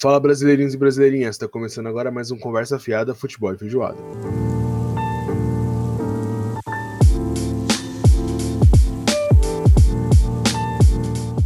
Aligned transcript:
Fala 0.00 0.20
brasileirinhos 0.20 0.74
e 0.74 0.76
brasileirinhas, 0.76 1.34
está 1.34 1.48
começando 1.48 1.88
agora 1.88 2.08
mais 2.08 2.30
um 2.30 2.38
Conversa 2.38 2.78
Fiada 2.78 3.16
Futebol 3.16 3.52
e 3.52 3.58
Feijoada. 3.58 3.98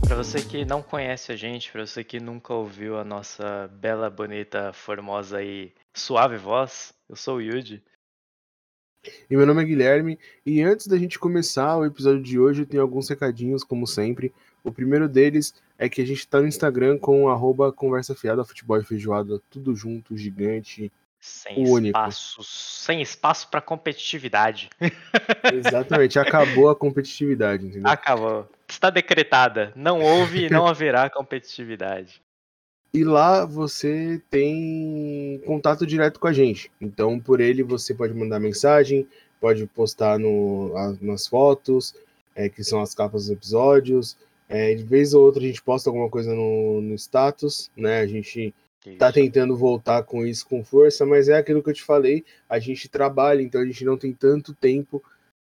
Para 0.06 0.16
você 0.16 0.42
que 0.42 0.66
não 0.66 0.82
conhece 0.82 1.32
a 1.32 1.36
gente, 1.36 1.72
para 1.72 1.86
você 1.86 2.04
que 2.04 2.20
nunca 2.20 2.52
ouviu 2.52 2.98
a 2.98 3.04
nossa 3.04 3.70
bela, 3.80 4.10
bonita, 4.10 4.70
formosa 4.74 5.42
e 5.42 5.72
suave 5.94 6.36
voz, 6.36 6.92
eu 7.08 7.16
sou 7.16 7.36
o 7.36 7.40
Yuji. 7.40 7.82
E 9.30 9.34
meu 9.34 9.46
nome 9.46 9.62
é 9.62 9.64
Guilherme, 9.64 10.18
e 10.44 10.60
antes 10.60 10.86
da 10.86 10.98
gente 10.98 11.18
começar 11.18 11.78
o 11.78 11.86
episódio 11.86 12.22
de 12.22 12.38
hoje, 12.38 12.62
eu 12.62 12.66
tenho 12.66 12.82
alguns 12.82 13.08
recadinhos, 13.08 13.64
como 13.64 13.86
sempre. 13.86 14.30
O 14.62 14.70
primeiro 14.70 15.08
deles 15.08 15.54
é 15.82 15.88
que 15.88 16.00
a 16.00 16.06
gente 16.06 16.28
tá 16.28 16.40
no 16.40 16.46
Instagram 16.46 16.96
com 16.96 17.28
arroba 17.28 17.72
conversa 17.72 18.14
fiada, 18.14 18.44
futebol 18.44 18.78
e 18.78 18.84
feijoada, 18.84 19.40
tudo 19.50 19.74
junto, 19.74 20.16
gigante, 20.16 20.92
sem 21.18 21.68
único. 21.68 21.98
espaço, 21.98 22.44
sem 22.44 23.02
espaço 23.02 23.48
para 23.48 23.60
competitividade. 23.60 24.70
Exatamente, 25.52 26.20
acabou 26.20 26.70
a 26.70 26.76
competitividade, 26.76 27.66
entendeu? 27.66 27.90
Acabou. 27.90 28.48
Está 28.68 28.90
decretada. 28.90 29.72
Não 29.74 30.00
houve 30.00 30.46
e 30.46 30.50
não 30.50 30.68
haverá 30.70 31.10
competitividade. 31.10 32.22
E 32.94 33.02
lá 33.02 33.44
você 33.44 34.22
tem 34.30 35.42
contato 35.44 35.84
direto 35.84 36.20
com 36.20 36.28
a 36.28 36.32
gente. 36.32 36.70
Então, 36.80 37.18
por 37.18 37.40
ele, 37.40 37.64
você 37.64 37.92
pode 37.92 38.14
mandar 38.14 38.38
mensagem, 38.38 39.04
pode 39.40 39.66
postar 39.66 40.16
no, 40.16 40.72
nas 41.00 41.26
fotos, 41.26 41.92
é, 42.36 42.48
que 42.48 42.62
são 42.62 42.80
as 42.80 42.94
capas 42.94 43.22
dos 43.22 43.32
episódios. 43.32 44.16
É, 44.52 44.74
de 44.74 44.82
vez 44.84 45.14
ou 45.14 45.24
outra 45.24 45.42
a 45.42 45.46
gente 45.46 45.62
posta 45.62 45.88
alguma 45.88 46.10
coisa 46.10 46.34
no, 46.34 46.82
no 46.82 46.94
status, 46.94 47.70
né? 47.74 48.00
A 48.00 48.06
gente 48.06 48.54
isso. 48.84 48.98
tá 48.98 49.10
tentando 49.10 49.56
voltar 49.56 50.02
com 50.02 50.26
isso 50.26 50.46
com 50.46 50.62
força, 50.62 51.06
mas 51.06 51.28
é 51.30 51.38
aquilo 51.38 51.62
que 51.62 51.70
eu 51.70 51.74
te 51.74 51.82
falei, 51.82 52.22
a 52.46 52.58
gente 52.58 52.86
trabalha, 52.86 53.40
então 53.40 53.62
a 53.62 53.64
gente 53.64 53.82
não 53.82 53.96
tem 53.96 54.12
tanto 54.12 54.52
tempo 54.52 55.02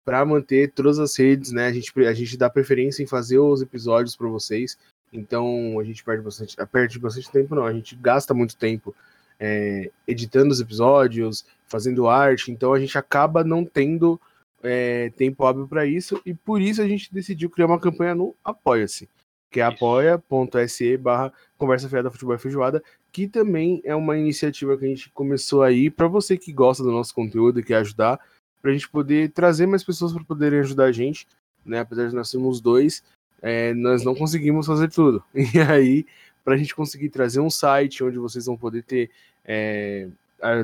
para 0.05 0.25
manter 0.25 0.73
todas 0.73 0.99
as 0.99 1.17
redes, 1.17 1.53
né? 1.53 1.67
A 1.67 1.73
gente, 1.73 1.93
a 2.05 2.13
gente 2.13 2.37
dá 2.37 2.51
preferência 2.51 3.01
em 3.01 3.07
fazer 3.07 3.39
os 3.39 3.63
episódios 3.63 4.17
para 4.17 4.27
vocês, 4.27 4.77
então 5.13 5.79
a 5.79 5.85
gente 5.85 6.03
perde 6.03 6.23
bastante, 6.23 6.57
perde 6.73 6.99
bastante 6.99 7.31
tempo, 7.31 7.55
não, 7.55 7.67
a 7.67 7.73
gente 7.73 7.95
gasta 7.95 8.35
muito 8.35 8.57
tempo 8.57 8.93
é, 9.39 9.93
editando 10.09 10.51
os 10.51 10.61
episódios, 10.61 11.45
fazendo 11.69 12.09
arte, 12.09 12.51
então 12.51 12.73
a 12.73 12.81
gente 12.81 12.99
acaba 12.99 13.45
não 13.45 13.65
tendo 13.65 14.21
é, 14.63 15.11
tempo 15.11 15.45
hábil 15.45 15.67
para 15.69 15.87
isso, 15.87 16.21
e 16.25 16.35
por 16.35 16.61
isso 16.61 16.83
a 16.83 16.89
gente 16.89 17.13
decidiu 17.13 17.51
criar 17.51 17.67
uma 17.67 17.79
campanha 17.79 18.15
no 18.15 18.35
Apoia-se, 18.45 19.09
que 19.51 19.61
é 19.61 19.63
apoia.se 19.63 20.97
barra 20.97 21.33
Conversa 21.57 21.89
Fiada 21.89 22.11
Futebol 22.11 22.35
e 22.35 22.39
Feijoada, 22.39 22.83
que 23.13 23.27
também 23.27 23.81
é 23.85 23.95
uma 23.95 24.17
iniciativa 24.17 24.77
que 24.77 24.85
a 24.85 24.89
gente 24.89 25.11
começou 25.11 25.63
aí, 25.63 25.91
para 25.91 26.07
você 26.07 26.37
que 26.37 26.53
gosta 26.53 26.83
do 26.83 26.91
nosso 26.91 27.15
conteúdo 27.15 27.61
e 27.61 27.65
quer 27.65 27.77
ajudar, 27.77 28.21
para 28.61 28.71
a 28.71 28.75
gente 28.75 28.89
poder 28.89 29.31
trazer 29.31 29.67
mais 29.67 29.85
pessoas 29.85 30.13
para 30.13 30.25
poderem 30.25 30.61
ajudar 30.61 30.87
a 30.87 30.93
gente, 30.93 31.27
né? 31.65 31.81
Apesar 31.81 32.09
de 32.09 32.15
nós 32.15 32.29
sermos 32.29 32.61
dois, 32.61 33.03
é, 33.41 33.73
nós 33.75 34.05
não 34.05 34.15
conseguimos 34.15 34.67
fazer 34.67 34.91
tudo. 34.91 35.23
E 35.35 35.61
aí, 35.61 36.07
para 36.45 36.55
a 36.55 36.57
gente 36.57 36.75
conseguir 36.75 37.09
trazer 37.11 37.41
um 37.41 37.51
site 37.51 38.03
onde 38.03 38.19
vocês 38.19 38.47
vão 38.47 38.57
poder 38.57 38.83
ter 38.83 39.11
é, 39.45 40.09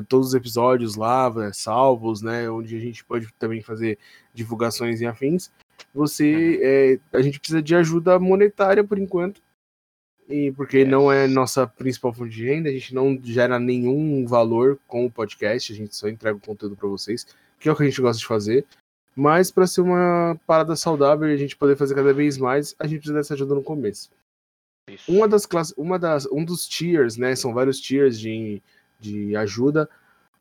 todos 0.07 0.29
os 0.29 0.33
episódios 0.33 0.95
lá, 0.95 1.29
né, 1.33 1.51
salvos, 1.53 2.21
né? 2.21 2.49
Onde 2.49 2.75
a 2.75 2.79
gente 2.79 3.03
pode 3.03 3.31
também 3.39 3.61
fazer 3.61 3.97
divulgações 4.33 5.01
e 5.01 5.05
afins. 5.05 5.51
Você, 5.93 6.59
é, 6.61 7.17
a 7.17 7.21
gente 7.21 7.39
precisa 7.39 7.61
de 7.61 7.75
ajuda 7.75 8.19
monetária 8.19 8.83
por 8.83 8.97
enquanto, 8.97 9.41
e 10.27 10.51
porque 10.53 10.83
não 10.83 11.11
é 11.11 11.27
nossa 11.27 11.67
principal 11.67 12.13
fonte 12.13 12.35
de 12.35 12.45
renda, 12.45 12.69
a 12.69 12.71
gente 12.71 12.93
não 12.95 13.19
gera 13.21 13.59
nenhum 13.59 14.25
valor 14.25 14.79
com 14.87 15.05
o 15.05 15.11
podcast, 15.11 15.71
a 15.71 15.75
gente 15.75 15.95
só 15.95 16.07
entrega 16.07 16.37
o 16.37 16.41
conteúdo 16.41 16.75
para 16.75 16.87
vocês, 16.87 17.27
que 17.59 17.69
é 17.69 17.71
o 17.71 17.75
que 17.75 17.83
a 17.83 17.85
gente 17.85 18.01
gosta 18.01 18.19
de 18.19 18.25
fazer. 18.25 18.65
Mas 19.15 19.49
para 19.49 19.67
ser 19.67 19.81
uma 19.81 20.37
parada 20.45 20.75
saudável 20.75 21.29
e 21.29 21.33
a 21.33 21.37
gente 21.37 21.55
poder 21.55 21.77
fazer 21.77 21.95
cada 21.95 22.13
vez 22.13 22.37
mais, 22.37 22.75
a 22.77 22.85
gente 22.85 22.99
precisa 22.99 23.17
dessa 23.17 23.33
ajuda 23.33 23.55
no 23.55 23.63
começo. 23.63 24.09
Isso. 24.89 25.11
Uma 25.11 25.27
das 25.27 25.45
classes, 25.45 25.73
uma 25.77 25.97
das, 25.97 26.25
um 26.27 26.43
dos 26.43 26.67
tiers, 26.67 27.17
né? 27.17 27.35
São 27.35 27.53
vários 27.53 27.79
tiers 27.79 28.19
de 28.19 28.61
de 28.99 29.35
ajuda. 29.35 29.89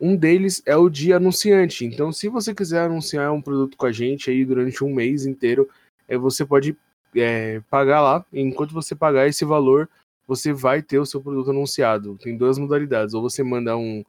Um 0.00 0.16
deles 0.16 0.62
é 0.66 0.76
o 0.76 0.88
de 0.88 1.12
anunciante. 1.12 1.84
Então, 1.84 2.12
se 2.12 2.28
você 2.28 2.54
quiser 2.54 2.82
anunciar 2.82 3.32
um 3.32 3.40
produto 3.40 3.76
com 3.76 3.86
a 3.86 3.92
gente 3.92 4.30
aí 4.30 4.44
durante 4.44 4.82
um 4.84 4.92
mês 4.92 5.24
inteiro, 5.24 5.68
é, 6.08 6.16
você 6.16 6.44
pode 6.44 6.76
é, 7.16 7.60
pagar 7.70 8.00
lá. 8.00 8.24
Enquanto 8.32 8.74
você 8.74 8.94
pagar 8.94 9.26
esse 9.28 9.44
valor, 9.44 9.88
você 10.26 10.52
vai 10.52 10.82
ter 10.82 10.98
o 10.98 11.06
seu 11.06 11.20
produto 11.20 11.50
anunciado. 11.50 12.18
Tem 12.22 12.36
duas 12.36 12.58
modalidades. 12.58 13.14
Ou 13.14 13.22
você 13.22 13.42
manda 13.42 13.76
um, 13.76 14.04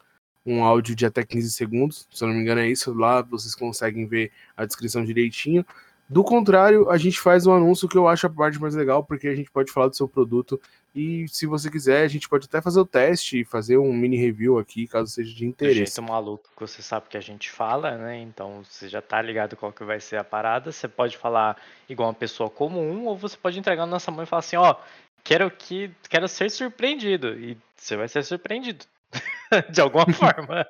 um 0.45 0.63
áudio 0.63 0.95
de 0.95 1.05
até 1.05 1.23
15 1.23 1.51
segundos, 1.51 2.07
se 2.11 2.23
eu 2.23 2.27
não 2.27 2.35
me 2.35 2.41
engano 2.41 2.61
é 2.61 2.69
isso. 2.69 2.93
Lá 2.93 3.21
vocês 3.21 3.55
conseguem 3.55 4.05
ver 4.05 4.31
a 4.55 4.65
descrição 4.65 5.03
direitinho. 5.03 5.65
Do 6.07 6.23
contrário, 6.23 6.89
a 6.89 6.97
gente 6.97 7.19
faz 7.19 7.47
um 7.47 7.53
anúncio 7.53 7.87
que 7.87 7.97
eu 7.97 8.07
acho 8.07 8.27
a 8.27 8.29
parte 8.29 8.59
mais 8.61 8.75
legal, 8.75 9.03
porque 9.03 9.27
a 9.27 9.35
gente 9.35 9.49
pode 9.49 9.71
falar 9.71 9.87
do 9.87 9.95
seu 9.95 10.07
produto 10.07 10.59
e 10.95 11.27
se 11.27 11.45
você 11.45 11.69
quiser, 11.69 12.03
a 12.03 12.07
gente 12.07 12.29
pode 12.29 12.45
até 12.45 12.61
fazer 12.61 12.79
o 12.79 12.85
teste 12.85 13.41
e 13.41 13.45
fazer 13.45 13.77
um 13.77 13.91
mini 13.91 14.15
review 14.15 14.57
aqui, 14.57 14.87
caso 14.87 15.11
seja 15.11 15.35
de 15.35 15.45
interesse. 15.45 15.81
Do 15.81 15.85
jeito 15.85 16.01
maluco 16.03 16.49
que 16.55 16.61
você 16.61 16.81
sabe 16.81 17.07
que 17.09 17.17
a 17.17 17.21
gente 17.21 17.51
fala, 17.51 17.97
né? 17.97 18.21
Então 18.21 18.63
você 18.63 18.87
já 18.87 19.01
tá 19.01 19.21
ligado 19.21 19.57
qual 19.57 19.73
que 19.73 19.83
vai 19.83 19.99
ser 19.99 20.15
a 20.15 20.23
parada. 20.23 20.71
Você 20.71 20.87
pode 20.87 21.17
falar 21.17 21.57
igual 21.89 22.07
uma 22.07 22.15
pessoa 22.15 22.49
comum, 22.49 23.07
ou 23.07 23.17
você 23.17 23.35
pode 23.35 23.59
entregar 23.59 23.85
na 23.85 23.91
nossa 23.91 24.09
mão 24.09 24.23
e 24.23 24.25
falar 24.25 24.39
assim, 24.39 24.55
ó, 24.55 24.73
quero 25.21 25.51
que 25.51 25.91
quero 26.09 26.29
ser 26.29 26.49
surpreendido. 26.49 27.37
E 27.37 27.57
você 27.75 27.97
vai 27.97 28.07
ser 28.07 28.23
surpreendido. 28.23 28.85
de 29.69 29.81
alguma 29.81 30.05
forma. 30.13 30.65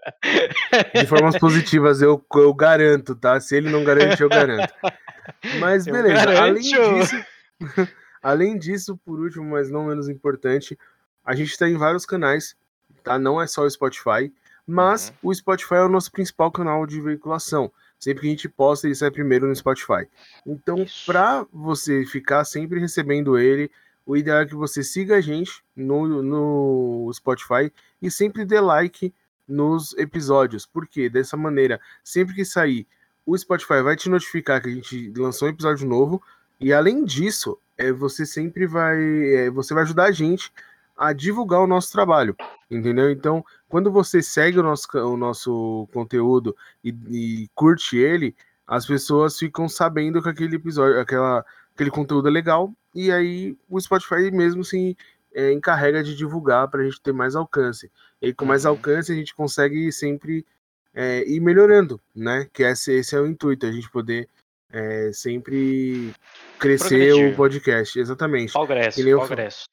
De 0.94 1.06
formas 1.06 1.38
positivas, 1.38 2.02
eu, 2.02 2.24
eu 2.34 2.53
garanto, 2.53 3.16
tá? 3.16 3.40
Se 3.40 3.56
ele 3.56 3.69
não 3.69 3.84
garante, 3.84 4.22
eu 4.24 4.30
garanto. 4.30 4.74
Mas 5.59 5.85
beleza, 5.85 6.41
além 6.41 6.62
disso. 6.62 7.16
Além 8.25 8.58
disso, 8.58 8.97
por 9.06 9.19
último, 9.19 9.46
mas 9.52 9.69
não 9.69 9.86
menos 9.86 10.09
importante, 10.09 10.75
a 11.24 11.36
gente 11.36 11.52
está 11.52 11.69
em 11.69 11.78
vários 11.78 12.08
canais, 12.08 12.56
tá? 13.03 13.19
Não 13.19 13.40
é 13.40 13.46
só 13.46 13.62
o 13.62 13.69
Spotify, 13.69 14.34
mas 14.66 15.09
uhum. 15.09 15.30
o 15.30 15.36
Spotify 15.36 15.75
é 15.75 15.84
o 15.84 15.90
nosso 15.90 16.12
principal 16.12 16.52
canal 16.52 16.88
de 16.88 17.00
veiculação. 17.00 17.72
Sempre 18.00 18.22
que 18.22 18.28
a 18.28 18.31
gente 18.31 18.50
posta, 18.50 18.88
ele 18.88 18.96
sai 18.96 19.12
primeiro 19.12 19.47
no 19.47 19.56
Spotify. 19.56 20.08
Então, 20.44 20.88
para 21.06 21.46
você 21.53 22.03
ficar 22.03 22.44
sempre 22.46 22.80
recebendo 22.80 23.38
ele, 23.38 23.69
o 24.03 24.18
ideal 24.18 24.40
é 24.40 24.46
que 24.47 24.56
você 24.56 24.84
siga 24.84 25.18
a 25.18 25.22
gente 25.22 25.64
no, 25.75 26.24
no 26.24 27.12
Spotify 27.14 27.72
e 28.02 28.09
sempre 28.09 28.44
dê 28.44 28.59
like 28.59 29.14
nos 29.47 29.96
episódios. 30.00 30.66
Porque 30.66 31.09
dessa 31.09 31.38
maneira, 31.38 31.80
sempre 32.03 32.34
que 32.34 32.44
sair, 32.44 32.88
o 33.24 33.38
Spotify 33.38 33.84
vai 33.84 33.96
te 33.96 34.09
notificar 34.09 34.62
que 34.64 34.69
a 34.69 34.72
gente 34.72 35.14
lançou 35.16 35.47
um 35.47 35.52
episódio 35.52 35.88
novo. 35.88 36.24
E 36.60 36.74
além 36.74 37.04
disso, 37.04 37.58
é, 37.78 37.92
você 37.92 38.26
sempre 38.26 38.66
vai. 38.66 38.98
É, 39.36 39.50
você 39.50 39.74
vai 39.74 39.84
ajudar 39.84 40.06
a 40.06 40.12
gente 40.12 40.52
a 40.98 41.12
divulgar 41.14 41.62
o 41.62 41.68
nosso 41.68 41.92
trabalho. 41.92 42.36
Entendeu? 42.70 43.12
Então, 43.12 43.44
quando 43.68 43.92
você 43.92 44.22
segue 44.22 44.60
o 44.60 44.64
nosso, 44.64 44.88
o 44.94 45.18
nosso 45.18 45.88
conteúdo 45.94 46.56
e, 46.84 46.96
e 47.10 47.50
curte 47.54 47.98
ele, 47.98 48.36
as 48.66 48.86
pessoas 48.86 49.38
ficam 49.38 49.68
sabendo 49.70 50.22
que 50.22 50.30
aquele 50.30 50.56
episódio, 50.56 51.00
aquela, 51.00 51.46
aquele 51.74 51.92
conteúdo 51.92 52.28
é 52.28 52.32
legal 52.32 52.74
e 52.94 53.12
aí 53.12 53.58
o 53.70 53.80
Spotify 53.80 54.32
mesmo 54.32 54.64
se 54.64 54.98
é, 55.34 55.52
encarrega 55.52 56.02
de 56.02 56.16
divulgar 56.16 56.70
para 56.70 56.82
a 56.82 56.86
gente 56.86 57.02
ter 57.02 57.12
mais 57.12 57.36
alcance. 57.36 57.92
E 58.22 58.34
com 58.34 58.46
mais 58.46 58.64
uhum. 58.64 58.72
alcance 58.72 59.12
a 59.12 59.16
gente 59.16 59.36
consegue 59.36 59.92
sempre 59.92 60.46
é, 60.94 61.30
ir 61.30 61.42
melhorando, 61.42 62.00
né? 62.16 62.48
Que 62.54 62.64
esse, 62.64 62.94
esse 62.94 63.16
é 63.16 63.20
o 63.20 63.28
intuito, 63.28 63.66
a 63.66 63.72
gente 63.72 63.92
poder 63.92 64.30
é, 64.75 65.09
sempre 65.13 66.13
crescer 66.59 67.08
Progredir. 67.08 67.34
o 67.34 67.36
podcast, 67.36 67.97
exatamente. 68.00 68.52
Progresso, 68.52 68.97
que 68.97 69.03
nem, 69.06 69.16
progresso. 69.16 69.69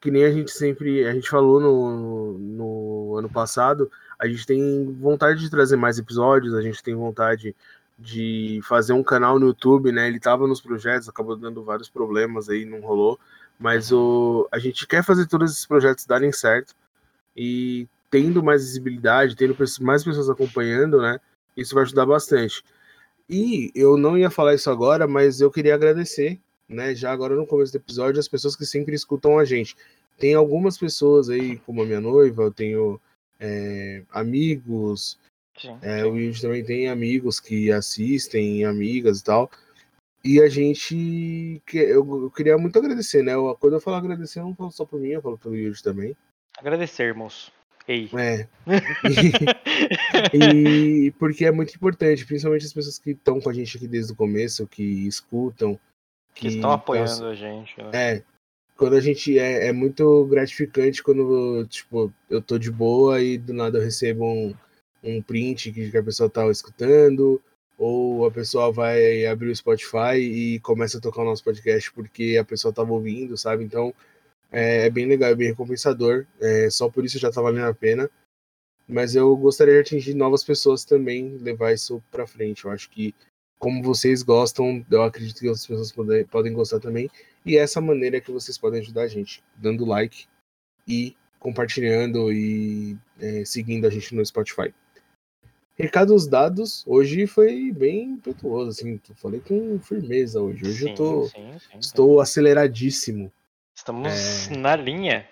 que 0.00 0.10
nem 0.10 0.24
a 0.24 0.30
gente 0.30 0.50
sempre, 0.50 1.06
a 1.06 1.12
gente 1.12 1.28
falou 1.28 1.60
no, 1.60 2.38
no 2.38 3.16
ano 3.18 3.28
passado, 3.28 3.90
a 4.18 4.26
gente 4.26 4.46
tem 4.46 4.96
vontade 4.98 5.40
de 5.40 5.50
trazer 5.50 5.76
mais 5.76 5.98
episódios, 5.98 6.54
a 6.54 6.62
gente 6.62 6.82
tem 6.82 6.94
vontade 6.94 7.54
de 7.98 8.60
fazer 8.64 8.94
um 8.94 9.02
canal 9.02 9.38
no 9.38 9.48
YouTube, 9.48 9.92
né? 9.92 10.08
Ele 10.08 10.16
estava 10.16 10.46
nos 10.46 10.60
projetos, 10.60 11.08
acabou 11.08 11.36
dando 11.36 11.62
vários 11.62 11.90
problemas 11.90 12.48
aí, 12.48 12.64
não 12.64 12.80
rolou. 12.80 13.20
Mas 13.58 13.92
o, 13.92 14.48
a 14.50 14.58
gente 14.58 14.86
quer 14.86 15.04
fazer 15.04 15.26
todos 15.26 15.52
esses 15.52 15.66
projetos 15.66 16.06
darem 16.06 16.32
certo 16.32 16.74
e 17.36 17.86
tendo 18.10 18.42
mais 18.42 18.62
visibilidade, 18.62 19.36
tendo 19.36 19.54
mais 19.80 20.02
pessoas 20.02 20.30
acompanhando, 20.30 21.00
né? 21.00 21.20
Isso 21.54 21.74
vai 21.74 21.84
ajudar 21.84 22.06
bastante. 22.06 22.62
E 23.28 23.72
eu 23.74 23.96
não 23.96 24.16
ia 24.16 24.30
falar 24.30 24.54
isso 24.54 24.70
agora, 24.70 25.06
mas 25.06 25.40
eu 25.40 25.50
queria 25.50 25.74
agradecer, 25.74 26.38
né? 26.68 26.94
Já 26.94 27.12
agora 27.12 27.34
no 27.34 27.46
começo 27.46 27.72
do 27.72 27.76
episódio, 27.76 28.20
as 28.20 28.28
pessoas 28.28 28.54
que 28.54 28.64
sempre 28.64 28.94
escutam 28.94 29.38
a 29.38 29.44
gente. 29.44 29.76
Tem 30.18 30.34
algumas 30.34 30.78
pessoas 30.78 31.28
aí, 31.28 31.58
como 31.58 31.82
a 31.82 31.86
minha 31.86 32.00
noiva, 32.00 32.44
eu 32.44 32.52
tenho 32.52 33.00
é, 33.38 34.02
amigos, 34.10 35.18
Sim, 35.58 35.78
é, 35.82 36.02
sim. 36.02 36.04
O 36.04 36.16
Yuji 36.16 36.42
também 36.42 36.64
tem 36.64 36.88
amigos 36.88 37.40
que 37.40 37.72
assistem, 37.72 38.64
amigas 38.64 39.20
e 39.20 39.24
tal. 39.24 39.50
E 40.22 40.40
a 40.40 40.48
gente. 40.48 41.62
Eu, 41.72 42.30
queria 42.30 42.58
muito 42.58 42.78
agradecer, 42.78 43.22
né? 43.22 43.32
Quando 43.60 43.74
eu 43.74 43.80
falo 43.80 43.96
agradecer, 43.96 44.40
eu 44.40 44.44
não 44.44 44.54
falo 44.54 44.70
só 44.70 44.84
por 44.84 45.00
mim, 45.00 45.10
eu 45.10 45.22
falo 45.22 45.38
pelo 45.38 45.56
Yuji 45.56 45.82
também. 45.82 46.16
Agradecermos. 46.58 47.52
Ei. 47.88 48.10
É. 48.14 48.48
E, 50.32 51.06
e 51.06 51.10
porque 51.12 51.44
é 51.44 51.52
muito 51.52 51.74
importante, 51.74 52.24
principalmente 52.24 52.64
as 52.64 52.72
pessoas 52.72 52.98
que 52.98 53.10
estão 53.10 53.40
com 53.40 53.50
a 53.50 53.52
gente 53.52 53.76
aqui 53.76 53.86
desde 53.86 54.12
o 54.12 54.16
começo, 54.16 54.66
que 54.66 54.82
escutam. 55.06 55.78
Que 56.34 56.48
estão 56.48 56.70
apoiando 56.70 57.26
a 57.26 57.34
gente. 57.34 57.76
Né? 57.78 57.90
É. 57.92 58.22
Quando 58.76 58.96
a 58.96 59.00
gente. 59.00 59.38
É, 59.38 59.68
é 59.68 59.72
muito 59.72 60.24
gratificante 60.26 61.02
quando, 61.02 61.66
tipo, 61.66 62.12
eu 62.28 62.40
tô 62.40 62.58
de 62.58 62.70
boa 62.70 63.20
e 63.20 63.38
do 63.38 63.52
nada 63.52 63.78
eu 63.78 63.82
recebo 63.82 64.24
um, 64.24 64.54
um 65.02 65.22
print 65.22 65.72
que 65.72 65.96
a 65.96 66.02
pessoa 66.02 66.28
tá 66.28 66.48
escutando, 66.50 67.40
ou 67.78 68.26
a 68.26 68.30
pessoa 68.30 68.72
vai 68.72 69.26
abrir 69.26 69.50
o 69.50 69.56
Spotify 69.56 70.16
e 70.18 70.60
começa 70.60 70.98
a 70.98 71.00
tocar 71.00 71.22
o 71.22 71.26
nosso 71.26 71.44
podcast 71.44 71.92
porque 71.92 72.36
a 72.40 72.44
pessoa 72.44 72.72
tava 72.72 72.92
ouvindo, 72.92 73.36
sabe? 73.36 73.64
Então 73.64 73.94
é, 74.56 74.86
é 74.86 74.90
bem 74.90 75.04
legal, 75.04 75.30
é 75.30 75.34
bem 75.34 75.48
recompensador. 75.48 76.26
É, 76.40 76.70
só 76.70 76.88
por 76.88 77.04
isso 77.04 77.18
já 77.18 77.30
tá 77.30 77.42
valendo 77.42 77.66
a 77.66 77.74
pena. 77.74 78.10
Mas 78.88 79.14
eu 79.14 79.36
gostaria 79.36 79.74
de 79.74 79.80
atingir 79.80 80.14
novas 80.14 80.42
pessoas 80.42 80.82
também, 80.82 81.36
levar 81.38 81.74
isso 81.74 82.02
para 82.10 82.26
frente. 82.26 82.64
Eu 82.64 82.70
acho 82.70 82.88
que, 82.88 83.14
como 83.58 83.82
vocês 83.82 84.22
gostam, 84.22 84.84
eu 84.90 85.02
acredito 85.02 85.40
que 85.40 85.48
outras 85.48 85.66
pessoas 85.66 85.92
podem, 85.92 86.24
podem 86.24 86.52
gostar 86.54 86.80
também. 86.80 87.10
E 87.44 87.58
essa 87.58 87.82
maneira 87.82 88.16
é 88.16 88.20
que 88.20 88.32
vocês 88.32 88.56
podem 88.56 88.80
ajudar 88.80 89.02
a 89.02 89.08
gente, 89.08 89.44
dando 89.56 89.84
like 89.84 90.26
e 90.88 91.14
compartilhando 91.38 92.32
e 92.32 92.96
é, 93.20 93.44
seguindo 93.44 93.86
a 93.86 93.90
gente 93.90 94.14
no 94.14 94.24
Spotify. 94.24 94.72
Recados 95.76 96.26
dados, 96.26 96.82
hoje 96.86 97.26
foi 97.26 97.70
bem 97.70 98.12
impetuoso, 98.12 98.70
assim, 98.70 98.98
falei 99.16 99.40
com 99.40 99.78
firmeza 99.80 100.40
hoje. 100.40 100.64
Hoje 100.64 100.84
sim, 100.84 100.90
eu 100.90 100.94
tô, 100.94 101.26
sim, 101.26 101.58
sim, 101.58 101.78
estou 101.78 102.20
aceleradíssimo. 102.20 103.30
Estamos 103.76 104.48
É. 104.50 104.56
na 104.56 104.74
linha. 104.74 105.26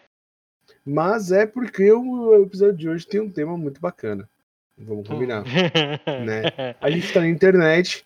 Mas 0.85 1.33
é 1.33 1.47
porque 1.47 1.91
o 1.91 2.43
episódio 2.43 2.77
de 2.77 2.89
hoje 2.89 3.07
tem 3.07 3.21
um 3.21 3.31
tema 3.31 3.57
muito 3.57 3.81
bacana. 3.81 4.29
Vamos 4.77 5.09
combinar. 5.09 5.43
né? 6.27 6.75
A 6.81 6.91
gente 6.91 7.11
tá 7.13 7.21
na 7.21 7.29
internet, 7.29 8.05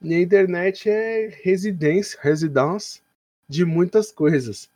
e 0.00 0.14
a 0.14 0.20
internet 0.20 0.88
é 0.88 1.28
residência, 1.42 2.18
residência 2.22 3.02
de 3.48 3.64
muitas 3.64 4.12
coisas. 4.12 4.70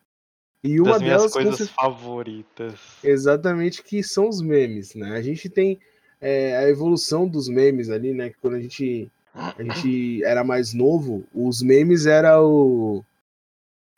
E 0.64 0.80
uma 0.80 0.92
das 0.92 1.02
minhas 1.02 1.16
delas, 1.18 1.32
coisas 1.32 1.68
favoritas. 1.70 2.74
exatamente, 3.04 3.82
que 3.82 4.02
são 4.02 4.28
os 4.28 4.40
memes, 4.40 4.94
né? 4.94 5.12
A 5.12 5.22
gente 5.22 5.48
tem 5.48 5.78
é, 6.20 6.56
a 6.56 6.68
evolução 6.68 7.28
dos 7.28 7.48
memes 7.48 7.88
ali, 7.90 8.12
né? 8.12 8.30
Que 8.30 8.36
quando 8.40 8.54
a 8.54 8.60
gente, 8.60 9.08
a 9.34 9.62
gente 9.62 10.24
era 10.24 10.42
mais 10.42 10.72
novo, 10.74 11.24
os 11.32 11.62
memes 11.62 12.06
era 12.06 12.42
o... 12.42 13.04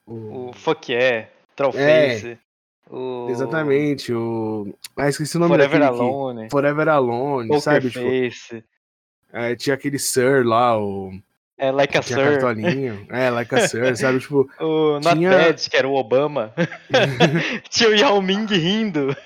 o- 0.06 0.48
O 0.48 0.52
Fuck 0.52 0.92
Yeah, 0.92 1.28
Trollface, 1.54 2.38
o 2.90 3.26
Exatamente, 3.30 4.12
o... 4.12 4.74
Ah, 4.96 5.08
esqueci 5.08 5.36
o 5.36 5.40
nome 5.40 5.54
Forever 5.54 5.80
daquele 5.80 5.98
que- 5.98 6.02
Alone, 6.04 6.50
Forever 6.50 6.88
Alone, 6.88 7.60
sabe? 7.60 7.90
Tipo, 7.90 8.04
Pokerface, 8.04 8.64
é, 9.32 9.56
tinha 9.56 9.74
aquele 9.74 9.98
Sir 9.98 10.46
lá, 10.46 10.78
o... 10.80 11.12
é 11.58 11.70
Like 11.72 11.96
a 11.98 12.00
Tinha 12.02 12.18
Sir, 12.18 12.30
cartolinho. 12.40 13.06
É, 13.10 13.28
like 13.30 13.54
a 13.54 13.66
Sir, 13.66 13.96
sabe? 13.98 14.20
Tipo, 14.20 14.48
o 14.60 15.00
tinha- 15.00 15.54
que 15.54 15.76
era 15.76 15.88
o 15.88 15.94
Obama, 15.94 16.52
tinha 17.68 17.88
o 17.90 17.94
Yao 17.94 18.22
Ming 18.22 18.46
rindo. 18.46 19.16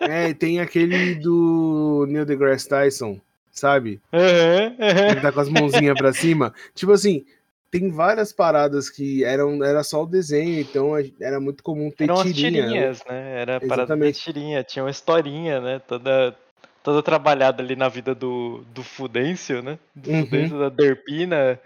é, 0.00 0.28
e 0.28 0.34
tem 0.34 0.60
aquele 0.60 1.14
do 1.16 2.06
Neil 2.08 2.24
deGrasse 2.24 2.68
Tyson, 2.68 3.20
sabe? 3.50 4.00
Aham, 4.12 4.76
aham. 4.78 5.10
Ele 5.10 5.20
tá 5.20 5.32
com 5.32 5.40
as 5.40 5.48
mãozinhas 5.48 5.96
pra 5.96 6.12
cima. 6.12 6.54
Tipo 6.74 6.92
assim, 6.92 7.24
tem 7.70 7.90
várias 7.90 8.32
paradas 8.32 8.90
que 8.90 9.24
eram 9.24 9.62
era 9.62 9.84
só 9.84 10.02
o 10.02 10.06
desenho, 10.06 10.60
então 10.60 10.92
era 11.20 11.40
muito 11.40 11.62
comum 11.62 11.90
ter 11.90 12.04
Eram 12.04 12.16
tirinha. 12.22 12.64
tirinhas, 12.64 13.04
né? 13.04 13.40
Era 13.40 13.60
parada 13.60 13.76
da 13.76 13.94
Exatamente. 13.94 14.20
tirinha, 14.20 14.64
tinha 14.64 14.84
uma 14.84 14.90
historinha, 14.90 15.60
né? 15.60 15.78
Toda, 15.78 16.36
toda 16.82 17.02
trabalhada 17.02 17.62
ali 17.62 17.76
na 17.76 17.88
vida 17.88 18.14
do, 18.14 18.64
do 18.74 18.82
Fudêncio, 18.82 19.62
né? 19.62 19.78
Do 19.94 20.10
Uhum. 20.10 20.24
Fudêncio, 20.24 20.58
da 20.58 20.68
Derpina, 20.68 21.60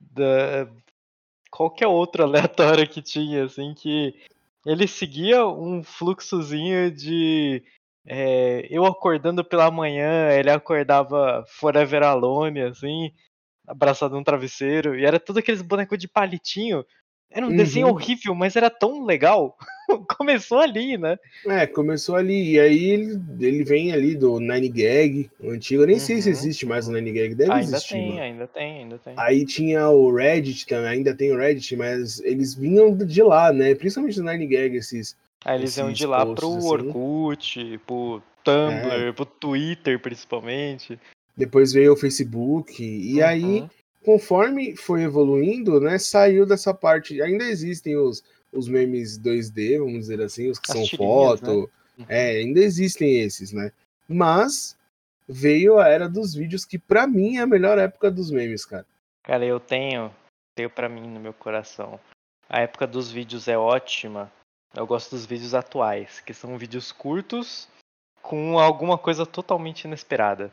da 0.00 0.68
qualquer 1.50 1.88
outro 1.88 2.22
aleatório 2.24 2.88
que 2.88 3.02
tinha, 3.02 3.44
assim, 3.44 3.74
que 3.74 4.14
ele 4.64 4.86
seguia 4.86 5.44
um 5.44 5.82
fluxozinho 5.82 6.90
de 6.90 7.62
é, 8.06 8.66
eu 8.70 8.84
acordando 8.84 9.44
pela 9.44 9.70
manhã, 9.70 10.30
ele 10.30 10.50
acordava 10.50 11.44
Forever 11.48 12.02
Alone, 12.02 12.60
assim, 12.62 13.12
abraçado 13.66 14.14
num 14.14 14.24
travesseiro, 14.24 14.98
e 14.98 15.04
era 15.04 15.18
tudo 15.20 15.38
aqueles 15.38 15.62
bonecos 15.62 15.98
de 15.98 16.08
palitinho. 16.08 16.84
Era 17.34 17.46
um 17.46 17.48
Uhum. 17.48 17.56
desenho 17.56 17.88
horrível, 17.88 18.34
mas 18.34 18.56
era 18.56 18.68
tão 18.68 19.04
legal. 19.06 19.56
Começou 20.18 20.58
ali, 20.58 20.98
né? 20.98 21.16
É, 21.46 21.66
começou 21.66 22.14
ali. 22.14 22.52
E 22.52 22.60
aí 22.60 22.84
ele, 22.90 23.18
ele 23.40 23.64
vem 23.64 23.90
ali 23.92 24.14
do 24.14 24.38
Nine 24.38 24.68
Gag, 24.68 25.30
o 25.40 25.50
antigo. 25.50 25.82
Eu 25.82 25.86
nem 25.86 25.98
sei 25.98 26.20
se 26.20 26.28
Uhum, 26.28 26.32
existe 26.34 26.66
mais 26.66 26.86
o 26.86 26.90
uhum. 26.90 26.96
Nine 26.96 27.12
Gag. 27.12 27.34
Deve 27.34 27.50
ainda 27.50 27.62
existir. 27.76 27.94
tem, 27.94 28.08
mano. 28.08 28.20
ainda 28.20 28.46
tem, 28.46 28.78
ainda 28.82 28.98
tem. 28.98 29.14
Aí 29.16 29.46
tinha 29.46 29.88
o 29.88 30.14
Reddit 30.14 30.66
também, 30.66 30.90
ainda 30.90 31.14
tem 31.16 31.32
o 31.32 31.38
Reddit, 31.38 31.74
mas 31.74 32.20
eles 32.20 32.54
vinham 32.54 32.94
de 32.94 33.22
lá, 33.22 33.50
né? 33.50 33.74
Principalmente 33.74 34.16
do 34.20 34.24
Nine 34.30 34.46
Gag, 34.46 34.76
esses. 34.76 35.16
Aí 35.44 35.58
eles 35.58 35.76
iam 35.78 35.90
de 35.90 36.06
lá 36.06 36.26
pro 36.26 36.54
assim. 36.58 36.68
Orkut, 36.68 37.80
pro 37.86 38.22
Tumblr, 38.44 39.08
É. 39.08 39.12
pro 39.12 39.24
Twitter, 39.24 39.98
principalmente. 40.00 40.98
Depois 41.36 41.72
veio 41.72 41.92
o 41.92 41.96
Facebook. 41.96 42.82
E 42.82 43.22
aí, 43.22 43.60
Uhum. 43.62 43.70
conforme 44.04 44.76
foi 44.76 45.02
evoluindo, 45.02 45.80
né? 45.80 45.98
Saiu 45.98 46.44
dessa 46.44 46.74
parte. 46.74 47.20
Ainda 47.22 47.44
existem 47.44 47.96
os, 47.96 48.22
os 48.52 48.68
memes 48.68 49.18
2D, 49.18 49.78
vamos 49.78 50.00
dizer 50.00 50.20
assim, 50.20 50.50
os 50.50 50.58
que 50.58 50.70
As 50.70 50.76
são 50.76 50.98
foto. 50.98 51.70
Uhum. 51.98 52.06
É, 52.08 52.38
ainda 52.38 52.60
existem 52.60 53.20
esses, 53.20 53.52
né? 53.52 53.72
Mas 54.08 54.76
veio 55.28 55.78
a 55.78 55.88
era 55.88 56.08
dos 56.08 56.34
vídeos, 56.34 56.64
que 56.64 56.78
pra 56.78 57.06
mim 57.06 57.36
é 57.36 57.40
a 57.40 57.46
melhor 57.46 57.78
época 57.78 58.10
dos 58.10 58.30
memes, 58.30 58.64
cara. 58.64 58.86
Cara, 59.22 59.44
eu 59.44 59.60
tenho, 59.60 60.12
tenho 60.54 60.68
pra 60.68 60.88
mim 60.88 61.06
no 61.08 61.20
meu 61.20 61.32
coração. 61.32 61.98
A 62.48 62.60
época 62.60 62.86
dos 62.86 63.10
vídeos 63.10 63.48
é 63.48 63.56
ótima. 63.56 64.30
Eu 64.74 64.86
gosto 64.86 65.10
dos 65.10 65.24
vídeos 65.24 65.54
atuais, 65.54 66.20
que 66.20 66.34
são 66.34 66.58
vídeos 66.58 66.92
curtos 66.92 67.68
com 68.20 68.58
alguma 68.58 68.98
coisa 68.98 69.24
totalmente 69.24 69.84
inesperada. 69.84 70.52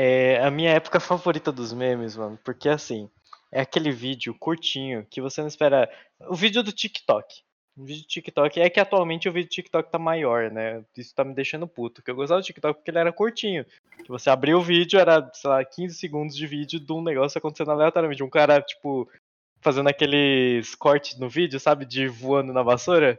É 0.00 0.40
a 0.44 0.48
minha 0.48 0.70
época 0.70 1.00
favorita 1.00 1.50
dos 1.50 1.72
memes, 1.72 2.16
mano, 2.16 2.38
porque 2.44 2.68
assim, 2.68 3.10
é 3.50 3.60
aquele 3.60 3.90
vídeo 3.90 4.32
curtinho 4.32 5.04
que 5.10 5.20
você 5.20 5.40
não 5.40 5.48
espera. 5.48 5.90
O 6.28 6.36
vídeo 6.36 6.62
do 6.62 6.70
TikTok. 6.70 7.42
O 7.76 7.84
vídeo 7.84 8.02
do 8.02 8.06
TikTok 8.06 8.60
é 8.60 8.70
que 8.70 8.78
atualmente 8.78 9.28
o 9.28 9.32
vídeo 9.32 9.48
do 9.48 9.54
TikTok 9.54 9.90
tá 9.90 9.98
maior, 9.98 10.52
né? 10.52 10.84
Isso 10.96 11.12
tá 11.12 11.24
me 11.24 11.34
deixando 11.34 11.66
puto. 11.66 12.00
Que 12.00 12.12
eu 12.12 12.14
gostava 12.14 12.40
do 12.40 12.44
TikTok 12.44 12.78
porque 12.78 12.92
ele 12.92 12.98
era 13.00 13.12
curtinho. 13.12 13.66
Que 14.04 14.08
você 14.08 14.30
abria 14.30 14.56
o 14.56 14.62
vídeo, 14.62 15.00
era, 15.00 15.28
sei 15.34 15.50
lá, 15.50 15.64
15 15.64 15.96
segundos 15.96 16.36
de 16.36 16.46
vídeo 16.46 16.78
de 16.78 16.92
um 16.92 17.02
negócio 17.02 17.36
acontecendo 17.36 17.72
aleatoriamente. 17.72 18.22
Um 18.22 18.30
cara, 18.30 18.62
tipo, 18.62 19.10
fazendo 19.60 19.88
aqueles 19.88 20.76
cortes 20.76 21.18
no 21.18 21.28
vídeo, 21.28 21.58
sabe? 21.58 21.84
De 21.84 22.06
voando 22.06 22.52
na 22.52 22.62
vassoura. 22.62 23.18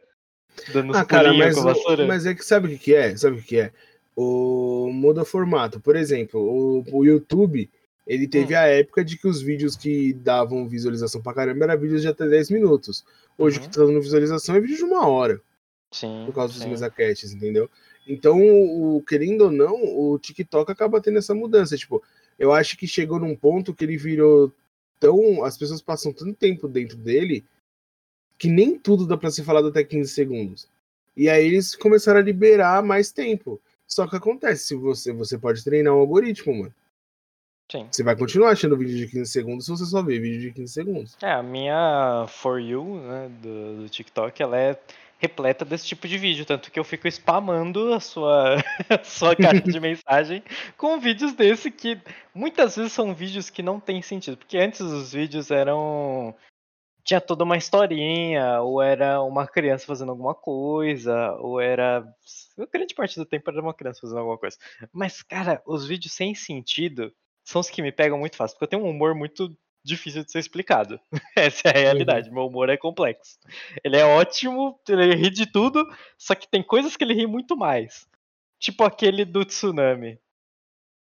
Dando 0.72 0.96
Ah, 0.96 1.04
cara, 1.04 1.34
mas, 1.34 1.56
com 1.56 1.62
a 1.62 1.74
vassoura. 1.74 2.08
mas 2.08 2.26
é 2.26 2.34
que 2.34 2.44
sabe 2.46 2.68
o 2.68 2.70
que, 2.70 2.78
que 2.78 2.96
é? 2.96 3.18
Sabe 3.18 3.38
o 3.38 3.42
que, 3.42 3.48
que 3.48 3.60
é? 3.60 3.74
O 4.16 4.90
muda 4.92 5.22
o 5.22 5.26
formato. 5.26 5.80
Por 5.80 5.96
exemplo, 5.96 6.40
o, 6.42 6.84
o 6.98 7.06
YouTube, 7.06 7.70
ele 8.06 8.28
teve 8.28 8.54
Hum. 8.54 8.58
a 8.58 8.64
época 8.64 9.04
de 9.04 9.18
que 9.18 9.28
os 9.28 9.42
vídeos 9.42 9.76
que 9.76 10.14
davam 10.14 10.68
visualização 10.68 11.22
pra 11.22 11.34
caramba 11.34 11.66
eram 11.66 11.80
vídeos 11.80 12.02
de 12.02 12.08
até 12.08 12.28
10 12.28 12.50
minutos. 12.50 13.06
Hoje 13.38 13.60
Uhum. 13.60 13.66
que 13.66 13.72
tá 13.72 13.86
dando 13.86 14.02
visualização 14.02 14.56
é 14.56 14.60
vídeo 14.60 14.78
de 14.78 14.84
uma 14.84 15.08
hora, 15.08 15.42
Sim. 15.94 16.24
por 16.26 16.34
causa 16.36 16.54
dos 16.54 16.66
mesacasts, 16.66 17.32
entendeu? 17.34 17.70
Então, 18.08 18.38
o, 18.42 19.02
querendo 19.08 19.42
ou 19.46 19.52
não, 19.52 19.76
o 19.84 20.18
TikTok 20.20 20.72
acaba 20.72 21.00
tendo 21.00 21.20
essa 21.20 21.34
mudança. 21.36 21.78
Tipo, 21.78 22.04
eu 22.40 22.52
acho 22.52 22.76
que 22.76 22.88
chegou 22.88 23.20
num 23.20 23.36
ponto 23.36 23.74
que 23.74 23.86
ele 23.86 23.96
virou 23.98 24.52
tão. 25.00 25.44
As 25.44 25.58
pessoas 25.58 25.82
passam 25.82 26.12
tanto 26.12 26.34
tempo 26.34 26.68
dentro 26.68 26.98
dele 26.98 27.46
que 28.38 28.48
nem 28.50 28.80
tudo 28.80 29.06
dá 29.06 29.16
pra 29.16 29.30
ser 29.30 29.44
falado 29.44 29.68
até 29.68 29.84
15 29.84 30.12
segundos. 30.12 30.68
E 31.16 31.30
aí 31.30 31.46
eles 31.46 31.76
começaram 31.76 32.20
a 32.20 32.24
liberar 32.24 32.82
mais 32.82 33.12
tempo. 33.12 33.62
Só 33.90 34.08
que 34.08 34.16
acontece, 34.16 34.68
se 34.68 34.76
você, 34.76 35.12
você 35.12 35.38
pode 35.38 35.64
treinar 35.64 35.94
um 35.94 36.00
algoritmo, 36.00 36.54
mano. 36.54 36.74
Sim. 37.72 37.88
Você 37.92 38.04
vai 38.04 38.16
continuar 38.16 38.52
achando 38.52 38.78
vídeo 38.78 38.98
de 38.98 39.08
15 39.08 39.32
segundos 39.32 39.66
se 39.66 39.72
você 39.72 39.86
só 39.86 40.02
vê 40.02 40.20
vídeo 40.20 40.42
de 40.42 40.52
15 40.52 40.74
segundos. 40.74 41.18
É, 41.22 41.32
a 41.32 41.44
minha 41.44 42.26
For 42.28 42.60
You, 42.60 43.00
né, 43.02 43.30
do, 43.42 43.84
do 43.84 43.90
TikTok, 43.90 44.42
ela 44.42 44.58
é 44.58 44.80
repleta 45.20 45.66
desse 45.66 45.86
tipo 45.86 46.08
de 46.08 46.18
vídeo, 46.18 46.46
tanto 46.46 46.72
que 46.72 46.80
eu 46.80 46.84
fico 46.84 47.08
spamando 47.08 47.94
a 47.94 48.00
sua, 48.00 48.56
a 48.90 49.04
sua 49.04 49.36
caixa 49.36 49.62
de 49.62 49.80
mensagem 49.82 50.42
com 50.78 51.00
vídeos 51.00 51.34
desse 51.34 51.70
que 51.70 52.00
muitas 52.34 52.76
vezes 52.76 52.94
são 52.94 53.14
vídeos 53.14 53.50
que 53.50 53.62
não 53.62 53.80
tem 53.80 54.02
sentido, 54.02 54.38
porque 54.38 54.58
antes 54.58 54.80
os 54.80 55.12
vídeos 55.12 55.52
eram 55.52 56.34
tinha 57.04 57.22
toda 57.22 57.44
uma 57.44 57.58
historinha, 57.58 58.62
ou 58.62 58.82
era 58.82 59.22
uma 59.22 59.48
criança 59.48 59.86
fazendo 59.86 60.12
alguma 60.12 60.36
coisa, 60.36 61.34
ou 61.40 61.60
era 61.60 62.00
a 62.58 62.66
grande 62.72 62.94
parte 62.94 63.18
do 63.18 63.26
tempo 63.26 63.50
era 63.50 63.62
uma 63.62 63.74
criança 63.74 64.02
fazendo 64.02 64.20
alguma 64.20 64.38
coisa. 64.38 64.58
Mas 64.92 65.22
cara, 65.22 65.62
os 65.66 65.86
vídeos 65.86 66.14
sem 66.14 66.36
sentido 66.36 67.14
são 67.44 67.62
os 67.62 67.70
que 67.70 67.82
me 67.82 67.92
pegam 67.92 68.20
muito 68.20 68.36
fácil, 68.36 68.56
porque 68.56 68.66
eu 68.66 68.80
tenho 68.80 68.84
um 68.84 68.90
humor 68.90 69.16
muito 69.16 69.56
difícil 69.84 70.24
de 70.24 70.32
ser 70.32 70.40
explicado. 70.40 71.00
Essa 71.36 71.70
é 71.70 71.72
a 71.72 71.82
realidade. 71.82 72.30
Uhum. 72.30 72.36
Meu 72.36 72.48
humor 72.48 72.70
é 72.70 72.78
complexo. 72.78 73.40
Ele 73.84 73.98
é 73.98 74.06
ótimo, 74.06 74.80
ele 74.88 75.16
ri 75.16 75.30
de 75.30 75.46
tudo, 75.46 75.86
só 76.18 76.36
que 76.36 76.48
tem 76.48 76.62
coisas 76.62 76.96
que 76.96 77.04
ele 77.04 77.14
ri 77.14 77.26
muito 77.26 77.58
mais. 77.58 78.08
Tipo 78.60 78.84
aquele 78.84 79.24
do 79.26 79.46
tsunami. 79.46 80.20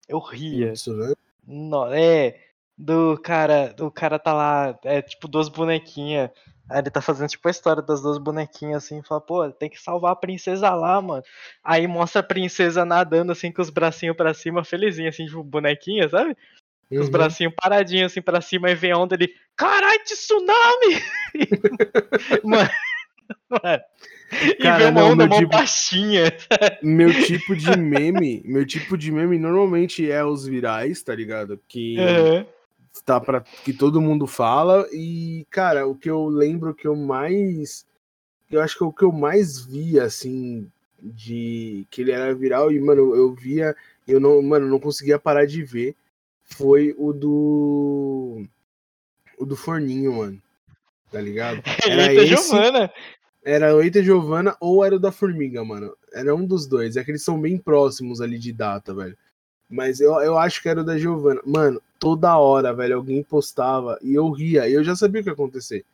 Eu 0.07 0.19
ria. 0.19 0.74
Tsunami? 0.74 1.15
Não, 1.45 1.91
é. 1.91 2.39
Do 2.81 3.15
cara. 3.23 3.75
O 3.79 3.91
cara 3.91 4.17
tá 4.17 4.33
lá. 4.33 4.79
É 4.83 5.03
tipo 5.03 5.27
duas 5.27 5.47
bonequinhas. 5.47 6.31
Aí 6.67 6.79
ele 6.79 6.89
tá 6.89 7.00
fazendo 7.00 7.29
tipo 7.29 7.47
a 7.47 7.51
história 7.51 7.83
das 7.83 8.01
duas 8.01 8.17
bonequinhas 8.17 8.85
assim, 8.85 9.03
fala, 9.03 9.19
pô, 9.19 9.51
tem 9.51 9.69
que 9.69 9.79
salvar 9.79 10.13
a 10.13 10.15
princesa 10.15 10.73
lá, 10.73 11.00
mano. 11.01 11.21
Aí 11.63 11.85
mostra 11.85 12.21
a 12.21 12.23
princesa 12.23 12.85
nadando 12.85 13.33
assim 13.33 13.51
com 13.51 13.61
os 13.61 13.69
bracinhos 13.69 14.15
para 14.15 14.33
cima, 14.33 14.63
felizinha, 14.63 15.09
assim, 15.09 15.25
tipo 15.25 15.43
bonequinha, 15.43 16.07
sabe? 16.07 16.35
Com 16.89 16.95
uhum. 16.95 17.01
os 17.01 17.09
bracinhos 17.09 17.53
paradinhos 17.61 18.11
assim 18.11 18.21
para 18.21 18.41
cima 18.41 18.71
e 18.71 18.75
vem 18.75 18.91
a 18.91 18.97
onda 18.97 19.15
ele, 19.15 19.33
carai, 19.55 20.00
tsunami! 20.00 21.03
mano, 22.43 22.69
mano. 23.50 23.83
Cara, 24.61 24.83
e 24.83 24.85
vê 24.85 24.85
uma 24.85 25.03
onda 25.03 25.27
não, 25.27 25.38
tipo, 25.38 25.51
baixinha. 25.51 26.33
Meu 26.81 27.13
tipo 27.13 27.53
de 27.53 27.77
meme, 27.77 28.41
meu 28.45 28.65
tipo 28.65 28.97
de 28.97 29.11
meme 29.11 29.38
normalmente 29.38 30.09
é 30.09 30.23
os 30.23 30.47
virais, 30.47 31.03
tá 31.03 31.13
ligado? 31.13 31.59
Que 31.67 31.97
uhum 32.00 32.61
tá 33.05 33.19
para 33.19 33.41
que 33.41 33.74
todo 33.74 34.01
mundo 34.01 34.27
fala 34.27 34.88
e 34.91 35.45
cara, 35.50 35.88
o 35.88 35.95
que 35.95 36.10
eu 36.10 36.27
lembro 36.27 36.74
que 36.74 36.88
eu 36.88 36.95
mais 36.95 37.86
eu 38.50 38.62
acho 38.62 38.77
que 38.77 38.83
o 38.83 38.91
que 38.91 39.03
eu 39.03 39.12
mais 39.12 39.60
via 39.60 40.03
assim 40.03 40.69
de 41.01 41.88
que 41.89 42.01
ele 42.01 42.12
era 42.12 42.33
viral 42.36 42.71
e 42.71 42.79
mano, 42.79 43.15
eu 43.15 43.33
via, 43.33 43.75
eu 44.07 44.19
não, 44.19 44.41
mano, 44.41 44.67
não 44.67 44.79
conseguia 44.79 45.17
parar 45.17 45.45
de 45.45 45.63
ver 45.63 45.95
foi 46.43 46.93
o 46.98 47.13
do 47.13 48.45
o 49.38 49.45
do 49.45 49.55
forninho, 49.55 50.13
mano. 50.13 50.41
Tá 51.12 51.19
ligado? 51.19 51.62
Era 51.83 52.13
Eita 52.13 52.24
esse, 52.24 52.27
Giovana. 52.27 52.91
Era 53.43 53.75
o 53.75 53.81
Eita 53.81 54.03
Giovana 54.03 54.55
ou 54.62 54.86
era 54.86 54.95
o 54.95 55.00
da 55.00 55.12
Formiga, 55.12 55.63
mano. 55.65 55.93
Era 56.13 56.33
um 56.36 56.45
dos 56.45 56.67
dois. 56.67 56.95
É 56.95 57.03
que 57.03 57.12
eles 57.12 57.24
são 57.24 57.41
bem 57.41 57.57
próximos 57.57 58.21
ali 58.21 58.38
de 58.38 58.53
data, 58.53 58.93
velho. 58.93 59.17
Mas 59.72 60.01
eu, 60.01 60.13
eu 60.16 60.38
acho 60.38 60.62
que 60.62 60.68
era 60.68 60.82
o 60.82 60.84
da 60.84 60.98
Giovana. 60.98 61.42
Mano, 61.46 61.82
toda 61.98 62.38
hora, 62.38 62.74
velho, 62.74 62.98
alguém 62.98 63.24
postava 63.24 63.98
e 64.01 64.13
eu 64.13 64.30
ria. 64.30 64.68
E 64.68 64.74
eu 64.74 64.84
já 64.84 64.96
sabia 64.96 65.22
o 65.22 65.24
que 65.24 65.30
ia 65.30 65.34
acontecer. 65.34 65.86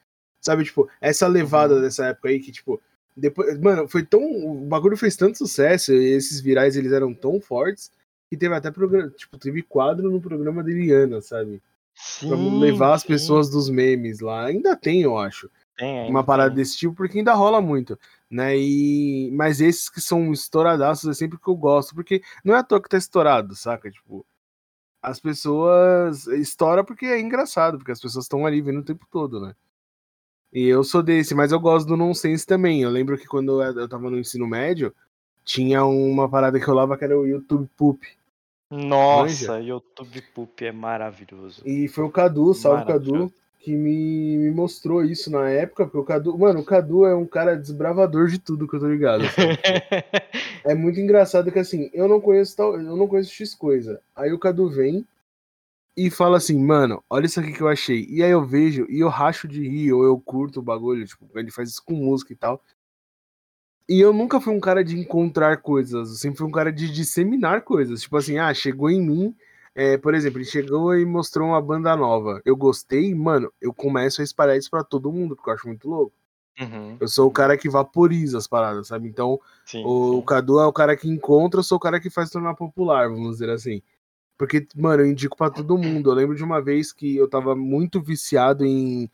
Sabe, 0.41 0.63
tipo, 0.63 0.89
essa 0.99 1.27
levada 1.27 1.75
uhum. 1.75 1.81
dessa 1.81 2.07
época 2.07 2.29
aí 2.29 2.39
que, 2.39 2.51
tipo, 2.51 2.81
depois. 3.15 3.57
Mano, 3.59 3.87
foi 3.87 4.03
tão. 4.03 4.21
O 4.21 4.65
bagulho 4.65 4.97
fez 4.97 5.15
tanto 5.15 5.37
sucesso, 5.37 5.93
e 5.93 6.13
esses 6.13 6.41
virais 6.41 6.75
eles 6.75 6.91
eram 6.91 7.13
tão 7.13 7.39
fortes 7.39 7.91
que 8.29 8.37
teve 8.37 8.55
até 8.55 8.71
programa. 8.71 9.09
Tipo, 9.11 9.37
teve 9.37 9.61
quadro 9.61 10.09
no 10.09 10.19
programa 10.19 10.63
da 10.63 10.71
Eliana, 10.71 11.21
sabe? 11.21 11.61
Sim, 11.93 12.29
pra 12.29 12.37
levar 12.37 12.93
as 12.93 13.01
sim. 13.01 13.07
pessoas 13.07 13.49
dos 13.49 13.69
memes 13.69 14.19
lá. 14.19 14.45
Ainda 14.45 14.75
tem, 14.75 15.01
eu 15.01 15.17
acho. 15.17 15.49
Tem, 15.77 16.09
uma 16.09 16.23
parada 16.23 16.49
tem. 16.49 16.57
desse 16.57 16.77
tipo, 16.77 16.95
porque 16.95 17.19
ainda 17.19 17.33
rola 17.33 17.61
muito 17.61 17.97
né? 18.29 18.57
E 18.57 19.31
mas 19.33 19.61
esses 19.61 19.89
que 19.89 20.01
são 20.01 20.31
estouradaços 20.31 21.09
é 21.09 21.13
sempre 21.13 21.37
que 21.37 21.47
eu 21.47 21.55
gosto, 21.55 21.95
porque 21.95 22.21
não 22.43 22.55
é 22.55 22.59
à 22.59 22.63
toa 22.63 22.81
que 22.81 22.89
tá 22.89 22.97
estourado, 22.97 23.55
saca? 23.55 23.89
Tipo, 23.89 24.25
as 25.01 25.19
pessoas 25.19 26.27
estoura 26.27 26.83
porque 26.83 27.05
é 27.05 27.19
engraçado, 27.19 27.77
porque 27.77 27.91
as 27.91 28.01
pessoas 28.01 28.25
estão 28.25 28.45
ali 28.45 28.61
vendo 28.61 28.79
o 28.79 28.85
tempo 28.85 29.05
todo, 29.11 29.39
né? 29.39 29.55
E 30.51 30.65
eu 30.65 30.83
sou 30.83 31.03
desse, 31.03 31.35
mas 31.35 31.51
eu 31.51 31.59
gosto 31.59 31.87
do 31.87 31.97
nonsense 31.97 32.45
também. 32.45 32.81
Eu 32.81 32.89
lembro 32.89 33.17
que 33.17 33.27
quando 33.27 33.61
eu 33.61 33.87
tava 33.87 34.09
no 34.09 34.17
ensino 34.17 34.47
médio, 34.47 34.93
tinha 35.43 35.85
uma 35.85 36.29
parada 36.29 36.59
que 36.59 36.67
eu 36.67 36.73
lava 36.73 36.97
que 36.97 37.03
era 37.03 37.17
o 37.17 37.27
YouTube 37.27 37.69
Poop. 37.77 38.07
Nossa, 38.69 39.53
Manja? 39.53 39.59
YouTube 39.59 40.21
Poop 40.33 40.65
é 40.65 40.71
maravilhoso. 40.71 41.61
E 41.65 41.87
foi 41.87 42.03
o 42.03 42.09
Cadu, 42.09 42.53
salve 42.53 42.85
Cadu, 42.85 43.31
que 43.59 43.75
me, 43.75 44.37
me 44.37 44.51
mostrou 44.51 45.03
isso 45.03 45.31
na 45.31 45.49
época, 45.49 45.85
porque 45.85 45.97
o 45.97 46.03
Cadu, 46.03 46.37
mano, 46.37 46.59
o 46.59 46.65
Cadu 46.65 47.05
é 47.05 47.15
um 47.15 47.25
cara 47.25 47.55
desbravador 47.55 48.27
de 48.27 48.39
tudo 48.39 48.67
que 48.67 48.75
eu 48.75 48.79
tô 48.79 48.87
ligado. 48.87 49.23
Assim. 49.25 49.41
é 50.63 50.75
muito 50.75 50.99
engraçado 50.99 51.51
que 51.51 51.59
assim, 51.59 51.89
eu 51.93 52.07
não 52.07 52.21
conheço 52.21 52.55
tal, 52.55 52.79
eu 52.79 52.95
não 52.95 53.07
conheço 53.07 53.31
X 53.31 53.53
coisa. 53.55 53.99
Aí 54.15 54.31
o 54.31 54.39
Cadu 54.39 54.69
vem 54.69 55.05
e 55.97 56.11
fala 56.11 56.37
assim, 56.37 56.57
mano, 56.59 57.03
olha 57.09 57.25
isso 57.25 57.39
aqui 57.39 57.51
que 57.51 57.61
eu 57.61 57.67
achei. 57.67 58.05
E 58.07 58.21
aí 58.21 58.29
eu 58.29 58.45
vejo 58.45 58.85
e 58.87 58.99
eu 58.99 59.09
racho 59.09 59.47
de 59.47 59.67
rir, 59.67 59.91
ou 59.91 60.03
eu 60.03 60.19
curto 60.19 60.59
o 60.59 60.63
bagulho, 60.63 61.05
tipo, 61.05 61.27
ele 61.35 61.49
faz 61.49 61.69
isso 61.69 61.83
com 61.83 61.93
música 61.93 62.31
e 62.31 62.35
tal. 62.35 62.61
E 63.89 63.99
eu 63.99 64.13
nunca 64.13 64.39
fui 64.39 64.53
um 64.53 64.59
cara 64.59 64.83
de 64.83 64.99
encontrar 64.99 65.57
coisas, 65.57 66.09
eu 66.09 66.15
sempre 66.15 66.37
fui 66.37 66.47
um 66.47 66.51
cara 66.51 66.71
de 66.71 66.91
disseminar 66.91 67.63
coisas. 67.63 68.01
Tipo 68.01 68.17
assim, 68.17 68.37
ah, 68.37 68.53
chegou 68.53 68.91
em 68.91 69.01
mim, 69.01 69.35
é, 69.79 69.95
por 69.95 70.15
exemplo, 70.15 70.39
ele 70.39 70.45
chegou 70.45 70.97
e 70.97 71.05
mostrou 71.05 71.49
uma 71.49 71.61
banda 71.61 71.95
nova. 71.95 72.41
Eu 72.43 72.55
gostei, 72.55 73.13
mano, 73.13 73.53
eu 73.61 73.71
começo 73.71 74.21
a 74.21 74.23
espalhar 74.23 74.57
isso 74.57 74.71
pra 74.71 74.83
todo 74.83 75.11
mundo, 75.11 75.35
porque 75.35 75.51
eu 75.51 75.53
acho 75.53 75.67
muito 75.67 75.87
louco. 75.87 76.13
Uhum. 76.59 76.97
Eu 76.99 77.07
sou 77.07 77.27
o 77.27 77.31
cara 77.31 77.55
que 77.55 77.69
vaporiza 77.69 78.39
as 78.39 78.47
paradas, 78.47 78.87
sabe? 78.87 79.07
Então, 79.07 79.39
sim, 79.63 79.83
o, 79.85 80.15
sim. 80.15 80.25
Cadu 80.25 80.59
é 80.59 80.65
o 80.65 80.73
cara 80.73 80.97
que 80.97 81.07
encontra, 81.07 81.59
eu 81.59 81.63
sou 81.63 81.77
o 81.77 81.79
cara 81.79 81.99
que 81.99 82.09
faz 82.09 82.31
tornar 82.31 82.55
popular, 82.55 83.07
vamos 83.07 83.33
dizer 83.33 83.51
assim. 83.51 83.83
Porque, 84.35 84.65
mano, 84.75 85.03
eu 85.03 85.11
indico 85.11 85.37
para 85.37 85.51
todo 85.51 85.77
mundo. 85.77 86.09
Eu 86.09 86.15
lembro 86.15 86.35
de 86.35 86.43
uma 86.43 86.59
vez 86.59 86.91
que 86.91 87.15
eu 87.15 87.29
tava 87.29 87.55
muito 87.55 88.01
viciado 88.01 88.65
em, 88.65 89.07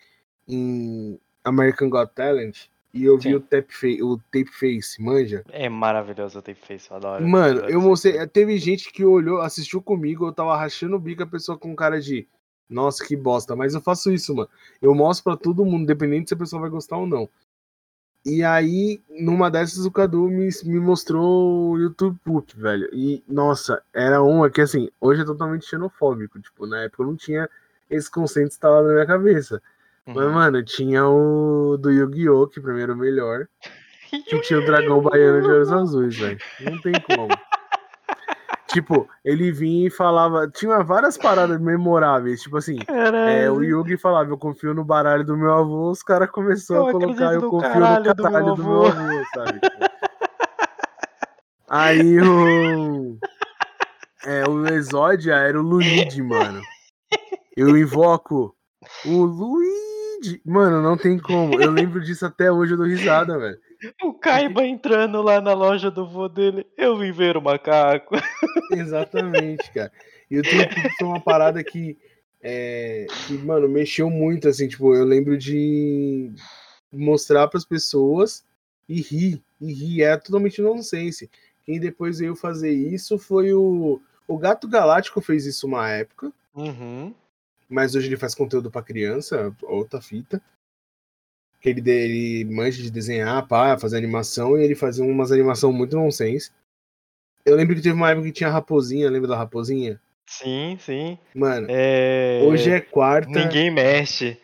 em 0.48 1.20
American 1.44 1.90
Got 1.90 2.14
Talent. 2.16 2.68
E 2.94 3.06
eu 3.06 3.20
Sim. 3.20 3.30
vi 3.30 3.36
o 3.36 3.40
tape, 3.40 3.74
face, 3.74 4.04
o 4.04 4.18
tape 4.18 4.52
Face, 4.52 5.02
manja? 5.02 5.44
É 5.50 5.68
maravilhoso 5.68 6.38
o 6.38 6.42
Tape 6.44 6.60
Face, 6.60 6.92
eu 6.92 6.98
adoro. 6.98 7.28
Mano, 7.28 7.62
eu 7.62 7.82
mostrei. 7.82 8.26
Teve 8.28 8.58
gente 8.60 8.92
que 8.92 9.04
olhou, 9.04 9.42
assistiu 9.42 9.82
comigo, 9.82 10.28
eu 10.28 10.32
tava 10.32 10.56
rachando 10.56 10.96
o 10.96 11.00
bico 11.00 11.24
a 11.24 11.28
pessoa 11.28 11.58
com 11.58 11.76
cara 11.76 12.00
de. 12.00 12.28
Nossa, 12.70 13.04
que 13.04 13.16
bosta. 13.16 13.56
Mas 13.56 13.74
eu 13.74 13.82
faço 13.82 14.12
isso, 14.12 14.36
mano. 14.36 14.50
Eu 14.80 14.94
mostro 14.94 15.24
pra 15.24 15.36
todo 15.36 15.66
mundo, 15.66 15.84
independente 15.84 16.30
se 16.30 16.36
a 16.36 16.38
pessoa 16.38 16.62
vai 16.62 16.70
gostar 16.70 16.98
ou 16.98 17.08
não. 17.08 17.28
E 18.26 18.44
aí, 18.44 19.02
numa 19.10 19.52
dessas, 19.52 19.86
o 19.86 19.92
Cadu 19.92 20.30
me, 20.30 20.48
me 20.64 20.80
mostrou 20.80 21.72
o 21.72 21.78
YouTube 21.78 22.18
Poop, 22.24 22.58
velho. 22.58 22.90
E, 22.94 23.24
nossa, 23.28 23.84
era 23.94 24.22
uma 24.22 24.50
que, 24.50 24.62
assim, 24.62 24.90
hoje 25.02 25.24
é 25.24 25.26
totalmente 25.26 25.66
xenofóbico. 25.66 26.40
Tipo, 26.40 26.66
na 26.66 26.84
época 26.84 27.04
eu 27.04 27.08
não 27.08 27.16
tinha 27.18 27.50
esse 27.90 28.10
conceito 28.10 28.50
instalado 28.50 28.88
na 28.88 28.94
minha 28.94 29.06
cabeça. 29.06 29.62
Uhum. 30.06 30.16
Mas, 30.16 30.34
mano, 30.34 30.64
tinha 30.64 31.08
o 31.08 31.78
do 31.78 31.90
Yu-Gi-Oh! 31.90 32.48
que 32.48 32.60
pra 32.60 32.74
mim 32.74 32.82
era 32.82 32.94
o 32.94 32.98
melhor. 32.98 33.48
Que 34.30 34.40
tinha 34.42 34.60
o 34.60 34.66
dragão 34.66 35.02
baiano 35.02 35.42
de 35.42 35.48
olhos 35.48 35.72
azuis, 35.72 36.16
velho. 36.16 36.38
Não 36.60 36.80
tem 36.82 36.94
como. 37.02 37.30
tipo, 38.70 39.10
ele 39.26 39.52
vinha 39.52 39.88
e 39.88 39.90
falava. 39.90 40.48
Tinha 40.48 40.84
várias 40.84 41.18
paradas 41.18 41.60
memoráveis. 41.60 42.44
Tipo 42.44 42.58
assim, 42.58 42.78
é, 42.88 43.50
o 43.50 43.64
Yugi 43.64 43.98
falava, 43.98 44.30
eu 44.30 44.38
confio 44.38 44.76
no 44.76 44.86
baralho 44.86 45.26
do 45.26 45.36
meu 45.36 45.52
avô, 45.52 45.90
os 45.90 46.04
caras 46.04 46.30
começaram 46.30 46.90
a 46.90 46.92
colocar, 46.92 47.34
eu 47.34 47.50
confio 47.50 47.70
no 47.70 47.74
caralho 47.74 48.14
do 48.14 48.24
meu, 48.24 48.56
do 48.56 48.64
meu 48.64 48.86
avô, 48.86 49.26
sabe? 49.34 49.60
Aí 51.68 52.22
o. 52.22 53.18
É, 54.28 54.48
o 54.48 54.68
Exódia 54.68 55.34
era 55.34 55.60
o 55.60 55.64
Luigi, 55.64 56.22
mano. 56.22 56.62
Eu 57.58 57.76
invoco 57.76 58.56
o 59.06 59.24
Luigi 59.24 59.83
Mano, 60.46 60.82
não 60.82 60.98
tem 60.98 61.18
como. 61.18 61.62
Eu 61.62 61.72
lembro 61.72 62.00
disso 62.04 62.26
até 62.26 62.52
hoje, 62.52 62.74
eu 62.74 62.78
dou 62.78 62.86
risada, 62.86 63.38
velho. 63.38 63.58
O 64.02 64.14
Kaiba 64.14 64.66
entrando 64.66 65.22
lá 65.22 65.42
na 65.42 65.54
loja 65.54 65.92
do 65.92 66.08
vô 66.08 66.30
dele, 66.30 66.66
eu 66.78 66.98
vim 66.98 67.12
ver 67.12 67.36
o 67.36 67.42
macaco. 67.42 68.16
Exatamente, 68.72 69.72
cara. 69.72 69.92
E 70.32 70.40
o 70.40 70.42
Twin 70.42 70.68
foi 70.98 71.08
uma 71.08 71.20
parada 71.20 71.64
que, 71.64 71.98
é, 72.42 73.06
que, 73.28 73.34
mano, 73.34 73.68
mexeu 73.68 74.10
muito, 74.10 74.48
assim, 74.48 74.68
tipo, 74.68 74.96
eu 74.96 75.04
lembro 75.04 75.38
de 75.38 76.32
mostrar 76.92 77.48
para 77.48 77.58
as 77.58 77.66
pessoas 77.66 78.44
e 78.88 79.02
rir, 79.02 79.44
e 79.60 79.74
rir, 79.74 80.04
é 80.04 80.16
totalmente 80.16 80.62
nonsense. 80.62 81.30
Quem 81.66 81.80
depois 81.80 82.20
veio 82.20 82.36
fazer 82.36 82.72
isso 82.72 83.18
foi 83.18 83.54
o, 83.54 84.02
o 84.28 84.38
Gato 84.38 84.68
Galáctico 84.68 85.22
fez 85.22 85.46
isso 85.46 85.68
uma 85.68 85.90
época. 85.90 86.32
Uhum 86.56 87.14
mas 87.74 87.96
hoje 87.96 88.08
ele 88.08 88.18
faz 88.18 88.36
conteúdo 88.36 88.70
para 88.70 88.84
criança, 88.84 89.54
outra 89.64 90.00
fita. 90.00 90.40
Que 91.60 91.70
ele, 91.70 91.90
ele 91.90 92.46
manja 92.46 92.82
de 92.82 92.92
desenhar, 92.92 93.48
pá, 93.48 93.78
fazer 93.78 93.98
animação, 93.98 94.58
e 94.58 94.64
ele 94.64 94.76
fazia 94.76 95.04
umas 95.04 95.32
animação 95.32 95.74
muito 95.74 95.96
nonsense. 95.96 96.52
Eu 97.44 97.56
lembro 97.56 97.76
que 97.76 97.82
teve 97.82 97.96
uma 97.96 98.12
época 98.12 98.28
que 98.28 98.34
tinha 98.34 98.50
a 98.50 98.54
raposinha, 98.54 99.10
lembra 99.10 99.30
da 99.30 99.38
raposinha? 99.38 100.00
Sim, 100.28 100.78
sim. 100.80 101.18
Mano, 101.34 101.68
é... 101.70 102.42
hoje 102.46 102.70
é 102.70 102.80
quarta. 102.80 103.30
Ninguém 103.30 103.72
mexe. 103.72 104.38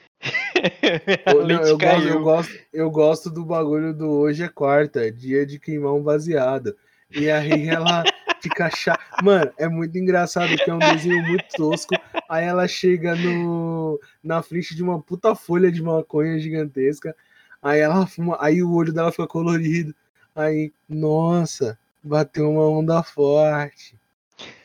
eu, 1.26 1.46
não, 1.48 1.62
eu, 1.62 1.78
gosto, 1.78 2.08
eu, 2.08 2.22
gosto, 2.22 2.60
eu 2.74 2.92
gosto 2.92 3.30
do 3.30 3.46
bagulho 3.46 3.94
do 3.94 4.10
hoje 4.10 4.44
é 4.44 4.50
quarta, 4.50 5.12
dia 5.12 5.46
de 5.46 5.60
queimar 5.60 5.94
um 5.94 6.04
baseado. 6.04 6.76
E 7.12 7.30
aí 7.30 7.70
ela 7.70 8.04
fica 8.42 8.70
chata. 8.70 9.04
Mano, 9.24 9.52
é 9.58 9.68
muito 9.68 9.98
engraçado 9.98 10.56
que 10.56 10.70
é 10.70 10.74
um 10.74 10.80
desenho 10.80 11.22
muito 11.24 11.46
tosco. 11.56 11.94
Aí 12.28 12.46
ela 12.46 12.68
chega 12.68 13.16
no, 13.16 14.00
na 14.24 14.42
frente 14.42 14.76
de 14.76 14.84
uma 14.84 15.02
puta 15.02 15.36
folha 15.36 15.72
de 15.72 15.82
maconha 15.82 16.40
gigantesca. 16.40 17.16
Aí 17.62 17.80
ela 17.80 18.06
fuma, 18.08 18.38
aí 18.40 18.64
o 18.64 18.74
olho 18.74 18.94
dela 18.94 19.12
fica 19.12 19.28
colorido. 19.28 19.94
Aí, 20.36 20.72
nossa, 20.88 21.78
bateu 22.04 22.50
uma 22.50 22.68
onda 22.68 23.04
forte. 23.04 23.98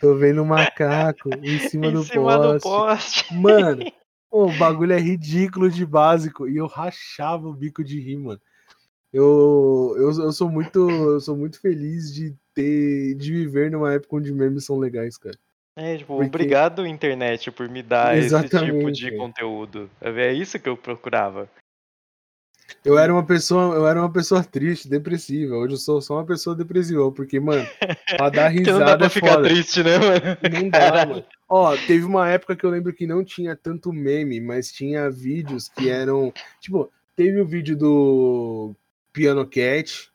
Tô 0.01 0.15
vendo 0.15 0.43
um 0.43 0.47
macaco 0.47 1.31
em 1.43 1.59
cima, 1.69 1.87
em 1.87 1.93
do, 1.93 2.05
cima 2.05 2.37
poste. 2.39 2.55
do 2.55 2.61
poste. 2.61 3.35
Mano, 3.35 3.85
O 4.31 4.51
bagulho 4.53 4.93
é 4.93 4.99
ridículo 5.01 5.71
de 5.71 5.85
básico. 5.85 6.49
E 6.49 6.57
eu 6.57 6.67
rachava 6.67 7.49
o 7.49 7.55
bico 7.55 7.83
de 7.83 8.01
rir, 8.01 8.19
mano. 8.19 8.41
Eu, 9.13 9.95
eu, 9.97 10.11
eu 10.25 10.33
sou 10.33 10.51
muito 10.51 10.91
eu 10.91 11.21
sou 11.21 11.37
muito 11.37 11.61
feliz 11.61 12.13
de 12.13 12.35
ter 12.55 13.15
de 13.15 13.33
viver 13.33 13.71
numa 13.71 13.93
época 13.93 14.17
onde 14.17 14.33
memes 14.33 14.65
são 14.65 14.79
legais, 14.79 15.17
cara. 15.17 15.37
É, 15.77 15.97
tipo, 15.97 16.15
Porque... 16.15 16.29
obrigado 16.29 16.87
internet 16.87 17.51
por 17.51 17.69
me 17.69 17.83
dar 17.83 18.17
Exatamente, 18.17 18.57
esse 18.57 18.67
tipo 18.67 18.93
de 18.93 19.17
conteúdo. 19.17 19.91
É 20.01 20.33
isso 20.33 20.59
que 20.59 20.69
eu 20.69 20.77
procurava. 20.77 21.49
Eu 22.85 22.99
era 22.99 23.13
uma 23.13 23.25
pessoa, 23.25 23.75
eu 23.75 23.87
era 23.87 24.01
uma 24.01 24.11
pessoa 24.13 24.45
triste, 24.45 24.89
depressiva. 24.89 25.55
Hoje 25.57 25.75
eu 25.75 25.79
sou 25.79 26.01
só 26.01 26.15
uma 26.15 26.25
pessoa 26.25 26.55
depressiva, 26.55 27.11
porque, 27.11 27.41
mano, 27.41 27.67
pra 28.17 28.31
dar 28.31 28.49
risada 28.49 28.79
não 28.79 28.87
dá 28.87 28.97
pra 28.97 29.07
é 29.07 29.11
ficar 29.11 29.35
foda. 29.35 29.49
triste, 29.49 29.83
né, 29.83 29.99
mano? 29.99 30.63
Não 30.63 30.71
dá, 30.71 31.07
mano. 31.07 31.25
Ó, 31.49 31.77
teve 31.87 32.05
uma 32.05 32.29
época 32.29 32.57
que 32.57 32.65
eu 32.65 32.71
lembro 32.71 32.93
que 32.93 33.07
não 33.07 33.25
tinha 33.25 33.57
tanto 33.57 33.93
meme, 33.93 34.41
mas 34.41 34.71
tinha 34.71 35.11
vídeos 35.11 35.69
que 35.69 35.91
eram, 35.91 36.33
tipo, 36.61 36.91
teve 37.17 37.41
o 37.41 37.47
vídeo 37.47 37.77
do 37.77 38.75
Piano 39.13 39.47
Cat, 39.47 40.11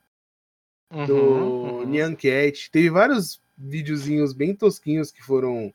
uhum, 0.91 1.05
do 1.05 1.15
uhum. 1.15 1.85
Nyan 1.85 2.15
Cat, 2.15 2.69
teve 2.71 2.89
vários 2.89 3.41
videozinhos 3.57 4.33
bem 4.33 4.55
tosquinhos 4.55 5.11
que 5.11 5.21
foram 5.21 5.73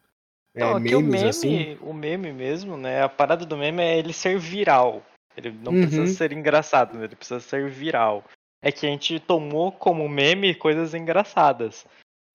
é, 0.54 0.62
então, 0.62 0.78
memes, 0.78 0.94
o 0.94 1.02
meme, 1.02 1.28
assim. 1.28 1.78
O 1.82 1.92
meme 1.92 2.32
mesmo, 2.32 2.76
né? 2.76 3.02
A 3.02 3.08
parada 3.08 3.44
do 3.44 3.56
meme 3.56 3.82
é 3.82 3.98
ele 3.98 4.12
ser 4.12 4.38
viral. 4.38 5.02
Ele 5.36 5.50
não 5.50 5.72
uhum. 5.72 5.80
precisa 5.80 6.06
ser 6.06 6.32
engraçado, 6.32 7.02
ele 7.02 7.16
precisa 7.16 7.40
ser 7.40 7.68
viral. 7.68 8.24
É 8.62 8.70
que 8.70 8.86
a 8.86 8.88
gente 8.88 9.18
tomou 9.18 9.72
como 9.72 10.08
meme 10.08 10.54
coisas 10.54 10.94
engraçadas. 10.94 11.84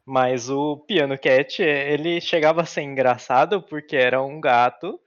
Mas 0.06 0.50
o 0.50 0.78
Piano 0.78 1.18
Cat, 1.18 1.62
ele 1.62 2.20
chegava 2.20 2.62
a 2.62 2.66
ser 2.66 2.82
engraçado 2.82 3.62
porque 3.62 3.96
era 3.96 4.22
um 4.22 4.42
gato 4.42 5.00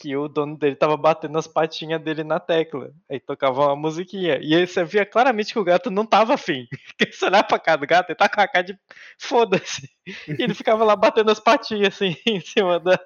que 0.00 0.16
o 0.16 0.28
dono 0.28 0.56
dele 0.56 0.74
tava 0.74 0.96
batendo 0.96 1.36
as 1.36 1.46
patinhas 1.46 2.00
dele 2.00 2.24
na 2.24 2.40
tecla. 2.40 2.90
Aí 3.08 3.20
tocava 3.20 3.66
uma 3.66 3.76
musiquinha. 3.76 4.38
E 4.40 4.54
aí 4.54 4.66
você 4.66 4.82
via 4.82 5.04
claramente 5.04 5.52
que 5.52 5.58
o 5.58 5.64
gato 5.64 5.90
não 5.90 6.06
tava 6.06 6.34
afim. 6.34 6.66
Porque 6.96 7.12
você 7.12 7.26
olhar 7.26 7.44
pra 7.44 7.58
cara 7.58 7.78
do 7.78 7.86
gato, 7.86 8.08
ele 8.08 8.16
tá 8.16 8.28
com 8.28 8.40
a 8.40 8.48
cara 8.48 8.64
de 8.64 8.78
foda-se. 9.18 9.90
E 10.38 10.42
ele 10.42 10.54
ficava 10.54 10.84
lá 10.84 10.96
batendo 10.96 11.30
as 11.30 11.38
patinhas 11.38 11.94
assim 11.94 12.16
em 12.26 12.40
cima, 12.40 12.80
da, 12.80 12.98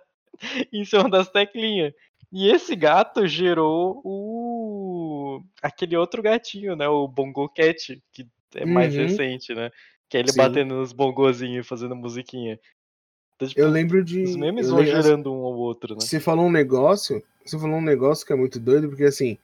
em 0.72 0.84
cima 0.84 1.10
das 1.10 1.28
teclinhas. 1.28 1.92
E 2.32 2.48
esse 2.48 2.74
gato 2.74 3.26
gerou 3.26 4.00
o 4.04 5.42
aquele 5.62 5.96
outro 5.96 6.22
gatinho, 6.22 6.74
né? 6.76 6.88
O 6.88 7.06
Bongo 7.06 7.48
Cat, 7.48 8.02
que 8.12 8.26
é 8.54 8.64
mais 8.64 8.94
uhum. 8.94 9.02
recente, 9.02 9.54
né? 9.54 9.70
Que 10.08 10.16
é 10.16 10.20
ele 10.20 10.32
Sim. 10.32 10.38
batendo 10.38 10.76
nos 10.76 10.92
bongozinhos 10.92 11.66
e 11.66 11.68
fazendo 11.68 11.94
musiquinha. 11.94 12.58
Então, 13.36 13.48
tipo, 13.48 13.60
eu 13.60 13.68
lembro 13.68 14.04
de. 14.04 14.22
Os 14.22 14.36
memes 14.36 14.68
vão 14.68 14.84
gerando 14.84 15.32
um 15.32 15.38
ou 15.38 15.54
outro, 15.56 15.94
né? 15.94 16.00
Você 16.00 16.20
falou 16.20 16.46
um 16.46 16.52
negócio. 16.52 17.22
Você 17.44 17.58
falou 17.58 17.76
um 17.76 17.82
negócio 17.82 18.26
que 18.26 18.32
é 18.32 18.36
muito 18.36 18.58
doido, 18.60 18.88
porque 18.88 19.04
assim. 19.04 19.36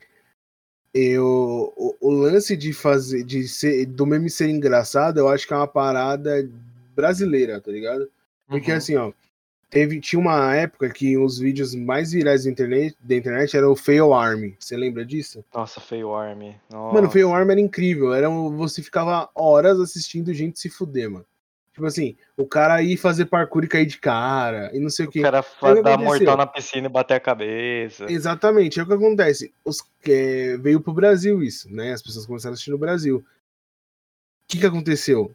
Eu, 0.93 1.73
o, 1.77 1.95
o 2.01 2.09
lance 2.11 2.55
de 2.57 2.73
fazer. 2.73 3.23
de 3.23 3.47
ser, 3.47 3.85
do 3.85 4.05
meme 4.05 4.29
ser 4.29 4.49
engraçado, 4.49 5.19
eu 5.19 5.29
acho 5.29 5.47
que 5.47 5.53
é 5.53 5.57
uma 5.57 5.67
parada 5.67 6.49
brasileira, 6.93 7.61
tá 7.61 7.71
ligado? 7.71 8.09
Porque 8.47 8.71
uhum. 8.71 8.77
assim, 8.77 8.95
ó. 8.95 9.11
Teve, 9.69 10.01
tinha 10.01 10.19
uma 10.19 10.53
época 10.53 10.89
que 10.89 11.17
os 11.17 11.39
vídeos 11.39 11.73
mais 11.73 12.11
virais 12.11 12.43
da 12.43 12.51
internet, 12.51 12.93
da 12.99 13.15
internet 13.15 13.55
eram 13.55 13.71
o 13.71 13.75
Fail 13.75 14.13
Army. 14.13 14.53
Você 14.59 14.75
lembra 14.75 15.05
disso? 15.05 15.45
Nossa, 15.53 15.79
Fail 15.79 16.13
Army. 16.13 16.57
Nossa. 16.69 16.93
Mano, 16.93 17.09
Fail 17.09 17.33
Army 17.33 17.53
era 17.53 17.61
incrível. 17.61 18.13
Era, 18.13 18.29
você 18.29 18.83
ficava 18.83 19.29
horas 19.33 19.79
assistindo 19.79 20.33
gente 20.33 20.59
se 20.59 20.69
fuder, 20.69 21.09
mano. 21.09 21.25
Tipo 21.73 21.85
assim, 21.85 22.17
o 22.35 22.45
cara 22.45 22.83
ir 22.83 22.97
fazer 22.97 23.25
parkour 23.25 23.63
e 23.63 23.67
cair 23.67 23.85
de 23.85 23.97
cara, 23.97 24.69
e 24.73 24.79
não 24.79 24.89
sei 24.89 25.05
o, 25.05 25.09
o 25.09 25.11
que. 25.11 25.19
O 25.19 25.23
cara 25.23 25.43
dar 25.81 25.97
mortal 25.97 26.35
na 26.35 26.45
piscina 26.45 26.87
e 26.87 26.89
bater 26.89 27.13
a 27.13 27.19
cabeça. 27.19 28.11
Exatamente, 28.11 28.79
é 28.79 28.83
o 28.83 28.85
que 28.85 28.93
acontece. 28.93 29.53
Os, 29.63 29.81
é, 30.05 30.57
veio 30.57 30.81
pro 30.81 30.93
Brasil 30.93 31.41
isso, 31.41 31.73
né? 31.73 31.93
As 31.93 32.01
pessoas 32.01 32.25
começaram 32.25 32.51
a 32.51 32.55
assistir 32.55 32.71
no 32.71 32.77
Brasil. 32.77 33.17
O 33.17 33.23
que, 34.47 34.59
que 34.59 34.65
aconteceu? 34.65 35.33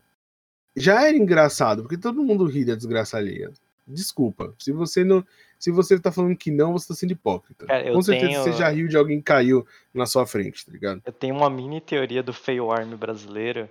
Já 0.76 1.06
era 1.06 1.16
engraçado, 1.16 1.82
porque 1.82 1.96
todo 1.96 2.22
mundo 2.22 2.44
ri 2.44 2.66
da 2.66 2.74
desgraça 2.74 3.16
alheia. 3.16 3.50
Desculpa. 3.86 4.54
Se 4.58 4.72
você 4.72 5.02
não. 5.02 5.24
Se 5.58 5.70
você 5.70 5.98
tá 5.98 6.12
falando 6.12 6.36
que 6.36 6.50
não, 6.50 6.72
você 6.72 6.88
tá 6.88 6.94
sendo 6.94 7.12
hipócrita. 7.12 7.64
Cara, 7.64 7.90
Com 7.90 8.02
certeza 8.02 8.28
tenho... 8.28 8.42
você 8.42 8.52
já 8.52 8.68
riu 8.68 8.88
de 8.88 8.96
alguém 8.96 9.18
que 9.18 9.24
caiu 9.24 9.66
na 9.94 10.04
sua 10.04 10.26
frente, 10.26 10.66
tá 10.66 10.72
ligado? 10.72 11.00
Eu 11.06 11.12
tenho 11.12 11.34
uma 11.34 11.48
mini 11.48 11.80
teoria 11.80 12.22
do 12.22 12.34
fail 12.34 12.70
arm 12.70 12.94
brasileiro, 12.94 13.70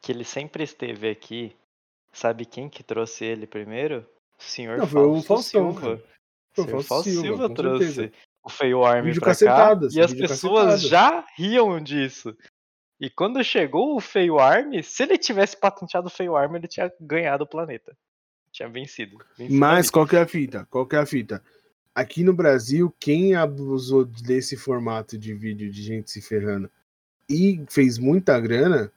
que 0.00 0.10
ele 0.10 0.24
sempre 0.24 0.64
esteve 0.64 1.08
aqui 1.08 1.54
Sabe 2.12 2.44
quem 2.44 2.68
que 2.68 2.82
trouxe 2.82 3.24
ele 3.24 3.46
primeiro? 3.46 4.06
O 4.38 4.42
senhor 4.42 4.78
Não, 4.78 4.86
foi 4.86 5.02
o 5.02 5.22
Faustão, 5.22 5.72
Silva. 5.72 6.02
Foi 6.52 6.64
o 6.64 6.68
senhor 6.68 6.82
Fausto 6.82 7.10
Silva, 7.10 7.26
Silva 7.26 7.54
trouxe 7.54 7.92
certeza. 7.92 8.12
o 8.44 8.50
Feio 8.50 8.84
Army 8.84 9.18
pra 9.18 9.34
cá. 9.34 9.78
E 9.90 10.00
as 10.00 10.12
pessoas 10.12 10.82
já 10.82 11.24
riam 11.36 11.82
disso. 11.82 12.36
E 13.00 13.08
quando 13.10 13.42
chegou 13.42 13.96
o 13.96 14.00
Feio 14.00 14.38
Army, 14.38 14.82
se 14.82 15.02
ele 15.02 15.16
tivesse 15.16 15.56
patenteado 15.56 16.06
o 16.06 16.10
Feio 16.10 16.36
Army, 16.36 16.58
ele 16.58 16.68
tinha 16.68 16.92
ganhado 17.00 17.44
o 17.44 17.46
planeta. 17.46 17.96
Tinha 18.52 18.68
vencido. 18.68 19.16
vencido 19.36 19.58
Mas 19.58 19.90
qual 19.90 20.06
que 20.06 20.14
é 20.14 20.20
a 20.20 20.26
fita? 20.26 20.66
Qual 20.70 20.86
que 20.86 20.94
é 20.94 20.98
a 20.98 21.06
fita? 21.06 21.42
Aqui 21.94 22.22
no 22.22 22.34
Brasil, 22.34 22.94
quem 23.00 23.34
abusou 23.34 24.04
desse 24.04 24.56
formato 24.56 25.18
de 25.18 25.34
vídeo 25.34 25.70
de 25.70 25.82
gente 25.82 26.10
se 26.10 26.22
ferrando 26.22 26.70
e 27.28 27.64
fez 27.68 27.98
muita 27.98 28.38
grana 28.38 28.92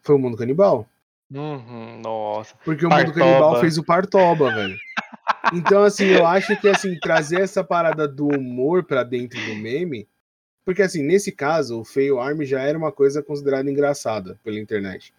foi 0.00 0.14
o 0.14 0.18
Mundo 0.18 0.36
Canibal. 0.36 0.88
Uhum, 1.30 2.00
nossa. 2.02 2.54
Porque 2.64 2.86
o 2.86 2.88
Mundo 2.88 3.12
Canibal 3.12 3.60
fez 3.60 3.76
o 3.76 3.84
Partoba, 3.84 4.50
velho. 4.54 4.76
Então, 5.52 5.82
assim, 5.82 6.06
eu 6.06 6.26
acho 6.26 6.56
que, 6.60 6.68
assim, 6.68 6.98
trazer 6.98 7.40
essa 7.40 7.62
parada 7.62 8.08
do 8.08 8.28
humor 8.28 8.84
pra 8.84 9.02
dentro 9.02 9.38
do 9.40 9.54
meme. 9.54 10.08
Porque, 10.64 10.82
assim, 10.82 11.02
nesse 11.02 11.32
caso, 11.32 11.80
o 11.80 11.84
Fail 11.84 12.20
Arm 12.20 12.42
já 12.42 12.60
era 12.60 12.76
uma 12.76 12.92
coisa 12.92 13.22
considerada 13.22 13.70
engraçada 13.70 14.38
pela 14.42 14.58
internet. 14.58 15.12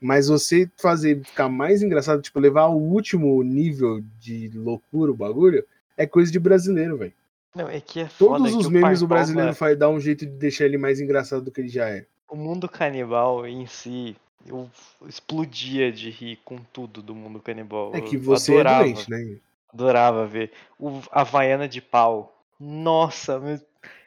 Mas 0.00 0.28
você 0.28 0.70
fazer 0.76 1.24
ficar 1.24 1.48
mais 1.48 1.82
engraçado, 1.82 2.20
tipo, 2.20 2.38
levar 2.38 2.62
ao 2.62 2.76
último 2.76 3.42
nível 3.42 4.02
de 4.18 4.50
loucura 4.54 5.10
o 5.10 5.16
bagulho, 5.16 5.64
é 5.96 6.06
coisa 6.06 6.30
de 6.30 6.38
brasileiro, 6.38 6.96
velho. 6.96 7.12
Não, 7.54 7.68
é 7.68 7.80
que 7.80 8.00
é 8.00 8.08
foda, 8.08 8.38
Todos 8.38 8.52
é 8.52 8.56
os 8.56 8.66
o 8.66 8.70
memes 8.70 8.82
Partoba... 8.82 9.04
o 9.04 9.08
brasileiro 9.08 9.54
faz 9.54 9.78
dar 9.78 9.88
um 9.88 10.00
jeito 10.00 10.26
de 10.26 10.32
deixar 10.32 10.64
ele 10.64 10.76
mais 10.76 11.00
engraçado 11.00 11.42
do 11.42 11.50
que 11.50 11.60
ele 11.60 11.68
já 11.68 11.88
é. 11.88 12.04
O 12.28 12.36
mundo 12.36 12.68
canibal 12.68 13.46
em 13.46 13.64
si, 13.66 14.16
eu 14.46 14.70
explodia 15.06 15.90
de 15.90 16.10
rir 16.10 16.38
com 16.44 16.58
tudo 16.72 17.02
do 17.02 17.14
mundo 17.14 17.40
canibal. 17.40 17.92
É 17.94 18.00
que 18.00 18.16
você 18.16 18.52
é 18.52 18.60
adorava, 18.60 18.82
é 18.82 18.92
doente, 18.92 19.10
né? 19.10 19.38
Adorava 19.72 20.26
ver. 20.26 20.52
O 20.78 21.00
Havaiana 21.10 21.68
de 21.68 21.80
pau. 21.80 22.36
Nossa, 22.58 23.40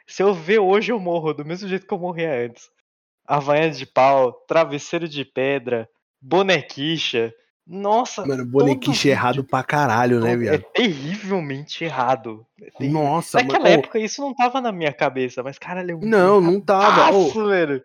se 0.06 0.22
eu 0.22 0.32
ver 0.32 0.58
hoje 0.58 0.92
eu 0.92 0.98
morro, 0.98 1.34
do 1.34 1.44
mesmo 1.44 1.68
jeito 1.68 1.86
que 1.86 1.92
eu 1.92 1.98
morria 1.98 2.46
antes. 2.46 2.70
Havaiana 3.26 3.72
de 3.72 3.84
pau, 3.84 4.32
travesseiro 4.32 5.08
de 5.08 5.24
pedra, 5.24 5.88
bonequicha. 6.20 7.34
Nossa, 7.68 8.24
Mano, 8.24 8.46
bonequiche 8.46 9.10
é 9.10 9.12
errado 9.12 9.44
pra 9.44 9.62
caralho, 9.62 10.20
né, 10.20 10.34
viado? 10.34 10.54
É 10.54 10.58
terrivelmente 10.58 11.84
errado. 11.84 12.46
É 12.80 12.88
Nossa, 12.88 13.42
Naquela 13.42 13.64
mano, 13.64 13.74
época 13.74 13.98
oh, 13.98 14.02
isso 14.02 14.22
não 14.22 14.34
tava 14.34 14.58
na 14.62 14.72
minha 14.72 14.90
cabeça, 14.90 15.42
mas 15.42 15.58
caralho, 15.58 16.00
é 16.02 16.06
Não, 16.06 16.40
não 16.40 16.62
tava. 16.62 17.14
Oh, 17.14 17.30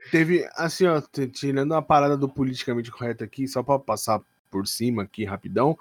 teve, 0.09 0.47
assim, 0.55 0.87
ó, 0.87 1.01
tirando 1.33 1.73
a 1.73 1.81
parada 1.81 2.15
do 2.15 2.29
politicamente 2.29 2.89
correto 2.89 3.25
aqui, 3.25 3.45
só 3.45 3.61
pra 3.61 3.77
passar 3.77 4.21
por 4.49 4.65
cima 4.65 5.03
aqui 5.03 5.25
rapidão. 5.25 5.77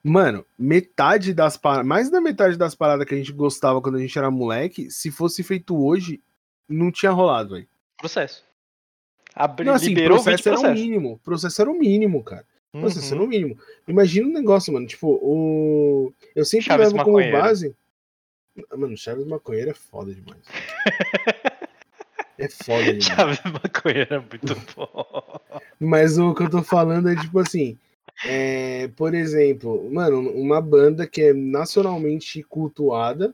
Mano, 0.00 0.46
metade 0.56 1.34
das 1.34 1.56
paradas, 1.56 1.86
mais 1.86 2.08
da 2.08 2.20
metade 2.20 2.56
das 2.56 2.76
paradas 2.76 3.04
que 3.04 3.16
a 3.16 3.18
gente 3.18 3.32
gostava 3.32 3.82
quando 3.82 3.96
a 3.96 4.00
gente 4.00 4.16
era 4.16 4.30
moleque, 4.30 4.92
se 4.92 5.10
fosse 5.10 5.42
feito 5.42 5.76
hoje, 5.76 6.20
não 6.68 6.92
tinha 6.92 7.10
rolado, 7.10 7.56
velho. 7.56 7.66
Processo. 7.96 8.44
Abri, 9.34 9.66
não, 9.66 9.74
assim, 9.74 9.92
processo 9.92 10.48
era 10.48 10.60
o 10.60 10.72
mínimo. 10.72 11.20
Processo 11.24 11.60
era 11.60 11.70
o 11.70 11.74
mínimo, 11.76 12.22
cara. 12.22 12.46
Uhum. 12.78 12.84
Nossa, 12.84 12.98
isso 12.98 13.14
é 13.14 13.16
no 13.16 13.26
mínimo. 13.26 13.58
Imagina 13.86 14.28
um 14.28 14.32
negócio, 14.32 14.72
mano. 14.72 14.86
Tipo, 14.86 15.08
o. 15.22 16.12
Eu 16.34 16.44
sempre 16.44 16.66
Chaves 16.66 16.92
levo 16.92 17.04
como 17.04 17.18
base. 17.30 17.74
Mano, 18.76 18.96
Chaves 18.96 19.26
Maconheiro 19.26 19.70
é 19.70 19.74
foda 19.74 20.14
demais. 20.14 20.42
é 22.38 22.48
foda 22.48 22.84
demais. 22.84 23.04
Chaves 23.04 23.40
Maconheiro 23.44 24.14
é 24.14 24.18
muito 24.18 24.56
bom. 24.74 25.40
Mas 25.78 26.18
o 26.18 26.34
que 26.34 26.44
eu 26.44 26.50
tô 26.50 26.62
falando 26.62 27.10
é 27.10 27.16
tipo 27.16 27.38
assim. 27.40 27.78
É, 28.24 28.88
por 28.96 29.14
exemplo, 29.14 29.88
mano, 29.92 30.18
uma 30.32 30.60
banda 30.60 31.06
que 31.06 31.22
é 31.22 31.32
nacionalmente 31.32 32.42
cultuada, 32.42 33.32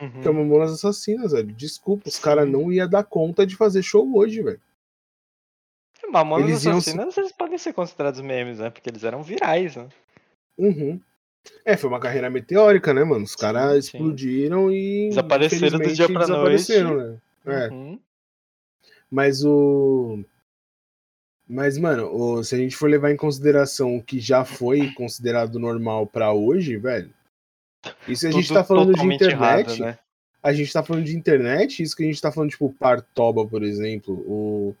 uhum. 0.00 0.20
que 0.20 0.26
é 0.26 0.30
Mamonas 0.32 0.72
Assassinas, 0.72 1.30
velho. 1.30 1.52
Desculpa, 1.52 2.08
os 2.08 2.18
caras 2.18 2.48
não 2.48 2.72
ia 2.72 2.88
dar 2.88 3.04
conta 3.04 3.46
de 3.46 3.54
fazer 3.54 3.82
show 3.82 4.16
hoje, 4.16 4.42
velho. 4.42 4.60
Mamonas 6.10 6.48
eles 6.48 6.66
Assassinas, 6.66 7.16
iam... 7.16 7.24
eles 7.24 7.36
podem 7.36 7.58
ser 7.58 7.72
considerados 7.72 8.20
memes, 8.20 8.58
né? 8.58 8.70
Porque 8.70 8.88
eles 8.88 9.04
eram 9.04 9.22
virais, 9.22 9.76
né? 9.76 9.88
Uhum. 10.58 11.00
É, 11.64 11.76
foi 11.76 11.88
uma 11.88 12.00
carreira 12.00 12.30
meteórica, 12.30 12.92
né, 12.92 13.04
mano? 13.04 13.24
Os 13.24 13.36
caras 13.36 13.84
explodiram 13.84 14.70
e. 14.70 15.08
Desapareceram 15.10 15.78
do 15.78 15.92
dia 15.92 16.08
pra 16.08 16.26
noite. 16.26 16.82
Né? 16.82 17.18
É. 17.46 17.68
Uhum. 17.68 18.00
Mas 19.10 19.44
o. 19.44 20.24
Mas, 21.48 21.78
mano, 21.78 22.10
o... 22.12 22.42
se 22.42 22.54
a 22.54 22.58
gente 22.58 22.76
for 22.76 22.90
levar 22.90 23.12
em 23.12 23.16
consideração 23.16 23.96
o 23.96 24.02
que 24.02 24.18
já 24.18 24.44
foi 24.44 24.90
considerado 24.92 25.58
normal 25.58 26.06
para 26.06 26.32
hoje, 26.32 26.76
velho. 26.76 27.12
Isso 28.08 28.26
a 28.26 28.30
gente 28.30 28.48
Tudo 28.48 28.56
tá 28.56 28.64
falando 28.64 28.94
de 28.94 29.06
internet. 29.06 29.30
errado, 29.30 29.78
né? 29.78 29.98
A 30.42 30.52
gente 30.52 30.72
tá 30.72 30.82
falando 30.82 31.04
de 31.04 31.16
internet, 31.16 31.82
isso 31.82 31.96
que 31.96 32.02
a 32.02 32.06
gente 32.06 32.20
tá 32.20 32.32
falando, 32.32 32.50
tipo, 32.50 32.72
Partoba, 32.72 33.46
por 33.46 33.62
exemplo. 33.62 34.14
O. 34.26 34.76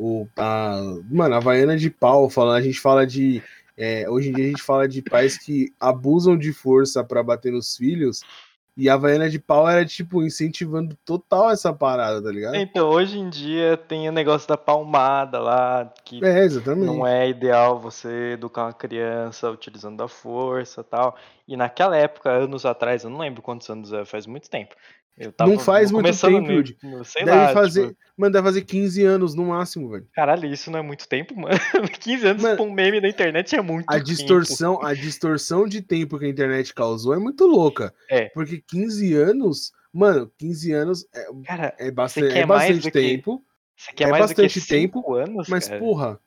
o 0.00 0.26
a, 0.34 0.80
mano, 1.10 1.34
a 1.34 1.36
Havaiana 1.36 1.76
de 1.76 1.90
pau, 1.90 2.30
falando, 2.30 2.56
a 2.56 2.62
gente 2.62 2.80
fala 2.80 3.06
de. 3.06 3.42
é, 3.76 4.08
hoje 4.08 4.30
em 4.30 4.32
dia 4.32 4.46
a 4.46 4.48
gente 4.48 4.62
fala 4.62 4.88
de 4.88 5.02
pais 5.02 5.36
que 5.36 5.72
abusam 5.78 6.38
de 6.38 6.54
força 6.54 7.04
pra 7.04 7.22
bater 7.22 7.52
nos 7.52 7.76
filhos. 7.76 8.22
E 8.76 8.88
a 8.88 8.94
Havaiana 8.94 9.28
de 9.28 9.38
pau 9.38 9.68
era, 9.68 9.84
tipo, 9.84 10.22
incentivando 10.22 10.96
total 11.04 11.50
essa 11.50 11.70
parada, 11.70 12.22
tá 12.22 12.30
ligado? 12.30 12.54
Então, 12.54 12.88
hoje 12.88 13.18
em 13.18 13.28
dia 13.28 13.76
tem 13.76 14.08
o 14.08 14.12
negócio 14.12 14.48
da 14.48 14.56
palmada 14.56 15.38
lá, 15.38 15.92
que 16.02 16.24
É, 16.24 16.44
exatamente. 16.44 16.86
não 16.86 17.06
é 17.06 17.28
ideal 17.28 17.78
você 17.78 18.32
educar 18.34 18.66
uma 18.66 18.72
criança 18.72 19.50
utilizando 19.50 19.98
da 19.98 20.08
força 20.08 20.82
tal. 20.82 21.14
E 21.46 21.58
naquela 21.58 21.94
época, 21.94 22.30
anos 22.30 22.64
atrás, 22.64 23.04
eu 23.04 23.10
não 23.10 23.18
lembro 23.18 23.42
quantos 23.42 23.68
anos 23.68 23.92
é, 23.92 24.04
faz 24.06 24.24
muito 24.26 24.48
tempo. 24.48 24.74
Não 25.40 25.58
faz 25.58 25.90
muito 25.90 26.18
tempo, 26.18 26.62
no- 26.82 27.04
sei 27.04 27.24
deve 27.24 27.36
lá, 27.36 27.52
fazer. 27.52 27.88
tipo, 27.88 27.98
Mano, 28.16 28.32
deve 28.32 28.44
fazer 28.46 28.62
15 28.62 29.04
anos 29.04 29.34
no 29.34 29.44
máximo, 29.46 29.90
velho. 29.90 30.06
caralho, 30.14 30.46
isso 30.52 30.70
não 30.70 30.78
é 30.78 30.82
muito 30.82 31.06
tempo, 31.08 31.34
mano. 31.38 31.48
15 32.00 32.26
anos 32.26 32.42
Mano, 32.42 32.56
pra 32.56 32.64
um 32.64 32.70
meme 32.72 33.00
na 33.00 33.08
internet 33.08 33.54
é 33.54 33.60
muito 33.62 33.86
A 33.88 33.94
tempo. 33.94 34.04
distorção, 34.06 34.82
a 34.82 34.94
distorção 34.94 35.66
de 35.68 35.82
tempo 35.82 36.18
que 36.18 36.24
a 36.24 36.28
internet 36.28 36.72
causou 36.74 37.12
é 37.14 37.18
muito 37.18 37.46
louca. 37.46 37.94
É. 38.10 38.30
Porque 38.30 38.62
15 38.66 39.14
anos, 39.14 39.72
mano, 39.92 40.30
15 40.38 40.72
anos 40.72 41.06
é, 41.14 41.26
Cara, 41.46 41.74
é 41.78 41.90
bastante, 41.90 42.38
é 42.38 42.46
bastante 42.46 42.82
que- 42.82 42.90
tempo, 42.90 43.44
você 43.76 43.92
quer 43.92 44.04
é 44.08 44.10
mais 44.10 44.22
que 44.26 44.28
bastante 44.42 44.60
5 44.60 44.68
tempo, 45.02 45.14
anos, 45.14 45.48
mas 45.48 45.68
cara? 45.68 45.80
porra. 45.80 46.20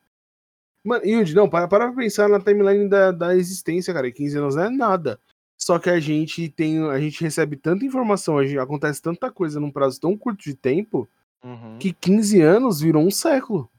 Mano, 0.83 1.05
Yudi, 1.05 1.33
não, 1.33 1.49
para, 1.49 1.67
para 1.67 1.85
pra 1.87 1.95
pensar 1.95 2.27
na 2.27 2.39
timeline 2.41 2.89
da, 2.89 3.11
da 3.11 3.35
existência, 3.35 3.93
cara. 3.93 4.11
15 4.11 4.37
anos 4.37 4.55
não 4.55 4.63
é 4.65 4.69
nada. 4.69 5.19
Só 5.57 5.79
que 5.79 5.89
a 5.89 5.99
gente 5.99 6.49
tem, 6.49 6.83
a 6.89 6.99
gente 6.99 7.21
recebe 7.23 7.55
tanta 7.55 7.85
informação, 7.85 8.37
a 8.37 8.45
gente, 8.45 8.59
acontece 8.59 9.01
tanta 9.01 9.31
coisa 9.31 9.59
num 9.59 9.71
prazo 9.71 9.99
tão 9.99 10.17
curto 10.17 10.43
de 10.43 10.55
tempo, 10.55 11.09
Uhum. 11.43 11.77
que 11.77 11.91
15 11.93 12.41
anos 12.41 12.79
virou 12.81 13.03
um 13.03 13.11
século. 13.11 13.69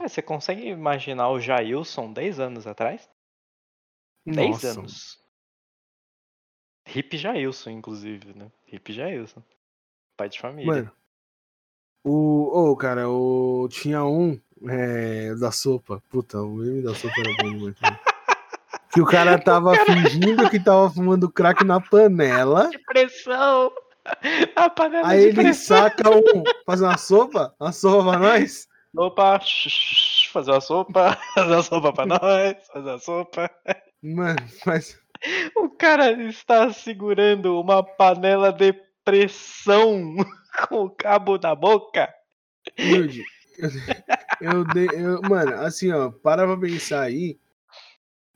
É, 0.00 0.08
você 0.08 0.20
consegue 0.20 0.68
imaginar 0.68 1.30
o 1.30 1.40
Jailson 1.40 2.12
10 2.12 2.40
anos 2.40 2.66
atrás? 2.66 3.08
10 4.26 4.50
Nossa. 4.50 4.70
anos. 4.80 5.18
Hip 6.94 7.16
Jailson, 7.16 7.70
inclusive, 7.70 8.34
né? 8.36 8.50
Hip 8.70 8.92
Jailson. 8.92 9.42
Pai 10.16 10.28
de 10.28 10.38
família. 10.38 10.66
Mano, 10.66 10.92
o. 12.04 12.70
Ô, 12.72 12.76
cara, 12.76 13.08
o. 13.08 13.68
Tinha 13.70 14.04
um 14.04 14.38
é, 14.68 15.34
da 15.36 15.50
sopa. 15.50 16.02
Puta, 16.10 16.40
o 16.42 16.56
meme 16.56 16.82
da 16.82 16.94
sopa 16.94 17.14
era 17.20 17.36
bom 17.42 17.50
demais. 17.50 17.76
Que 18.94 19.00
o 19.00 19.04
cara 19.06 19.38
tava 19.42 19.74
fingindo 19.84 20.48
que 20.48 20.58
tava 20.60 20.88
fumando 20.90 21.30
crack 21.30 21.64
na 21.64 21.80
panela. 21.80 22.68
De 22.70 22.78
pressão! 22.78 23.72
A 24.56 24.68
panela 24.70 25.08
Aí 25.08 25.24
ele 25.24 25.34
pressão! 25.34 25.78
saca 25.78 26.10
um. 26.10 26.42
Faz 26.66 26.80
uma 26.80 26.96
sopa? 26.98 27.54
Uma 27.60 27.72
sopa 27.72 28.10
pra 28.10 28.18
nós? 28.18 28.68
Opa! 28.96 29.40
Fazer 30.32 30.50
uma 30.52 30.60
sopa, 30.60 31.18
fazer 31.34 31.52
uma 31.52 31.62
sopa 31.62 31.92
pra 31.92 32.06
nós, 32.06 32.56
fazer 32.72 32.88
uma 32.90 32.98
sopa. 32.98 33.50
Mano, 34.02 34.38
mas. 34.66 34.98
O 35.56 35.70
cara 35.70 36.12
está 36.28 36.70
segurando 36.72 37.58
uma 37.58 37.82
panela 37.82 38.52
de 38.52 38.74
pressão 39.04 40.14
com 40.68 40.84
o 40.84 40.90
cabo 40.90 41.38
na 41.42 41.54
boca. 41.54 42.12
Yudi, 42.78 43.24
eu, 43.58 43.70
eu, 44.50 44.90
eu- 44.92 45.22
Mano, 45.22 45.54
assim, 45.62 45.90
ó, 45.90 46.10
para 46.10 46.46
pra 46.46 46.56
pensar 46.58 47.02
aí. 47.02 47.38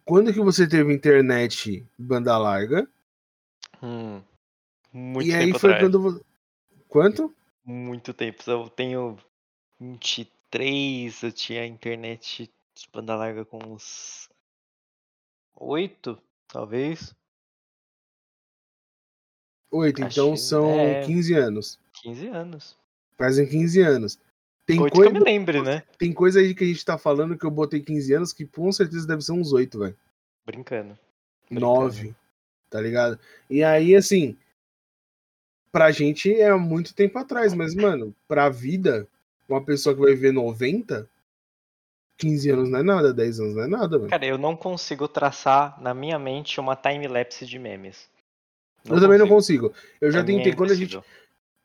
Quando 0.08 0.32
que 0.32 0.40
você 0.40 0.66
teve 0.66 0.90
internet 0.94 1.86
banda 1.98 2.38
larga? 2.38 2.88
Hum, 3.82 4.22
muito 4.90 5.28
e 5.28 5.34
aí 5.34 5.46
tempo 5.48 5.58
foi 5.58 5.74
atrás. 5.74 5.92
quando. 5.92 6.26
Quanto? 6.88 7.36
Muito 7.62 8.14
tempo. 8.14 8.42
Eu 8.46 8.70
tenho 8.70 9.18
23, 9.78 11.22
eu 11.22 11.30
tinha 11.30 11.66
internet 11.66 12.50
de 12.74 12.88
banda 12.90 13.14
larga 13.14 13.44
com 13.44 13.58
uns 13.58 14.30
8, 15.54 16.18
talvez. 16.46 17.14
Oito, 19.70 20.02
Acho 20.02 20.20
então 20.20 20.36
são 20.38 20.70
é. 20.70 21.04
15 21.04 21.34
anos. 21.34 21.78
15 22.02 22.28
anos. 22.28 22.78
Fazem 23.18 23.46
15 23.46 23.82
anos. 23.82 24.18
Tem, 24.68 24.78
8 24.78 24.92
coi- 24.92 25.10
que 25.10 25.16
eu 25.16 25.18
me 25.18 25.24
lembre, 25.24 25.62
né? 25.62 25.82
tem 25.98 26.12
coisa 26.12 26.40
aí 26.40 26.54
que 26.54 26.62
a 26.62 26.66
gente 26.66 26.84
tá 26.84 26.98
falando 26.98 27.38
que 27.38 27.46
eu 27.46 27.50
botei 27.50 27.80
15 27.80 28.12
anos 28.12 28.34
que 28.34 28.44
com 28.44 28.70
certeza 28.70 29.06
deve 29.06 29.22
ser 29.22 29.32
uns 29.32 29.50
8, 29.50 29.78
velho. 29.78 29.96
Brincando. 30.44 30.98
Brincando. 31.48 31.66
9. 31.72 32.14
Tá 32.68 32.78
ligado? 32.78 33.18
E 33.48 33.64
aí, 33.64 33.96
assim. 33.96 34.36
Pra 35.72 35.90
gente 35.90 36.30
é 36.38 36.54
muito 36.54 36.94
tempo 36.94 37.18
atrás, 37.18 37.54
mas, 37.54 37.74
mano, 37.74 38.14
pra 38.26 38.50
vida, 38.50 39.08
uma 39.48 39.62
pessoa 39.64 39.94
que 39.94 40.02
vai 40.02 40.12
viver 40.14 40.32
90, 40.32 41.08
15 42.18 42.50
anos 42.50 42.68
não 42.68 42.80
é 42.80 42.82
nada, 42.82 43.14
10 43.14 43.40
anos 43.40 43.54
não 43.54 43.62
é 43.62 43.66
nada, 43.66 43.96
velho. 43.98 44.10
Cara, 44.10 44.26
eu 44.26 44.36
não 44.36 44.54
consigo 44.54 45.08
traçar 45.08 45.80
na 45.80 45.94
minha 45.94 46.18
mente 46.18 46.60
uma 46.60 46.76
time-lapse 46.76 47.46
de 47.46 47.58
memes. 47.58 48.06
Eu 48.84 49.00
também 49.00 49.18
não 49.18 49.28
consigo. 49.28 49.72
Eu 49.98 50.10
já 50.10 50.22
mim 50.22 50.34
é 50.34 50.36
tentei, 50.36 50.54
quando 50.54 50.72
a 50.72 50.74
gente. 50.74 50.98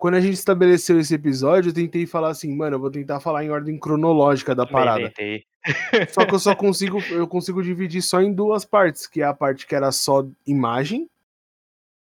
Quando 0.04 0.16
a 0.16 0.20
gente 0.20 0.34
estabeleceu 0.34 1.00
esse 1.00 1.16
episódio, 1.16 1.70
eu 1.70 1.74
tentei 1.74 2.06
falar 2.06 2.28
assim, 2.28 2.54
mano, 2.54 2.76
eu 2.76 2.80
vou 2.82 2.92
tentar 2.92 3.22
falar 3.22 3.46
em 3.46 3.50
ordem 3.50 3.80
cronológica 3.80 4.54
da 4.54 4.66
parada. 4.66 5.06
tentei. 5.08 5.46
Só 6.10 6.26
que 6.26 6.36
eu 6.36 6.39
só 6.39 6.54
consigo, 6.60 7.00
eu 7.10 7.26
consigo 7.26 7.63
dividir 7.63 8.02
só 8.02 8.20
em 8.20 8.34
duas 8.34 8.66
partes, 8.66 9.08
que 9.08 9.22
é 9.22 9.24
a 9.24 9.34
parte 9.34 9.66
que 9.66 9.74
era 9.74 9.94
só 9.94 10.28
imagem 10.46 11.10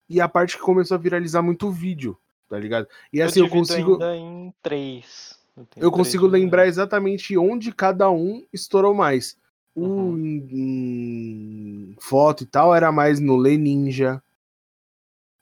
e 0.09 0.19
a 0.19 0.27
parte 0.27 0.57
que 0.57 0.61
começou 0.61 0.95
a 0.95 0.97
viralizar 0.97 1.41
muito 1.41 1.71
vídeo, 1.71 2.17
tá 2.49 2.59
ligado? 2.59 2.85
E 3.13 3.21
assim 3.21 3.39
eu, 3.39 3.45
divido 3.45 3.59
consigo 3.61 3.93
ainda 3.93 4.17
em 4.17 4.53
três. 4.61 5.39
eu 5.55 5.65
três 5.65 5.89
consigo 5.89 6.27
lembrar 6.27 6.67
exatamente 6.67 7.37
onde 7.37 7.71
cada 7.71 8.11
um 8.11 8.45
estourou 8.51 8.93
mais. 8.93 9.37
O 9.73 9.85
Uhum. 9.85 10.17
em, 10.17 10.47
em 10.51 11.95
foto 12.01 12.43
e 12.43 12.45
tal 12.45 12.75
era 12.75 12.91
mais 12.91 13.21
no 13.21 13.37
Lê 13.37 13.55
Ninja, 13.55 14.21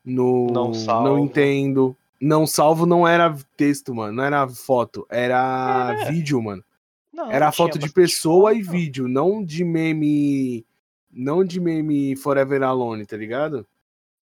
no 0.05 0.51
Não 0.51 0.71
salvo. 0.71 1.07
não 1.07 1.17
entendo. 1.17 1.97
Não 2.23 2.47
salvo 2.47 2.85
não 2.85 3.05
era 3.07 3.35
texto, 3.57 3.93
mano, 3.93 4.13
não 4.13 4.23
era 4.23 4.47
foto, 4.47 5.05
era 5.09 5.93
É. 6.01 6.05
vídeo, 6.11 6.41
mano. 6.41 6.63
Não, 7.11 7.25
Era 7.31 7.51
tinha 7.51 7.51
foto 7.51 7.77
de 7.77 7.91
pessoa 7.91 8.53
e 8.53 8.63
foto. 8.63 8.71
vídeo, 8.71 9.07
não 9.07 9.43
de 9.43 9.63
meme. 9.63 10.65
Não 11.11 11.43
de 11.43 11.59
meme 11.59 12.15
Forever 12.15 12.63
Alone, 12.63 13.05
tá 13.05 13.15
ligado? 13.15 13.67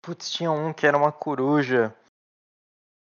Putz, 0.02 0.30
tinha 0.32 0.50
um 0.50 0.72
que 0.72 0.86
era 0.86 0.96
uma 0.96 1.12
coruja. 1.12 1.94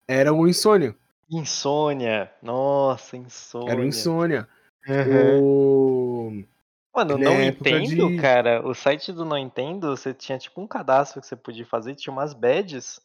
Era 0.07 0.31
o 0.33 0.47
Insônia. 0.47 0.95
Insônia. 1.29 2.31
Nossa, 2.41 3.17
insônia. 3.17 3.71
Era 3.71 3.81
o 3.81 3.83
Insônia. 3.85 4.47
Uhum. 4.87 5.41
O... 5.41 6.43
Mano, 6.95 7.13
Ele 7.15 7.23
não 7.23 7.31
é 7.31 7.45
entendo, 7.47 8.09
de- 8.09 8.17
cara. 8.21 8.65
O 8.65 8.73
site 8.75 9.11
do 9.11 9.25
Não 9.25 9.37
Entendo, 9.37 9.89
você 9.97 10.13
tinha 10.13 10.37
tipo 10.37 10.61
um 10.61 10.67
cadastro 10.67 11.19
que 11.19 11.27
você 11.27 11.35
podia 11.35 11.65
fazer, 11.65 11.95
tinha 11.95 12.13
umas 12.13 12.33
badges. 12.33 13.01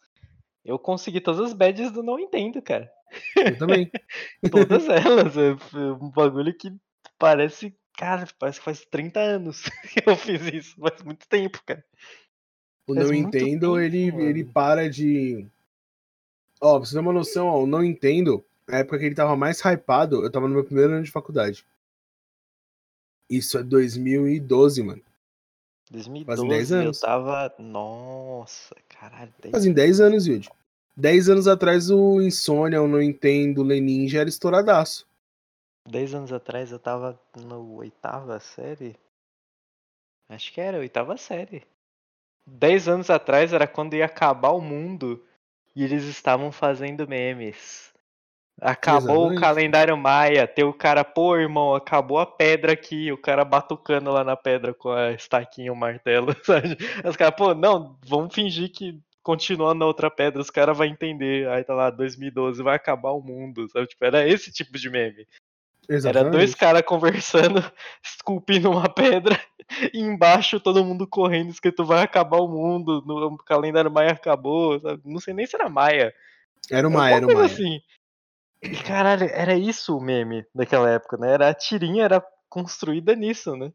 Eu 0.64 0.78
consegui 0.78 1.20
todas 1.20 1.40
as 1.40 1.52
badges 1.52 1.90
do 1.90 2.02
Não 2.02 2.18
Entendo, 2.18 2.60
cara. 2.60 2.90
Eu 3.36 3.56
também. 3.58 3.90
Todas 4.50 4.88
elas. 4.88 5.36
É 5.36 5.52
um 6.00 6.10
bagulho 6.10 6.52
que 6.54 6.72
parece. 7.18 7.74
Cara, 7.96 8.26
parece 8.38 8.58
que 8.58 8.64
faz 8.64 8.84
30 8.84 9.18
anos 9.18 9.62
que 9.90 10.08
eu 10.08 10.14
fiz 10.16 10.42
isso. 10.52 10.76
Faz 10.78 11.02
muito 11.02 11.26
tempo, 11.26 11.60
cara. 11.64 11.84
O 12.86 12.94
Faz 12.94 13.06
Não 13.06 13.14
Entendo, 13.14 13.74
tempo, 13.74 13.78
ele, 13.80 14.12
mano. 14.12 14.24
ele 14.24 14.44
para 14.44 14.88
de. 14.90 15.46
Ó, 16.60 16.78
pra 16.78 16.86
você 16.86 16.94
ter 16.94 17.00
uma 17.00 17.12
noção, 17.12 17.46
ó, 17.46 17.62
o 17.62 17.66
Não 17.66 17.82
Entendo, 17.82 18.44
na 18.66 18.78
época 18.78 18.98
que 18.98 19.04
ele 19.04 19.14
tava 19.14 19.36
mais 19.36 19.60
hypado, 19.60 20.22
eu 20.22 20.30
tava 20.30 20.48
no 20.48 20.54
meu 20.54 20.64
primeiro 20.64 20.92
ano 20.92 21.04
de 21.04 21.10
faculdade. 21.10 21.64
Isso 23.28 23.58
é 23.58 23.62
2012, 23.62 24.82
mano. 24.82 25.02
2012 25.90 26.48
10 26.48 26.70
eu 26.70 26.78
anos. 26.78 27.00
tava. 27.00 27.54
Nossa, 27.58 28.74
caralho. 28.88 29.32
10 29.40 29.52
Fazem 29.52 29.72
10 29.72 30.00
anos, 30.00 30.26
Yudi. 30.26 30.48
10 30.96 31.28
anos 31.28 31.46
atrás 31.46 31.90
o 31.90 32.20
Insônia, 32.20 32.82
o 32.82 32.88
Não 32.88 33.00
Entendo, 33.00 33.58
o 33.58 33.64
Lenin 33.64 34.08
já 34.08 34.20
era 34.20 34.28
estouradaço. 34.28 35.06
10 35.88 36.14
anos 36.14 36.32
atrás 36.32 36.72
eu 36.72 36.78
tava 36.78 37.18
no 37.36 37.76
oitava 37.76 38.38
série. 38.40 38.96
Acho 40.28 40.52
que 40.52 40.60
era 40.60 40.78
oitava 40.78 41.16
série. 41.16 41.62
10 42.46 42.88
anos 42.88 43.10
atrás 43.10 43.52
era 43.52 43.66
quando 43.66 43.94
ia 43.94 44.04
acabar 44.06 44.50
o 44.50 44.60
mundo 44.60 45.24
e 45.74 45.84
eles 45.84 46.04
estavam 46.04 46.50
fazendo 46.50 47.06
memes. 47.08 47.87
Acabou 48.60 49.26
Exatamente. 49.26 49.38
o 49.38 49.40
calendário 49.40 49.96
maia, 49.96 50.46
tem 50.46 50.64
o 50.64 50.72
cara, 50.72 51.04
pô, 51.04 51.36
irmão, 51.36 51.74
acabou 51.74 52.18
a 52.18 52.26
pedra 52.26 52.72
aqui, 52.72 53.12
o 53.12 53.18
cara 53.18 53.44
batucando 53.44 54.10
lá 54.10 54.24
na 54.24 54.36
pedra 54.36 54.74
com 54.74 54.90
a 54.90 55.12
estaquinha, 55.12 55.72
o 55.72 55.76
martelo, 55.76 56.34
sabe? 56.44 56.76
Os 57.04 57.16
caras, 57.16 57.34
pô, 57.36 57.54
não, 57.54 57.96
vamos 58.04 58.34
fingir 58.34 58.70
que 58.70 58.98
continua 59.22 59.74
na 59.74 59.86
outra 59.86 60.10
pedra, 60.10 60.40
os 60.40 60.50
caras 60.50 60.76
vão 60.76 60.86
entender. 60.86 61.48
Aí 61.48 61.62
tá 61.62 61.74
lá, 61.74 61.90
2012, 61.90 62.62
vai 62.62 62.74
acabar 62.74 63.12
o 63.12 63.22
mundo, 63.22 63.68
sabe? 63.68 63.86
Tipo, 63.86 64.04
era 64.04 64.28
esse 64.28 64.50
tipo 64.50 64.76
de 64.76 64.90
meme. 64.90 65.26
Era 65.88 66.24
dois 66.24 66.54
caras 66.54 66.82
conversando, 66.82 67.62
esculpindo 68.04 68.70
uma 68.70 68.88
pedra 68.88 69.38
E 69.92 70.00
embaixo 70.00 70.60
todo 70.60 70.84
mundo 70.84 71.06
correndo, 71.06 71.50
escrito 71.50 71.84
vai 71.84 72.02
acabar 72.02 72.38
o 72.38 72.48
mundo, 72.48 73.02
no 73.06 73.36
calendário 73.38 73.90
Maia 73.90 74.12
acabou, 74.12 74.80
sabe? 74.80 75.02
Não 75.04 75.20
sei 75.20 75.34
nem 75.34 75.46
se 75.46 75.56
era 75.56 75.68
Maia. 75.68 76.14
Era 76.70 76.88
o 76.88 76.90
Maia, 76.90 77.16
era 77.16 77.26
o 77.26 77.34
Maia. 77.34 77.46
Assim. 77.46 77.80
E 78.62 78.76
caralho, 78.82 79.24
era 79.30 79.54
isso 79.54 79.96
o 79.96 80.00
meme 80.00 80.44
daquela 80.54 80.90
época, 80.90 81.16
né? 81.16 81.32
Era 81.32 81.48
a 81.48 81.54
tirinha 81.54 82.04
era 82.04 82.24
construída 82.48 83.14
nisso, 83.14 83.56
né? 83.56 83.72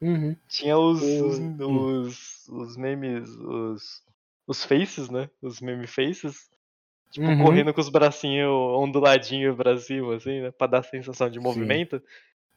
Uhum. 0.00 0.34
Tinha 0.48 0.78
os, 0.78 1.02
os, 1.02 1.38
os, 1.38 2.48
os, 2.48 2.76
memes, 2.76 3.28
os, 3.28 4.02
os 4.46 4.64
faces, 4.64 5.10
né? 5.10 5.28
Os 5.42 5.60
meme 5.60 5.86
faces. 5.86 6.48
Tipo, 7.10 7.26
uhum. 7.26 7.44
correndo 7.44 7.74
com 7.74 7.80
os 7.80 7.88
bracinhos 7.88 8.50
onduladinhos 8.50 9.56
pra 9.56 9.76
cima, 9.76 10.16
assim, 10.16 10.40
né? 10.40 10.50
Pra 10.50 10.66
dar 10.66 10.82
sensação 10.82 11.28
de 11.28 11.40
movimento. 11.40 12.00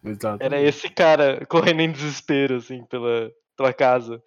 Exato. 0.03 0.41
Era 0.41 0.61
esse 0.61 0.89
cara 0.89 1.43
correndo 1.47 1.81
em 1.81 1.91
desespero, 1.91 2.57
assim, 2.57 2.85
pela, 2.85 3.31
pela 3.57 3.73
casa. 3.73 4.23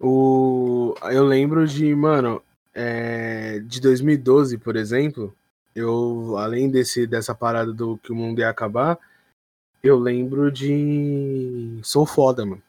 O... 0.00 0.94
Eu 1.02 1.24
lembro 1.24 1.66
de, 1.66 1.94
mano, 1.94 2.42
é... 2.74 3.60
de 3.60 3.80
2012, 3.80 4.58
por 4.58 4.76
exemplo, 4.76 5.34
eu, 5.74 6.36
além 6.36 6.70
desse, 6.70 7.06
dessa 7.06 7.34
parada 7.34 7.72
do 7.72 7.98
que 7.98 8.12
o 8.12 8.16
mundo 8.16 8.40
ia 8.40 8.48
acabar, 8.48 8.98
eu 9.82 9.98
lembro 9.98 10.50
de 10.50 11.78
Sou 11.82 12.06
Foda, 12.06 12.44
mano. 12.44 12.62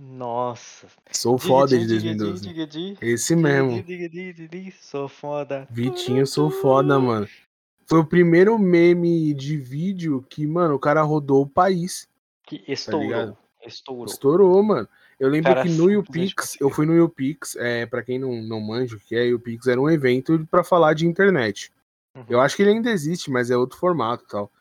Nossa. 0.00 0.86
Sou 1.10 1.36
foda 1.36 1.76
de 1.76 1.86
2012. 1.86 2.96
Esse 3.00 3.34
mesmo. 3.34 3.84
Sou 4.80 5.08
foda. 5.08 5.66
Vitinho, 5.68 6.24
sou 6.24 6.50
foda, 6.50 7.00
mano. 7.00 7.26
Foi 7.84 7.98
o 7.98 8.06
primeiro 8.06 8.56
meme 8.58 9.34
de 9.34 9.56
vídeo 9.56 10.24
que, 10.28 10.46
mano, 10.46 10.74
o 10.74 10.78
cara 10.78 11.02
rodou 11.02 11.42
o 11.42 11.48
país. 11.48 12.08
Que 12.44 12.58
tá 12.58 12.72
estourou. 12.72 13.32
Tá 13.32 13.66
estourou. 13.66 14.04
Estourou, 14.04 14.62
mano. 14.62 14.88
Eu 15.18 15.28
lembro 15.28 15.52
cara, 15.52 15.62
que 15.64 15.70
no 15.70 15.90
YouPix, 15.90 16.56
eu 16.60 16.70
fui 16.70 16.86
no 16.86 16.94
YouPix, 16.94 17.56
é, 17.56 17.86
pra 17.86 18.02
quem 18.02 18.18
não, 18.18 18.40
não 18.40 18.60
manja 18.60 18.96
o 18.96 19.00
que 19.00 19.16
é, 19.16 19.26
YouPix 19.26 19.66
era 19.66 19.80
um 19.80 19.90
evento 19.90 20.46
para 20.50 20.62
falar 20.62 20.94
de 20.94 21.06
internet. 21.06 21.72
Uhum. 22.14 22.24
Eu 22.28 22.40
acho 22.40 22.54
que 22.54 22.62
ele 22.62 22.70
ainda 22.70 22.90
existe, 22.90 23.30
mas 23.30 23.50
é 23.50 23.56
outro 23.56 23.78
formato 23.78 24.24
e 24.24 24.28
tal. 24.28 24.52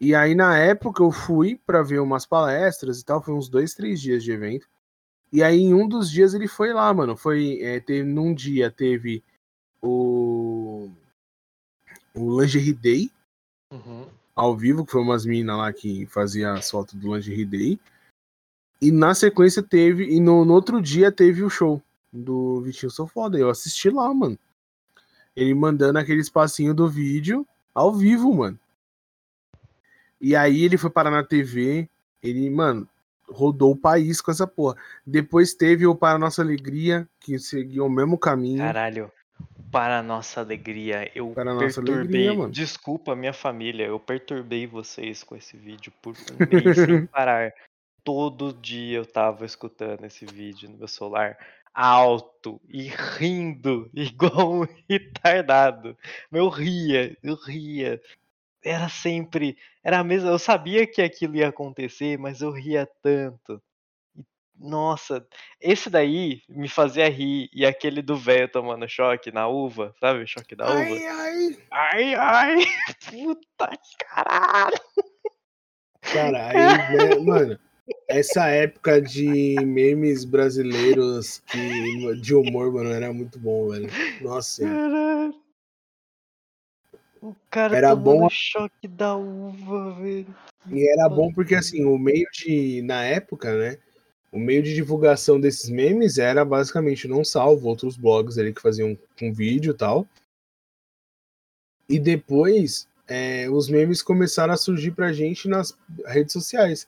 E 0.00 0.14
aí, 0.14 0.34
na 0.34 0.56
época, 0.56 1.02
eu 1.02 1.12
fui 1.12 1.60
para 1.66 1.82
ver 1.82 2.00
umas 2.00 2.24
palestras 2.24 3.00
e 3.00 3.04
tal. 3.04 3.22
Foi 3.22 3.34
uns 3.34 3.50
dois, 3.50 3.74
três 3.74 4.00
dias 4.00 4.24
de 4.24 4.32
evento. 4.32 4.66
E 5.30 5.42
aí, 5.42 5.60
em 5.60 5.74
um 5.74 5.86
dos 5.86 6.10
dias, 6.10 6.32
ele 6.32 6.48
foi 6.48 6.72
lá, 6.72 6.92
mano. 6.92 7.16
Foi. 7.16 7.60
É, 7.60 7.78
teve, 7.80 8.08
num 8.08 8.34
dia 8.34 8.70
teve 8.70 9.22
o. 9.82 10.90
O 12.14 12.40
Lingerie 12.40 12.72
Day. 12.72 13.10
Uhum. 13.70 14.06
Ao 14.34 14.56
vivo, 14.56 14.86
que 14.86 14.92
foi 14.92 15.02
umas 15.02 15.26
minas 15.26 15.56
lá 15.56 15.70
que 15.70 16.06
fazia 16.06 16.52
as 16.54 16.70
fotos 16.70 16.94
do 16.94 17.14
Lingerie 17.14 17.44
Day. 17.44 17.80
E 18.80 18.90
na 18.90 19.14
sequência 19.14 19.62
teve. 19.62 20.04
E 20.04 20.20
no, 20.20 20.44
no 20.44 20.54
outro 20.54 20.80
dia 20.80 21.12
teve 21.12 21.42
o 21.42 21.50
show 21.50 21.82
do 22.12 22.60
Vitinho 22.62 22.90
Sou 22.90 23.06
Foda. 23.06 23.38
Eu 23.38 23.50
assisti 23.50 23.90
lá, 23.90 24.12
mano. 24.12 24.38
Ele 25.36 25.54
mandando 25.54 25.98
aquele 25.98 26.20
espacinho 26.20 26.74
do 26.74 26.88
vídeo 26.88 27.46
ao 27.74 27.94
vivo, 27.94 28.32
mano. 28.34 28.58
E 30.20 30.34
aí 30.34 30.64
ele 30.64 30.76
foi 30.76 30.90
parar 30.90 31.10
na 31.10 31.24
TV. 31.24 31.88
Ele, 32.22 32.50
mano, 32.50 32.88
rodou 33.28 33.72
o 33.72 33.76
país 33.76 34.20
com 34.20 34.30
essa 34.30 34.46
porra. 34.46 34.76
Depois 35.06 35.54
teve 35.54 35.86
o 35.86 35.94
Para 35.94 36.18
Nossa 36.18 36.42
Alegria, 36.42 37.08
que 37.18 37.38
seguiu 37.38 37.86
o 37.86 37.90
mesmo 37.90 38.18
caminho. 38.18 38.58
Caralho. 38.58 39.10
Para 39.70 40.02
nossa 40.02 40.40
alegria, 40.40 41.10
eu 41.14 41.30
para 41.30 41.56
perturbei. 41.56 42.26
Alegria, 42.26 42.50
desculpa, 42.50 43.14
minha 43.14 43.32
família, 43.32 43.86
eu 43.86 44.00
perturbei 44.00 44.66
vocês 44.66 45.22
com 45.22 45.36
esse 45.36 45.56
vídeo 45.56 45.92
por 46.02 46.12
um 46.12 46.60
mês 46.60 46.76
sem 46.76 47.06
parar. 47.06 47.52
Todo 48.04 48.52
dia 48.52 48.98
eu 48.98 49.06
tava 49.06 49.44
escutando 49.44 50.04
esse 50.04 50.24
vídeo 50.26 50.68
no 50.68 50.78
meu 50.78 50.88
celular 50.88 51.36
alto 51.72 52.60
e 52.68 52.88
rindo 52.88 53.88
igual 53.94 54.52
um 54.52 54.66
retardado. 54.88 55.96
Eu 56.32 56.48
ria, 56.48 57.16
eu 57.22 57.34
ria 57.34 58.00
era 58.64 58.88
sempre. 58.88 59.56
Era 59.82 60.00
a 60.00 60.04
mesma. 60.04 60.30
Eu 60.30 60.38
sabia 60.38 60.86
que 60.86 61.02
aquilo 61.02 61.36
ia 61.36 61.48
acontecer, 61.48 62.18
mas 62.18 62.40
eu 62.40 62.50
ria 62.50 62.88
tanto. 63.02 63.62
Nossa, 64.54 65.26
esse 65.58 65.88
daí 65.88 66.42
me 66.46 66.68
fazia 66.68 67.08
rir. 67.08 67.48
E 67.52 67.64
aquele 67.64 68.02
do 68.02 68.14
velho 68.14 68.50
tomando 68.50 68.86
choque 68.86 69.32
na 69.32 69.48
uva, 69.48 69.94
sabe? 69.98 70.26
Choque 70.26 70.54
da 70.54 70.66
uva. 70.66 70.76
Ai, 70.76 71.06
ai. 71.06 71.58
Ai, 71.70 72.14
ai. 72.14 72.56
Puta 73.10 73.68
que 73.68 74.04
caralho. 74.04 74.80
Caralho, 76.02 77.24
mano. 77.24 77.58
Essa 78.08 78.48
época 78.48 79.00
de 79.00 79.54
memes 79.64 80.24
brasileiros 80.24 81.38
que, 81.46 82.20
de 82.20 82.34
humor, 82.34 82.72
mano, 82.72 82.90
era 82.90 83.12
muito 83.12 83.38
bom, 83.38 83.68
velho. 83.68 83.88
Nossa. 84.20 84.64
Caralho. 84.64 85.40
O 87.22 87.36
cara 87.50 87.76
era 87.76 87.94
bom 87.94 88.28
choque 88.30 88.88
da 88.88 89.14
uva, 89.14 89.94
velho. 90.00 90.34
E 90.70 90.90
era 90.90 91.08
bom 91.08 91.32
porque 91.32 91.54
assim, 91.54 91.84
o 91.84 91.98
meio 91.98 92.26
de 92.32 92.82
na 92.82 93.04
época, 93.04 93.56
né? 93.56 93.78
O 94.32 94.38
meio 94.38 94.62
de 94.62 94.74
divulgação 94.74 95.40
desses 95.40 95.68
memes 95.68 96.16
era 96.16 96.44
basicamente 96.44 97.08
não 97.08 97.24
salvo 97.24 97.68
outros 97.68 97.96
blogs 97.96 98.38
ali 98.38 98.54
que 98.54 98.62
faziam 98.62 98.96
um 99.20 99.32
vídeo 99.32 99.72
e 99.72 99.76
tal. 99.76 100.06
E 101.88 101.98
depois 101.98 102.88
é, 103.06 103.50
os 103.50 103.68
memes 103.68 104.02
começaram 104.02 104.54
a 104.54 104.56
surgir 104.56 104.92
pra 104.92 105.12
gente 105.12 105.48
nas 105.48 105.76
redes 106.06 106.32
sociais. 106.32 106.86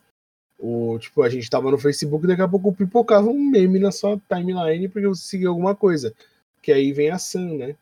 O, 0.65 0.97
tipo, 0.97 1.23
a 1.23 1.29
gente 1.29 1.51
tava 1.51 1.73
no 1.73 1.77
Facebook, 1.77 2.25
daqui 2.25 2.41
a 2.41 2.47
pouco 2.47 2.73
pipocava 2.73 3.27
um 3.27 3.51
meme 3.51 3.81
na 3.81 3.91
sua 3.91 4.17
timeline 4.29 4.89
porque 4.89 5.09
você 5.09 5.23
seguia 5.23 5.49
alguma 5.49 5.75
coisa. 5.75 6.15
Que 6.63 6.71
aí 6.71 6.93
vem 6.93 7.11
a 7.11 7.19
Sam, 7.19 7.59
né? 7.59 7.77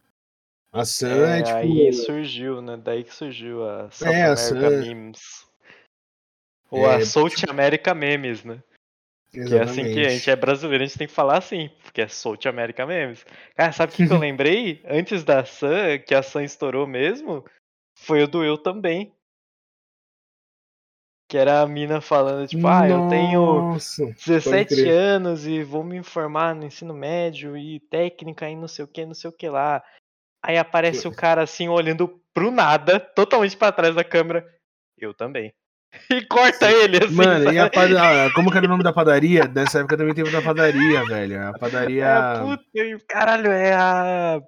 A 0.72 0.86
Sam 0.86 1.28
é, 1.28 1.40
é 1.40 1.42
tipo. 1.42 1.58
Aí 1.58 1.92
surgiu, 1.92 2.62
né? 2.62 2.78
Daí 2.82 3.04
que 3.04 3.14
surgiu 3.14 3.68
a 3.68 3.90
South 3.90 4.08
é, 4.08 4.24
America 4.24 4.66
a 4.66 4.70
Memes. 4.70 5.46
Ou 6.70 6.90
é, 6.90 6.94
a 6.94 7.04
South 7.04 7.28
tipo... 7.28 7.50
America 7.50 7.94
Memes, 7.94 8.44
né? 8.44 8.62
Exatamente. 9.34 9.50
Que 9.50 9.54
é 9.54 9.62
assim 9.62 9.94
que 9.94 10.06
a 10.06 10.08
gente 10.08 10.30
é 10.30 10.36
brasileiro, 10.36 10.82
a 10.82 10.86
gente 10.86 10.98
tem 10.98 11.06
que 11.06 11.12
falar 11.12 11.36
assim, 11.36 11.70
porque 11.82 12.00
é 12.00 12.08
South 12.08 12.38
America 12.46 12.86
Memes. 12.86 13.26
Cara, 13.54 13.72
sabe 13.72 13.92
o 13.92 13.96
que, 13.96 14.06
que 14.06 14.12
eu 14.12 14.16
lembrei? 14.18 14.80
Antes 14.88 15.22
da 15.22 15.44
Sam, 15.44 15.98
que 15.98 16.14
a 16.14 16.22
Sam 16.22 16.44
estourou 16.44 16.86
mesmo, 16.86 17.44
foi 17.94 18.22
o 18.22 18.26
do 18.26 18.42
Eu 18.42 18.56
também. 18.56 19.12
Que 21.30 21.38
era 21.38 21.60
a 21.60 21.66
mina 21.66 22.00
falando, 22.00 22.48
tipo, 22.48 22.66
ah, 22.66 22.88
eu 22.88 23.06
tenho 23.06 23.76
17 23.76 24.88
anos 24.88 25.46
e 25.46 25.62
vou 25.62 25.84
me 25.84 25.96
informar 25.96 26.56
no 26.56 26.64
ensino 26.64 26.92
médio 26.92 27.56
e 27.56 27.78
técnica 27.78 28.50
e 28.50 28.56
não 28.56 28.66
sei 28.66 28.84
o 28.84 28.88
que, 28.88 29.06
não 29.06 29.14
sei 29.14 29.30
o 29.30 29.32
que 29.32 29.48
lá. 29.48 29.80
Aí 30.42 30.58
aparece 30.58 31.06
o 31.06 31.14
cara 31.14 31.44
assim, 31.44 31.68
olhando 31.68 32.20
pro 32.34 32.50
nada, 32.50 32.98
totalmente 32.98 33.56
para 33.56 33.70
trás 33.70 33.94
da 33.94 34.02
câmera. 34.02 34.44
Eu 34.98 35.14
também. 35.14 35.54
E 36.10 36.26
corta 36.26 36.68
Sim. 36.68 36.74
ele 36.82 37.04
assim. 37.04 37.14
Mano, 37.14 37.44
sabe? 37.44 37.56
e 37.56 37.58
a 37.60 37.70
padaria. 37.70 38.32
Como 38.34 38.50
que 38.50 38.56
era 38.56 38.66
o 38.66 38.68
nome 38.68 38.82
da 38.82 38.92
padaria? 38.92 39.44
Nessa 39.46 39.78
época 39.78 39.96
também 39.96 40.14
teve 40.14 40.30
da 40.32 40.42
padaria, 40.42 41.04
velho. 41.04 41.48
A 41.48 41.52
padaria. 41.52 42.06
É, 42.06 42.38
puta, 42.42 43.04
caralho, 43.06 43.52
é 43.52 43.72
a. 43.72 44.42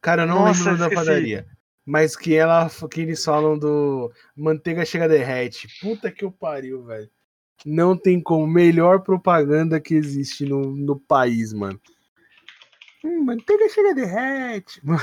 Cara, 0.00 0.22
eu 0.22 0.26
não 0.28 0.44
Nossa, 0.44 0.70
lembro 0.70 0.74
o 0.74 0.78
nome 0.78 0.90
da 0.90 1.00
padaria. 1.02 1.46
Mas 1.84 2.16
que 2.16 2.34
ela 2.34 2.70
que 2.90 3.00
eles 3.00 3.24
falam 3.24 3.58
do 3.58 4.12
manteiga 4.36 4.84
chega 4.84 5.08
derrete. 5.08 5.68
Puta 5.80 6.10
que 6.10 6.24
o 6.24 6.30
pariu, 6.30 6.84
velho. 6.84 7.10
Não 7.64 7.96
tem 7.96 8.20
como. 8.20 8.46
Melhor 8.46 9.00
propaganda 9.02 9.80
que 9.80 9.94
existe 9.94 10.44
no, 10.44 10.62
no 10.76 10.98
país, 10.98 11.52
mano. 11.52 11.80
Hum, 13.04 13.24
manteiga 13.24 13.68
chega 13.68 13.94
derrete. 13.94 14.80
Hum, 14.84 14.96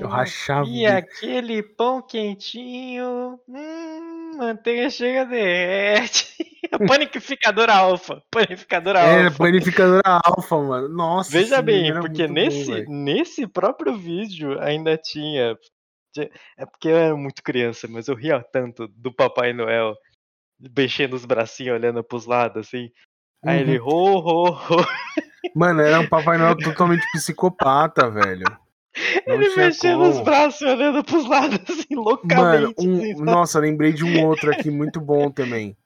eu 0.00 0.06
rachava. 0.06 0.68
E 0.68 0.86
aquele 0.86 1.62
pão 1.62 2.00
quentinho. 2.00 3.40
Hum, 3.48 4.36
manteiga 4.36 4.88
chega 4.88 5.24
derrete. 5.24 6.28
panificadora 6.86 7.74
alfa. 7.74 8.22
Panificadora 8.30 9.00
é, 9.00 9.24
alfa. 9.24 9.26
É, 9.26 9.30
panificadora 9.30 10.20
alfa, 10.24 10.62
mano. 10.62 10.88
Nossa. 10.88 11.32
Veja 11.32 11.60
bem, 11.60 11.92
porque 11.94 12.28
nesse, 12.28 12.84
bom, 12.84 12.92
nesse 12.92 13.46
próprio 13.46 13.96
vídeo 13.96 14.58
ainda 14.60 14.96
tinha. 14.96 15.56
É 16.56 16.66
porque 16.66 16.88
eu 16.88 16.96
era 16.96 17.16
muito 17.16 17.42
criança, 17.42 17.86
mas 17.88 18.08
eu 18.08 18.14
ria 18.14 18.42
tanto 18.42 18.88
do 18.88 19.12
Papai 19.14 19.52
Noel 19.52 19.94
mexendo 20.76 21.14
os 21.14 21.24
bracinhos, 21.24 21.76
olhando 21.76 22.04
pros 22.04 22.26
lados, 22.26 22.66
assim. 22.66 22.90
Aí 23.44 23.56
uhum. 23.56 23.70
ele, 23.70 23.80
ho, 23.80 23.88
ho, 23.88 24.50
ho. 24.50 24.86
Mano, 25.54 25.80
era 25.80 26.00
um 26.00 26.08
Papai 26.08 26.36
Noel 26.36 26.56
totalmente 26.56 27.06
psicopata, 27.12 28.10
velho. 28.10 28.44
Não 29.26 29.34
ele 29.34 29.54
mexendo 29.54 29.98
como. 29.98 30.10
os 30.10 30.20
braços 30.20 30.62
olhando 30.62 31.04
pros 31.04 31.26
lados, 31.28 31.58
assim, 31.68 31.94
loucamente. 31.94 32.36
Mano, 32.36 32.74
um, 32.78 32.96
assim, 32.96 33.22
nossa, 33.22 33.58
lembrei 33.58 33.92
de 33.92 34.04
um 34.04 34.26
outro 34.26 34.50
aqui 34.50 34.70
muito 34.70 35.00
bom 35.00 35.30
também. 35.30 35.76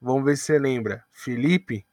Vamos 0.00 0.24
ver 0.24 0.36
se 0.36 0.44
você 0.44 0.58
lembra. 0.58 1.04
Felipe 1.12 1.86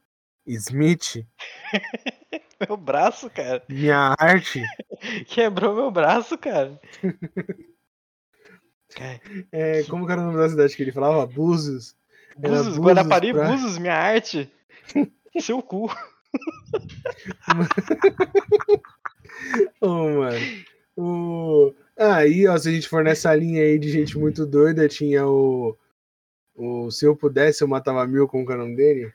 Smith. 0.46 1.26
meu 2.68 2.78
braço, 2.78 3.30
cara. 3.30 3.64
Minha 3.70 4.16
arte. 4.20 4.62
Quebrou 5.28 5.76
meu 5.76 5.92
braço, 5.92 6.38
cara. 6.40 6.80
é, 9.52 9.84
como 9.84 10.06
que 10.06 10.12
era 10.12 10.22
o 10.22 10.26
nome 10.26 10.38
da 10.38 10.50
cidade 10.50 10.76
que 10.76 10.84
ele 10.84 10.92
falava? 10.92 11.26
Búzios. 11.26 11.96
Búzios, 12.38 12.68
Búzios, 12.68 12.80
Guarapari, 12.80 13.34
pra- 13.34 13.48
Búzios, 13.50 13.78
minha 13.78 13.96
arte. 13.96 14.50
Seu 15.40 15.62
cu. 15.62 15.90
Ô, 19.82 19.88
mano. 20.10 20.38
O... 20.98 21.74
Aí, 21.98 22.48
ó, 22.48 22.58
se 22.58 22.70
a 22.70 22.72
gente 22.72 22.88
for 22.90 23.04
nessa 23.04 23.34
linha 23.36 23.62
aí 23.62 23.78
de 23.80 23.90
gente 23.90 24.18
muito 24.18 24.46
doida, 24.46 24.88
tinha 24.88 25.26
o. 25.28 25.78
O 26.58 26.90
Se 26.90 27.06
eu 27.06 27.16
pudesse, 27.16 27.62
eu 27.64 27.68
matava 27.68 28.08
mil, 28.08 28.28
como 28.30 28.46
que 28.46 28.52
é 28.54 28.56
o 28.56 28.60
nome 28.60 28.76
dele? 28.78 29.14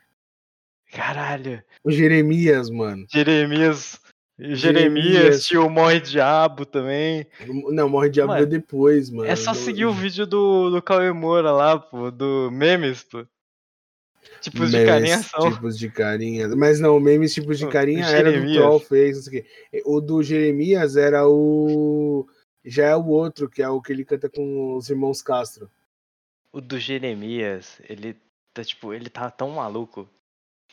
Caralho. 0.91 1.63
O 1.83 1.91
Jeremias, 1.91 2.69
mano. 2.69 3.05
Jeremias. 3.09 3.99
Jeremias. 4.37 4.59
Jeremias, 4.59 5.45
tio 5.45 5.69
Morre 5.69 5.99
Diabo 5.99 6.65
também. 6.65 7.27
Não, 7.47 7.87
morre 7.87 8.09
de 8.09 8.23
Mano, 8.23 8.45
depois, 8.45 9.09
mano. 9.09 9.29
É 9.29 9.35
só 9.35 9.53
seguir 9.53 9.85
o 9.85 9.93
vídeo 9.93 10.25
do, 10.25 10.71
do 10.71 10.81
Cauê 10.81 11.11
Moura 11.11 11.51
lá, 11.51 11.77
pô, 11.77 12.09
do 12.09 12.49
memes, 12.51 13.03
pô. 13.03 13.25
Tipos 14.41 14.71
de 14.71 14.77
memes, 14.77 14.89
carinha 14.89 15.17
são. 15.19 15.51
Tipos 15.51 15.77
de 15.77 15.89
carinha. 15.89 16.47
Mas 16.55 16.79
não, 16.79 16.99
memes 16.99 17.33
tipos 17.33 17.59
de 17.59 17.65
O 17.65 17.69
carinha 17.69 18.05
era 18.05 18.31
do 18.31 18.37
Jeremias. 18.37 18.57
Troll 18.57 18.79
fez, 18.79 19.15
não 19.17 19.23
sei 19.23 19.39
o 19.39 19.43
quê. 19.43 19.83
O 19.85 20.01
do 20.01 20.23
Jeremias 20.23 20.97
era 20.97 21.27
o. 21.27 22.27
Já 22.65 22.87
é 22.87 22.95
o 22.95 23.05
outro, 23.07 23.47
que 23.47 23.61
é 23.61 23.69
o 23.69 23.81
que 23.81 23.91
ele 23.93 24.03
canta 24.03 24.27
com 24.27 24.75
os 24.75 24.89
irmãos 24.89 25.21
Castro. 25.21 25.69
O 26.51 26.59
do 26.59 26.79
Jeremias, 26.79 27.79
ele 27.87 28.17
tá, 28.53 28.63
tipo, 28.63 28.93
ele 28.93 29.09
tá 29.09 29.29
tão 29.29 29.51
maluco. 29.51 30.09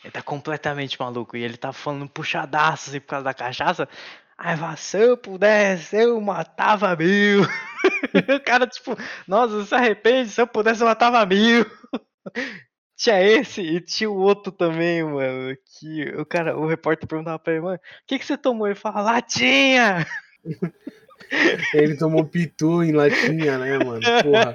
Ele 0.04 0.12
tá 0.12 0.22
completamente 0.22 0.98
maluco. 0.98 1.36
E 1.36 1.42
ele 1.42 1.56
tá 1.56 1.72
falando 1.72 2.08
puxadaço 2.08 2.90
assim 2.90 3.00
por 3.00 3.08
causa 3.08 3.24
da 3.24 3.34
cachaça. 3.34 3.88
Ai, 4.36 4.54
vá, 4.54 4.76
se 4.76 4.98
eu 4.98 5.16
pudesse, 5.16 5.96
eu 5.96 6.20
matava 6.20 6.94
mil. 6.94 7.42
o 8.36 8.40
cara, 8.44 8.66
tipo, 8.66 8.96
nossa, 9.26 9.64
se 9.64 9.74
arrepende, 9.74 10.30
se 10.30 10.40
eu 10.40 10.46
pudesse, 10.46 10.80
eu 10.80 10.86
matava 10.86 11.26
mil. 11.26 11.66
Tinha 12.96 13.22
esse 13.22 13.60
e 13.60 13.80
tinha 13.80 14.10
o 14.10 14.16
outro 14.16 14.50
também, 14.50 15.04
mano. 15.04 15.56
Que 15.78 16.10
o 16.16 16.26
cara, 16.26 16.58
o 16.58 16.66
repórter 16.66 17.08
perguntava 17.08 17.38
pra 17.38 17.52
ele, 17.52 17.62
mano, 17.62 17.76
o 17.76 17.80
que, 18.08 18.18
que 18.18 18.26
você 18.26 18.36
tomou? 18.36 18.66
Ele 18.66 18.74
fala, 18.74 19.02
latinha! 19.02 20.04
Ele 21.74 21.96
tomou 21.96 22.24
pitu 22.24 22.82
em 22.82 22.92
latinha, 22.92 23.58
né, 23.58 23.78
mano? 23.78 24.00
Porra. 24.22 24.54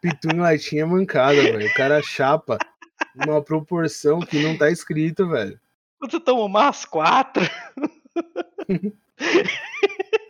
Pitu 0.00 0.28
em 0.32 0.38
latinha 0.38 0.82
é 0.82 0.84
mancada, 0.84 1.34
velho. 1.34 1.66
O 1.66 1.74
cara 1.74 2.02
chapa 2.02 2.58
uma 3.14 3.42
proporção 3.42 4.20
que 4.20 4.42
não 4.42 4.56
tá 4.56 4.70
escrito, 4.70 5.28
velho. 5.28 5.58
Você 6.00 6.18
tomou 6.18 6.46
umas 6.46 6.84
quatro? 6.84 7.42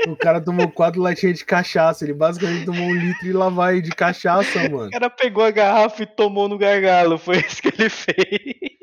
O 0.08 0.16
cara 0.16 0.40
tomou 0.40 0.70
quatro 0.70 1.00
latinhas 1.00 1.38
de 1.38 1.44
cachaça. 1.44 2.04
Ele 2.04 2.14
basicamente 2.14 2.64
tomou 2.64 2.82
um 2.82 2.94
litro 2.94 3.26
e 3.26 3.32
lá 3.32 3.48
vai 3.48 3.80
de 3.80 3.90
cachaça, 3.90 4.68
mano. 4.68 4.88
O 4.88 4.90
cara 4.90 5.10
pegou 5.10 5.44
a 5.44 5.50
garrafa 5.50 6.02
e 6.02 6.06
tomou 6.06 6.48
no 6.48 6.58
gargalo. 6.58 7.18
Foi 7.18 7.38
isso 7.38 7.62
que 7.62 7.68
ele 7.68 7.88
fez. 7.88 8.80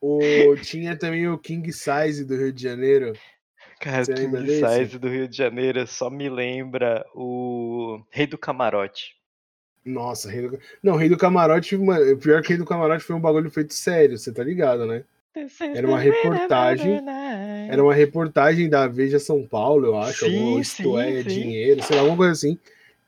O, 0.00 0.56
tinha 0.62 0.96
também 0.96 1.28
o 1.28 1.38
King 1.38 1.72
Size 1.72 2.24
do 2.24 2.36
Rio 2.36 2.52
de 2.52 2.62
Janeiro. 2.62 3.12
Cara, 3.80 4.04
Você 4.04 4.14
King? 4.14 4.46
Size 4.46 4.98
do 4.98 5.08
Rio 5.08 5.28
de 5.28 5.36
Janeiro 5.36 5.86
só 5.86 6.10
me 6.10 6.28
lembra 6.28 7.04
o 7.14 8.02
Rei 8.10 8.26
do 8.26 8.36
Camarote. 8.36 9.17
Nossa, 9.88 10.30
Rei 10.30 10.48
do... 10.48 10.58
Não, 10.82 10.96
Rei 10.96 11.08
do 11.08 11.16
Camarote, 11.16 11.76
mano, 11.76 12.16
pior 12.18 12.42
que 12.42 12.50
Rei 12.50 12.58
do 12.58 12.64
Camarote 12.64 13.04
foi 13.04 13.16
um 13.16 13.20
bagulho 13.20 13.50
feito 13.50 13.72
sério, 13.74 14.16
você 14.18 14.32
tá 14.32 14.42
ligado, 14.44 14.86
né? 14.86 15.02
Era 15.74 15.86
uma 15.86 15.98
reportagem, 15.98 17.00
Era 17.68 17.82
uma 17.82 17.94
reportagem 17.94 18.68
da 18.68 18.86
Veja 18.88 19.18
São 19.18 19.46
Paulo, 19.46 19.86
eu 19.86 19.98
acho, 19.98 20.24
Sim, 20.26 20.52
ou 20.54 20.60
Isto 20.60 20.82
sim, 20.82 20.98
é 21.00 21.22
sim. 21.22 21.28
Dinheiro, 21.28 21.82
sei 21.82 21.96
lá, 21.96 22.02
alguma 22.02 22.18
coisa 22.18 22.32
assim. 22.32 22.58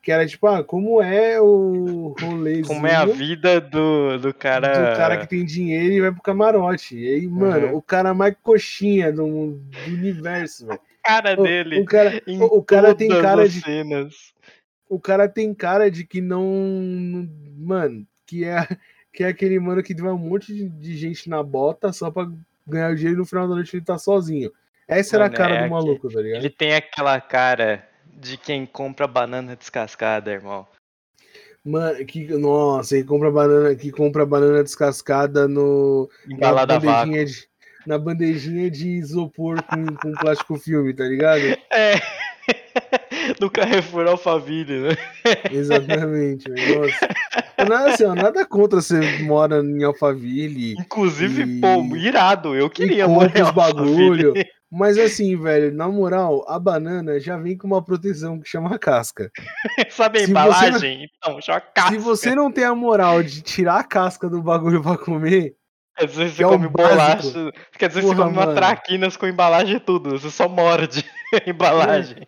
Que 0.02 0.10
era 0.12 0.26
tipo, 0.26 0.46
ah, 0.46 0.64
como 0.64 1.02
é 1.02 1.38
o 1.40 2.14
rolezinho 2.18 2.66
Como 2.66 2.86
é 2.86 2.94
a 2.94 3.04
vida 3.04 3.60
do, 3.60 4.16
do 4.18 4.32
cara. 4.32 4.68
do 4.92 4.96
cara 4.96 5.16
que 5.18 5.28
tem 5.28 5.44
dinheiro 5.44 5.92
e 5.92 6.00
vai 6.00 6.10
pro 6.10 6.22
camarote. 6.22 6.96
E 6.96 7.06
aí, 7.06 7.26
mano, 7.26 7.66
Uhum. 7.68 7.76
o 7.76 7.82
cara 7.82 8.14
mais 8.14 8.34
coxinha 8.42 9.12
do, 9.12 9.26
do 9.26 9.90
universo, 9.92 10.66
velho. 10.66 10.80
cara 11.04 11.38
O- 11.38 11.42
dele. 11.42 11.80
O, 11.80 11.84
cara, 11.84 12.22
o, 12.26 12.58
o 12.58 12.62
cara 12.62 12.94
tem 12.94 13.08
cara 13.08 13.42
as 13.42 13.52
de 13.52 13.60
cenas. 13.60 14.32
O 14.90 14.98
cara 14.98 15.28
tem 15.28 15.54
cara 15.54 15.88
de 15.88 16.04
que 16.04 16.20
não. 16.20 17.28
Mano, 17.56 18.04
que 18.26 18.44
é, 18.44 18.56
que 19.14 19.22
é 19.22 19.28
aquele 19.28 19.58
mano 19.60 19.82
que 19.82 19.94
vai 19.94 20.10
um 20.10 20.18
monte 20.18 20.52
de, 20.52 20.68
de 20.68 20.96
gente 20.96 21.30
na 21.30 21.42
bota 21.42 21.92
só 21.92 22.10
pra 22.10 22.28
ganhar 22.66 22.90
o 22.90 22.96
dinheiro 22.96 23.16
e 23.16 23.20
no 23.20 23.24
final 23.24 23.48
da 23.48 23.54
noite 23.54 23.76
ele 23.76 23.84
tá 23.84 23.96
sozinho. 23.96 24.52
Essa 24.88 25.16
era 25.16 25.26
a 25.26 25.28
Mano, 25.28 25.38
cara 25.38 25.54
é 25.54 25.64
do 25.64 25.70
maluco, 25.70 26.10
tá 26.10 26.20
ligado? 26.20 26.40
Ele 26.40 26.50
tem 26.50 26.74
aquela 26.74 27.20
cara 27.20 27.88
de 28.12 28.36
quem 28.36 28.66
compra 28.66 29.06
banana 29.06 29.54
descascada, 29.54 30.32
irmão. 30.32 30.66
Mano, 31.64 32.04
que, 32.04 32.26
nossa, 32.36 32.96
que 32.96 33.04
compra 33.04 33.30
banana, 33.30 33.74
que 33.76 33.92
compra 33.92 34.26
banana 34.26 34.64
descascada 34.64 35.46
no, 35.46 36.10
na 36.26 36.34
Embalada 36.34 36.76
a 36.76 36.78
vácuo. 36.78 37.12
bandejinha 37.12 37.24
de, 37.24 37.48
na 37.86 37.98
bandejinha 37.98 38.70
de 38.70 38.88
isopor 38.88 39.62
com, 39.62 39.86
com 39.94 40.12
plástico 40.12 40.58
filme, 40.58 40.92
tá 40.92 41.04
ligado? 41.04 41.42
É. 41.72 41.94
do 43.38 43.50
Carrefour 43.50 44.06
Alphaville, 44.06 44.80
né? 44.80 44.96
Exatamente, 45.50 46.48
nossa. 46.48 47.08
Nada, 47.68 47.90
assim, 47.94 48.04
ó, 48.04 48.14
nada 48.14 48.46
contra 48.46 48.80
você 48.80 48.98
mora 49.22 49.58
em 49.60 49.82
Alphaville 49.84 50.72
Inclusive, 50.78 51.42
E- 51.42 51.60
pô, 51.60 51.96
irado. 51.96 52.54
Eu 52.54 52.70
queria 52.70 53.06
morar 53.06 53.36
em 53.38 53.52
bagulho. 53.52 54.32
Mas 54.72 54.96
assim, 54.98 55.36
velho, 55.36 55.74
na 55.74 55.88
moral, 55.88 56.44
a 56.48 56.56
banana 56.58 57.18
já 57.18 57.36
vem 57.36 57.56
com 57.58 57.66
uma 57.66 57.82
proteção 57.84 58.38
que 58.40 58.48
chama 58.48 58.78
casca. 58.78 59.28
Sabe 59.90 60.20
a 60.20 60.24
Se 60.24 60.30
embalagem? 60.30 61.08
Então, 61.16 61.40
já 61.40 61.60
casca. 61.60 61.90
Se 61.90 61.98
você 61.98 62.34
não 62.36 62.52
tem 62.52 62.64
a 62.64 62.74
moral 62.74 63.20
de 63.22 63.42
tirar 63.42 63.80
a 63.80 63.84
casca 63.84 64.28
do 64.30 64.40
bagulho 64.40 64.80
pra 64.82 64.96
comer, 64.96 65.54
Quer 65.98 66.06
dizer, 66.06 66.28
você 66.30 66.36
que 66.36 66.44
é 66.44 66.46
come 66.46 66.68
básico. 66.68 67.30
bolacha. 67.32 67.52
Quer 67.76 67.88
dizer, 67.88 68.00
Porra, 68.02 68.14
você 68.14 68.22
come 68.22 68.32
uma 68.32 68.42
mano. 68.46 68.54
traquinas 68.54 69.16
com 69.16 69.26
embalagem 69.26 69.76
e 69.76 69.80
tudo. 69.80 70.10
Você 70.18 70.30
só 70.30 70.48
morde 70.48 71.04
a 71.46 71.50
embalagem. 71.50 72.26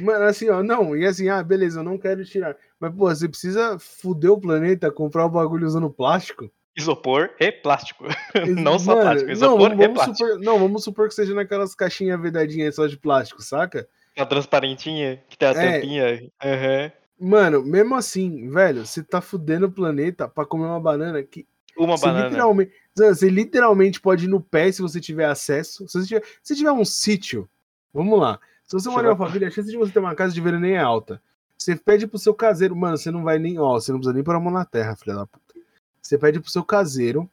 Mano, 0.00 0.24
assim, 0.24 0.48
ó, 0.48 0.62
não, 0.62 0.96
e 0.96 1.04
assim, 1.06 1.28
ah, 1.28 1.42
beleza, 1.42 1.80
eu 1.80 1.84
não 1.84 1.98
quero 1.98 2.24
tirar. 2.24 2.56
Mas, 2.80 2.90
pô, 2.94 3.08
você 3.08 3.28
precisa 3.28 3.78
fuder 3.78 4.30
o 4.32 4.40
planeta, 4.40 4.90
comprar 4.90 5.26
o 5.26 5.30
bagulho 5.30 5.66
usando 5.66 5.90
plástico? 5.90 6.50
Isopor 6.76 7.30
e 7.40 7.50
plástico. 7.52 8.04
não 8.62 8.78
só 8.78 8.94
Mano, 8.94 9.02
plástico, 9.02 9.28
não, 9.30 9.32
isopor 9.32 9.68
vamos, 9.70 9.84
e 9.84 9.88
plástico. 9.88 10.16
supor, 10.16 10.38
não, 10.38 10.58
vamos 10.58 10.84
supor 10.84 11.08
que 11.08 11.14
seja 11.14 11.34
naquelas 11.34 11.74
caixinhas 11.74 12.20
vedadinhas 12.20 12.76
só 12.76 12.86
de 12.86 12.96
plástico, 12.96 13.42
saca? 13.42 13.86
A 14.16 14.24
transparentinha, 14.24 15.22
que 15.28 15.36
tem 15.36 15.48
a 15.48 15.52
É. 15.52 15.72
tampinha. 15.74 16.30
Aham. 16.42 16.92
Mano, 17.20 17.62
mesmo 17.64 17.94
assim, 17.96 18.48
velho, 18.48 18.86
você 18.86 19.02
tá 19.02 19.20
fudendo 19.20 19.66
o 19.66 19.72
planeta 19.72 20.28
pra 20.28 20.46
comer 20.46 20.66
uma 20.66 20.80
banana 20.80 21.20
que 21.22 21.46
Uma 21.76 21.96
você 21.96 22.06
banana. 22.06 22.24
literalmente, 22.24 22.72
você 22.96 23.28
literalmente 23.28 24.00
pode 24.00 24.24
ir 24.26 24.28
no 24.28 24.40
pé 24.40 24.70
se 24.70 24.80
você 24.80 25.00
tiver 25.00 25.26
acesso. 25.26 25.86
Se 25.88 25.98
você 25.98 26.06
tiver, 26.06 26.22
se 26.42 26.54
tiver 26.54 26.70
um 26.72 26.84
sítio, 26.84 27.48
vamos 27.92 28.18
lá. 28.20 28.38
Se 28.68 28.74
você 28.74 28.90
Você 28.90 28.90
mora 28.90 29.12
em 29.12 29.16
família, 29.16 29.48
a 29.48 29.50
chance 29.50 29.70
de 29.70 29.76
você 29.78 29.90
ter 29.92 29.98
uma 29.98 30.14
casa 30.14 30.34
de 30.34 30.40
veraneio 30.42 30.76
é 30.76 30.78
alta. 30.78 31.22
Você 31.56 31.74
pede 31.74 32.06
pro 32.06 32.18
seu 32.18 32.34
caseiro, 32.34 32.76
mano, 32.76 32.98
você 32.98 33.10
não 33.10 33.24
vai 33.24 33.38
nem, 33.38 33.58
ó, 33.58 33.72
você 33.72 33.90
não 33.90 33.98
precisa 33.98 34.14
nem 34.14 34.22
pôr 34.22 34.34
a 34.34 34.40
mão 34.40 34.52
na 34.52 34.64
terra, 34.64 34.94
filha 34.94 35.16
da 35.16 35.26
puta. 35.26 35.54
Você 36.02 36.18
pede 36.18 36.38
pro 36.38 36.50
seu 36.50 36.62
caseiro 36.62 37.28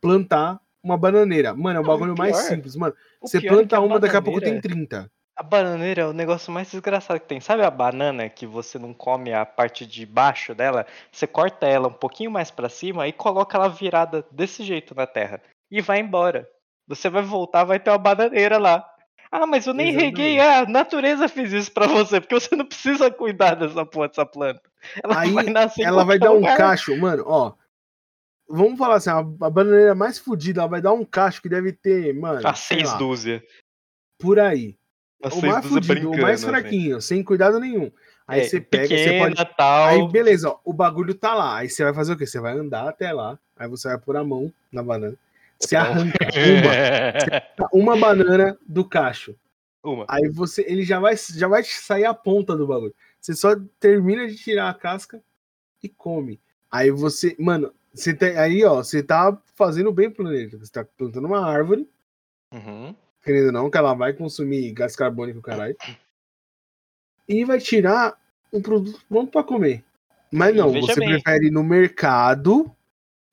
plantar 0.00 0.60
uma 0.82 0.96
bananeira. 0.96 1.54
Mano, 1.54 1.78
é 1.78 1.82
o 1.82 1.84
Não, 1.84 1.92
bagulho 1.92 2.14
mais 2.16 2.36
pior- 2.36 2.48
simples, 2.48 2.76
mano. 2.76 2.94
O 3.20 3.26
Você 3.26 3.38
é 3.38 3.40
planta 3.48 3.76
a 3.76 3.80
uma, 3.80 3.98
daqui 3.98 4.16
a 4.16 4.22
pouco 4.22 4.40
tem 4.40 4.60
30. 4.60 5.10
A 5.36 5.42
bananeira 5.42 6.02
é 6.02 6.06
o 6.06 6.12
negócio 6.12 6.52
mais 6.52 6.70
desgraçado 6.70 7.18
que 7.18 7.26
tem. 7.26 7.40
Sabe 7.40 7.64
a 7.64 7.70
banana 7.70 8.28
que 8.28 8.46
você 8.46 8.78
não 8.78 8.94
come 8.94 9.32
a 9.32 9.44
parte 9.44 9.84
de 9.84 10.06
baixo 10.06 10.54
dela? 10.54 10.86
Você 11.10 11.26
corta 11.26 11.66
ela 11.66 11.88
um 11.88 11.92
pouquinho 11.92 12.30
mais 12.30 12.52
pra 12.52 12.68
cima 12.68 13.08
e 13.08 13.12
coloca 13.12 13.56
ela 13.58 13.68
virada 13.68 14.24
desse 14.30 14.62
jeito 14.62 14.94
na 14.94 15.06
terra. 15.08 15.42
E 15.68 15.80
vai 15.80 15.98
embora. 15.98 16.48
Você 16.86 17.10
vai 17.10 17.22
voltar, 17.22 17.64
vai 17.64 17.80
ter 17.80 17.90
uma 17.90 17.98
bananeira 17.98 18.58
lá. 18.58 18.88
Ah, 19.36 19.46
mas 19.48 19.66
eu 19.66 19.74
nem 19.74 19.88
Exatamente. 19.88 20.16
reguei. 20.16 20.38
Ah, 20.38 20.60
a 20.60 20.66
natureza 20.66 21.28
fez 21.28 21.52
isso 21.52 21.72
pra 21.72 21.88
você, 21.88 22.20
porque 22.20 22.36
você 22.36 22.54
não 22.54 22.64
precisa 22.64 23.10
cuidar 23.10 23.56
dessa 23.56 23.84
porra 23.84 24.06
dessa 24.06 24.24
planta. 24.24 24.62
Ela 25.02 25.18
Aí, 25.18 25.32
vai 25.32 25.44
nascer 25.46 25.82
ela 25.82 26.04
vai 26.04 26.20
dar 26.20 26.30
um 26.30 26.36
lugar. 26.36 26.56
cacho, 26.56 26.96
mano, 26.96 27.24
ó. 27.26 27.52
Vamos 28.48 28.78
falar 28.78 28.94
assim, 28.96 29.10
a, 29.10 29.18
a 29.18 29.50
bananeira 29.50 29.92
mais 29.92 30.20
fodida, 30.20 30.60
ela 30.60 30.68
vai 30.68 30.80
dar 30.80 30.92
um 30.92 31.04
cacho 31.04 31.42
que 31.42 31.48
deve 31.48 31.72
ter, 31.72 32.14
mano, 32.14 32.46
A 32.46 32.54
sei 32.54 32.78
seis 32.78 32.92
lá, 32.92 32.96
dúzia. 32.98 33.42
por 34.20 34.38
aí. 34.38 34.76
A 35.20 35.34
o 35.34 35.42
mais 35.42 35.66
fudido, 35.66 36.10
o 36.12 36.20
mais 36.20 36.34
assim. 36.44 36.46
fraquinho, 36.46 37.00
sem 37.00 37.24
cuidado 37.24 37.58
nenhum. 37.58 37.90
Aí 38.28 38.40
É, 38.40 38.44
você 38.44 38.60
pega, 38.60 38.96
você 38.96 39.18
pode. 39.18 39.34
tal. 39.56 39.88
Aí, 39.88 40.08
beleza, 40.12 40.50
ó, 40.50 40.58
o 40.64 40.72
bagulho 40.72 41.12
tá 41.12 41.34
lá. 41.34 41.56
Aí 41.56 41.68
você 41.68 41.82
vai 41.82 41.92
fazer 41.92 42.12
o 42.12 42.16
quê? 42.16 42.24
Você 42.24 42.38
vai 42.38 42.56
andar 42.56 42.88
até 42.88 43.12
lá. 43.12 43.36
Aí 43.56 43.66
você 43.66 43.88
vai 43.88 43.98
pôr 43.98 44.16
a 44.16 44.22
mão 44.22 44.52
na 44.70 44.80
banana. 44.82 45.16
Você 45.60 45.76
arranca 45.76 46.18
uma, 47.58 47.68
uma 47.72 47.96
banana 47.96 48.58
do 48.66 48.84
cacho. 48.86 49.34
Uma. 49.82 50.04
Aí 50.08 50.28
você. 50.28 50.64
Ele 50.66 50.82
já 50.82 50.98
vai, 50.98 51.14
já 51.16 51.46
vai 51.46 51.62
sair 51.62 52.04
a 52.04 52.14
ponta 52.14 52.56
do 52.56 52.66
bagulho. 52.66 52.94
Você 53.20 53.34
só 53.34 53.54
termina 53.78 54.26
de 54.26 54.36
tirar 54.36 54.68
a 54.68 54.74
casca 54.74 55.22
e 55.82 55.88
come. 55.88 56.40
Aí 56.70 56.90
você. 56.90 57.36
Mano, 57.38 57.72
você 57.92 58.12
tem, 58.14 58.36
aí, 58.36 58.64
ó, 58.64 58.76
você 58.76 59.02
tá 59.02 59.36
fazendo 59.54 59.92
bem 59.92 60.10
pro 60.10 60.24
planeta. 60.24 60.58
Você 60.58 60.72
tá 60.72 60.84
plantando 60.84 61.26
uma 61.26 61.46
árvore, 61.46 61.88
Uhum. 62.52 62.94
querendo 63.22 63.46
ou 63.46 63.52
não, 63.52 63.70
que 63.70 63.76
ela 63.78 63.94
vai 63.94 64.12
consumir 64.12 64.72
gás 64.72 64.96
carbônico, 64.96 65.40
caralho. 65.40 65.76
E 67.28 67.44
vai 67.44 67.58
tirar 67.58 68.18
um 68.52 68.60
produto 68.60 69.00
pronto 69.08 69.30
pra 69.30 69.42
comer. 69.42 69.84
Mas 70.32 70.54
não, 70.56 70.72
você 70.72 70.98
bem. 70.98 71.08
prefere 71.10 71.46
ir 71.46 71.50
no 71.50 71.62
mercado 71.62 72.74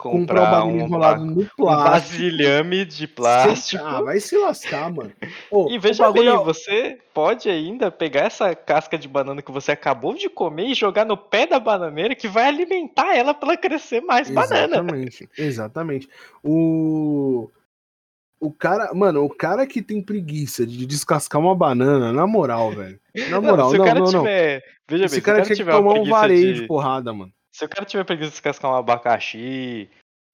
comprar 0.10 0.52
bagulho 0.52 0.76
um, 0.76 0.80
enrolado 0.86 1.26
no 1.26 1.42
um 1.42 1.46
plástico. 1.46 1.66
vasilhame 1.66 2.86
de 2.86 3.08
plástico. 3.08 3.84
Ah, 3.84 4.02
vai 4.02 4.20
se 4.20 4.38
lascar, 4.38 4.92
mano. 4.92 5.12
Ô, 5.52 5.70
E 5.70 5.78
veja 5.78 6.04
bagulho 6.04 6.32
bem, 6.32 6.42
é- 6.42 6.44
você 6.44 6.98
pode 7.14 7.50
ainda 7.50 7.92
pegar 7.92 8.22
essa 8.22 8.56
casca 8.56 8.98
de 8.98 9.08
banana 9.08 9.42
que 9.42 9.52
você 9.52 9.72
acabou 9.72 10.14
de 10.14 10.30
comer 10.30 10.68
e 10.68 10.74
jogar 10.74 11.06
no 11.06 11.16
pé 11.16 11.46
da 11.46 11.60
bananeira 11.60 12.16
que 12.16 12.28
vai 12.28 12.46
alimentar 12.48 13.16
ela 13.16 13.34
pra 13.34 13.50
ela 13.50 13.58
crescer 13.58 14.02
mais 14.02 14.30
banana. 14.30 14.76
Exatamente, 14.78 15.30
exatamente. 15.38 16.10
O. 16.44 17.50
O 18.44 18.52
cara, 18.52 18.92
mano, 18.96 19.24
o 19.24 19.30
cara 19.30 19.68
que 19.68 19.84
tem 19.84 20.02
preguiça 20.02 20.66
de 20.66 20.88
descascar 20.88 21.40
uma 21.40 21.54
banana, 21.54 22.12
na 22.12 22.26
moral, 22.26 22.72
velho. 22.72 23.00
Na 23.30 23.40
Não, 23.40 23.52
moral, 23.52 23.70
se 23.70 23.78
não, 23.78 23.84
o 23.84 23.88
cara 23.88 24.00
não, 24.00 24.12
não. 24.12 24.20
tiver. 24.22 24.64
Veja 24.90 25.06
Esse 25.06 25.16
bem, 25.18 25.22
cara 25.24 25.38
se 25.38 25.42
o 25.42 25.46
cara 25.46 25.56
tiver 25.58 25.76
uma 25.76 25.94
tomar 25.94 26.26
um 26.26 26.28
de... 26.28 26.54
de 26.56 26.66
porrada, 26.68 27.14
mano. 27.14 27.32
Se 27.52 27.66
o 27.66 27.70
cara 27.70 27.86
tiver 27.86 28.06
preguiça 28.06 28.30
de 28.30 28.36
descascar 28.36 28.72
um 28.72 28.76
abacaxi, 28.76 29.90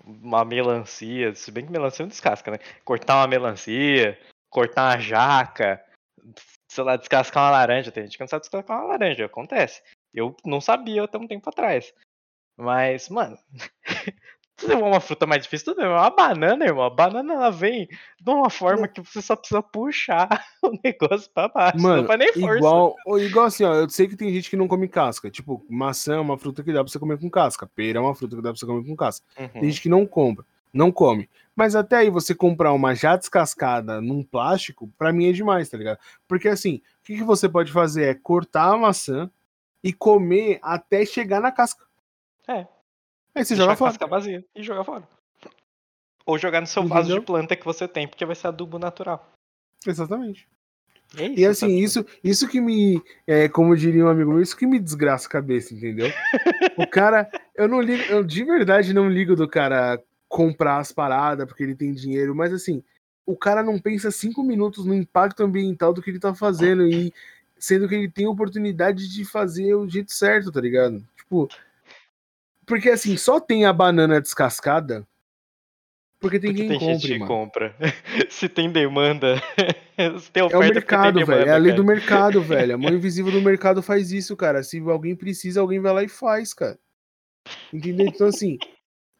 uma 0.05 0.45
melancia, 0.45 1.33
se 1.33 1.51
bem 1.51 1.65
que 1.65 1.71
melancia 1.71 2.03
não 2.03 2.09
descasca, 2.09 2.51
né? 2.51 2.57
Cortar 2.85 3.17
uma 3.17 3.27
melancia, 3.27 4.19
cortar 4.49 4.91
uma 4.91 4.99
jaca, 4.99 5.83
sei 6.69 6.83
lá, 6.83 6.95
descascar 6.95 7.43
uma 7.43 7.51
laranja. 7.51 7.91
Tem 7.91 8.03
gente 8.03 8.17
que 8.17 8.23
não 8.23 8.27
sabe 8.27 8.41
descascar 8.41 8.79
uma 8.79 8.87
laranja, 8.87 9.25
acontece. 9.25 9.81
Eu 10.13 10.35
não 10.45 10.61
sabia 10.61 11.03
até 11.03 11.17
um 11.17 11.27
tempo 11.27 11.49
atrás. 11.49 11.93
Mas, 12.55 13.09
mano, 13.09 13.37
se 14.57 14.71
é 14.71 14.75
uma 14.75 14.99
fruta 14.99 15.27
mais 15.27 15.43
difícil, 15.43 15.73
tudo 15.73 15.81
mas 15.81 16.01
Uma 16.01 16.09
banana, 16.09 16.65
irmão, 16.65 16.83
a 16.83 16.89
banana 16.89 17.33
ela 17.33 17.51
vem 17.51 17.87
de 18.19 18.29
uma 18.29 18.49
forma 18.49 18.87
que 18.87 18.99
você 19.01 19.21
só 19.21 19.35
precisa 19.35 19.61
puxar 19.61 20.27
o 20.63 20.71
negócio 20.83 21.29
pra 21.31 21.47
baixo. 21.47 21.79
Mano, 21.79 22.01
não 22.01 22.07
faz 22.07 22.19
nem 22.19 22.33
força. 22.33 22.57
igual, 22.57 22.95
igual 23.19 23.45
assim, 23.45 23.63
ó, 23.63 23.75
eu 23.75 23.89
sei 23.89 24.07
que 24.07 24.15
tem 24.15 24.33
gente 24.33 24.49
que 24.49 24.57
não 24.57 24.67
come 24.67 24.87
casca. 24.87 25.29
Tipo, 25.29 25.63
maçã 25.69 26.15
é 26.15 26.19
uma 26.19 26.39
fruta 26.39 26.63
que 26.63 26.73
dá 26.73 26.83
pra 26.83 26.91
você 26.91 26.97
comer 26.97 27.19
com 27.19 27.29
casca. 27.29 27.67
Pera 27.67 27.99
é 27.99 28.01
uma 28.01 28.15
fruta 28.15 28.35
que 28.35 28.41
dá 28.41 28.49
pra 28.49 28.57
você 28.57 28.65
comer 28.65 28.83
com 28.83 28.95
casca. 28.95 29.25
Uhum. 29.39 29.47
Tem 29.47 29.63
gente 29.65 29.81
que 29.81 29.89
não 29.89 30.07
compra, 30.07 30.43
não 30.73 30.91
come. 30.91 31.29
Mas 31.55 31.75
até 31.75 31.97
aí 31.97 32.09
você 32.09 32.33
comprar 32.33 32.73
uma 32.73 32.95
já 32.95 33.15
descascada 33.15 34.01
num 34.01 34.23
plástico, 34.23 34.89
pra 34.97 35.13
mim 35.13 35.29
é 35.29 35.31
demais, 35.31 35.69
tá 35.69 35.77
ligado? 35.77 35.99
Porque 36.27 36.47
assim, 36.47 36.81
o 37.01 37.05
que, 37.05 37.17
que 37.17 37.23
você 37.23 37.47
pode 37.47 37.71
fazer 37.71 38.05
é 38.05 38.13
cortar 38.15 38.73
a 38.73 38.77
maçã 38.77 39.29
e 39.83 39.93
comer 39.93 40.59
até 40.63 41.05
chegar 41.05 41.39
na 41.39 41.51
casca. 41.51 41.85
É. 42.47 42.65
Aí 43.37 43.45
você 43.45 43.55
joga 43.55 43.75
fora. 43.75 43.95
vazia 44.07 44.43
e 44.55 44.63
jogar 44.63 44.83
fora. 44.83 45.07
Ou 46.25 46.37
jogar 46.37 46.59
no 46.59 46.67
seu 46.67 46.85
vaso 46.85 47.05
Entendeu? 47.05 47.19
de 47.19 47.25
planta 47.25 47.55
que 47.55 47.63
você 47.63 47.87
tem, 47.87 48.07
porque 48.07 48.25
vai 48.25 48.35
ser 48.35 48.47
adubo 48.47 48.79
natural. 48.79 49.31
Exatamente. 49.85 50.47
E, 51.15 51.21
é 51.21 51.39
E 51.39 51.45
assim, 51.45 51.77
isso, 51.77 52.05
isso 52.23 52.47
que 52.47 52.59
me, 52.59 53.01
é, 53.25 53.47
como 53.47 53.77
diria 53.77 54.03
um 54.03 54.09
amigo 54.09 54.31
meu, 54.31 54.41
isso 54.41 54.57
que 54.57 54.65
me 54.65 54.79
desgraça 54.79 55.27
a 55.27 55.31
cabeça, 55.31 55.73
entendeu? 55.73 56.07
O 56.77 56.85
cara, 56.89 57.29
eu 57.55 57.67
não 57.67 57.79
ligo, 57.79 58.03
eu 58.11 58.23
de 58.23 58.43
verdade 58.43 58.93
não 58.93 59.07
ligo 59.09 59.35
do 59.35 59.47
cara 59.47 60.01
comprar 60.27 60.79
as 60.79 60.91
paradas 60.91 61.47
porque 61.47 61.63
ele 61.63 61.75
tem 61.75 61.93
dinheiro, 61.93 62.35
mas 62.35 62.51
assim, 62.51 62.83
o 63.25 63.37
cara 63.37 63.61
não 63.61 63.79
pensa 63.79 64.11
cinco 64.11 64.43
minutos 64.43 64.83
no 64.83 64.93
impacto 64.93 65.43
ambiental 65.43 65.93
do 65.93 66.01
que 66.01 66.09
ele 66.09 66.19
tá 66.19 66.33
fazendo 66.33 66.85
e 66.87 67.13
sendo 67.57 67.87
que 67.87 67.95
ele 67.95 68.09
tem 68.09 68.27
oportunidade 68.27 69.07
de 69.07 69.23
fazer 69.23 69.75
o 69.75 69.87
jeito 69.87 70.11
certo, 70.11 70.51
tá 70.51 70.59
ligado? 70.59 71.01
Tipo, 71.15 71.47
porque 72.67 72.89
assim, 72.91 73.17
só 73.17 73.39
tem 73.39 73.65
a 73.65 73.73
banana 73.73 74.21
descascada 74.21 75.07
porque 76.19 76.39
tem 76.39 76.51
Porque 76.51 76.67
quem 76.67 76.79
tem 76.79 76.79
gente 76.79 76.89
compre, 76.89 77.07
que 77.13 77.19
mano. 77.19 77.27
compra. 77.27 77.75
Se 78.29 78.49
tem 78.49 78.71
demanda. 78.71 79.35
Se 80.19 80.31
tem 80.31 80.41
É 80.41 80.45
oferta, 80.45 80.47
o 80.47 80.49
porque 80.49 80.65
tem 80.65 80.73
mercado, 80.73 81.19
demanda, 81.19 81.37
velho. 81.37 81.49
É 81.49 81.53
a 81.53 81.57
lei 81.57 81.71
cara. 81.71 81.75
do 81.81 81.87
mercado, 81.87 82.41
velho. 82.43 82.75
A 82.75 82.77
mão 82.77 82.91
invisível 82.91 83.31
do 83.31 83.41
mercado 83.41 83.83
faz 83.83 84.11
isso, 84.11 84.35
cara. 84.35 84.63
Se 84.63 84.79
alguém 84.79 85.15
precisa, 85.15 85.61
alguém 85.61 85.79
vai 85.79 85.93
lá 85.93 86.03
e 86.03 86.07
faz, 86.07 86.53
cara. 86.53 86.79
Entendeu? 87.71 88.07
Então, 88.07 88.27
assim, 88.27 88.57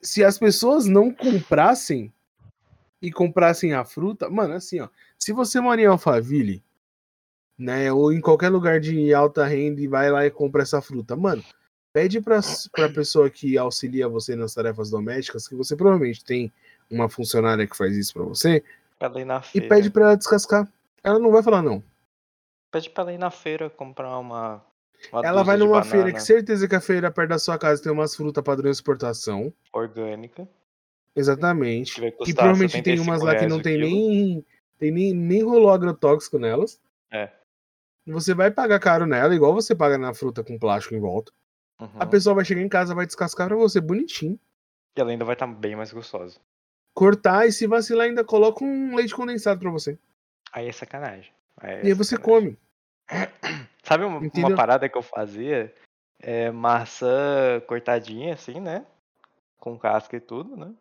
se 0.02 0.24
as 0.24 0.40
pessoas 0.40 0.86
não 0.86 1.12
comprassem 1.14 2.12
e 3.00 3.12
comprassem 3.12 3.74
a 3.74 3.86
fruta, 3.86 4.28
mano, 4.30 4.56
assim, 4.56 4.80
ó. 4.80 4.90
Se 5.20 5.32
você 5.32 5.60
mora 5.60 5.80
em 5.80 5.86
Alphaville, 5.86 6.64
né, 7.58 7.92
ou 7.92 8.12
em 8.12 8.20
qualquer 8.22 8.50
lugar 8.50 8.80
de 8.80 9.14
alta 9.14 9.46
renda 9.46 9.82
e 9.82 9.88
vai 9.88 10.10
lá 10.12 10.26
e 10.26 10.32
compra 10.32 10.64
essa 10.64 10.82
fruta, 10.82 11.16
mano, 11.16 11.44
pede 11.98 12.22
pra, 12.22 12.40
pra 12.72 12.90
pessoa 12.90 13.28
que 13.28 13.58
auxilia 13.58 14.08
você 14.08 14.36
nas 14.36 14.54
tarefas 14.54 14.92
domésticas, 14.92 15.48
que 15.48 15.56
você 15.56 15.76
provavelmente 15.76 16.24
tem 16.24 16.54
uma 16.92 17.10
funcionária 17.10 17.66
que 17.66 17.76
faz 17.76 17.98
isso 17.98 18.14
pra 18.14 18.22
você, 18.22 18.64
Pra 19.00 19.08
ela 19.08 19.22
ir 19.22 19.26
na 19.26 19.44
e 19.54 19.62
pede 19.62 19.90
pra 19.90 20.06
ela 20.06 20.18
descascar. 20.18 20.72
Ela 21.04 21.18
não 21.18 21.32
vai 21.32 21.42
falar 21.42 21.64
não. 21.64 21.84
Pede 22.72 22.90
pra 22.92 23.04
ela 23.04 23.14
ir 23.14 23.18
na 23.18 23.32
feira 23.32 23.70
comprar 23.70 24.18
uma. 24.20 24.64
uma 25.12 25.26
Ela 25.26 25.44
vai 25.44 25.58
numa 25.58 25.84
feira, 25.84 26.12
que 26.12 26.20
certeza 26.20 26.68
que 26.68 26.76
a 26.76 26.82
feira 26.82 27.12
perto 27.12 27.30
da 27.30 27.40
sua 27.40 27.58
casa 27.58 27.82
tem 27.82 27.92
umas 27.92 28.16
frutas 28.16 28.44
padrão 28.44 28.70
exportação. 28.70 29.52
orgânica. 29.74 30.48
Exatamente. 31.16 32.00
Que 32.24 32.34
provavelmente 32.34 32.82
tem 32.84 32.98
75 32.98 33.04
umas 33.04 33.24
lá 33.24 33.36
que 33.36 33.48
não 33.48 33.60
tem 33.60 33.76
quilo. 33.80 33.88
nem, 33.88 34.46
tem 34.78 34.92
nem, 34.92 35.14
nem 35.14 35.44
rolou 35.44 35.72
agrotóxico 35.72 36.38
nelas. 36.38 36.80
É. 37.12 37.32
Você 38.06 38.36
vai 38.36 38.52
pagar 38.52 38.80
caro 38.80 39.08
nela, 39.08 39.34
igual 39.34 39.54
você 39.54 39.76
paga 39.76 39.98
na 39.98 40.14
fruta 40.14 40.44
com 40.44 40.60
plástico 40.60 40.94
em 40.94 41.00
volta. 41.00 41.32
Uhum. 41.80 41.90
A 42.00 42.06
pessoa 42.06 42.36
vai 42.36 42.46
chegar 42.46 42.62
em 42.62 42.70
casa, 42.70 42.96
vai 42.96 43.06
descascar 43.06 43.48
pra 43.48 43.56
você 43.56 43.80
bonitinho. 43.80 44.40
E 44.96 45.02
ela 45.02 45.12
ainda 45.12 45.26
vai 45.26 45.34
estar 45.34 45.48
bem 45.48 45.76
mais 45.76 45.92
gostosa. 45.92 46.40
Cortar 46.94 47.46
e 47.48 47.52
se 47.52 47.68
vacilar 47.68 48.08
ainda 48.08 48.24
coloca 48.24 48.64
um 48.64 48.96
leite 48.96 49.14
condensado 49.14 49.60
pra 49.60 49.70
você. 49.70 49.98
Aí 50.52 50.68
é 50.68 50.72
sacanagem. 50.72 51.32
Aí 51.58 51.76
é 51.76 51.84
e 51.84 51.88
aí 51.88 51.94
você 51.94 52.16
sacanagem. 52.16 52.58
come. 52.58 52.60
Sabe 53.84 54.04
uma, 54.04 54.20
uma 54.20 54.56
parada 54.56 54.90
que 54.90 54.98
eu 54.98 55.04
fazia? 55.04 55.74
É 56.20 56.50
maçã 56.50 57.62
cortadinha, 57.68 58.34
assim, 58.34 58.60
né? 58.60 58.86
Com 59.60 59.78
casca 59.78 60.18
e 60.18 60.20
tudo, 60.20 60.58
né? 60.58 60.74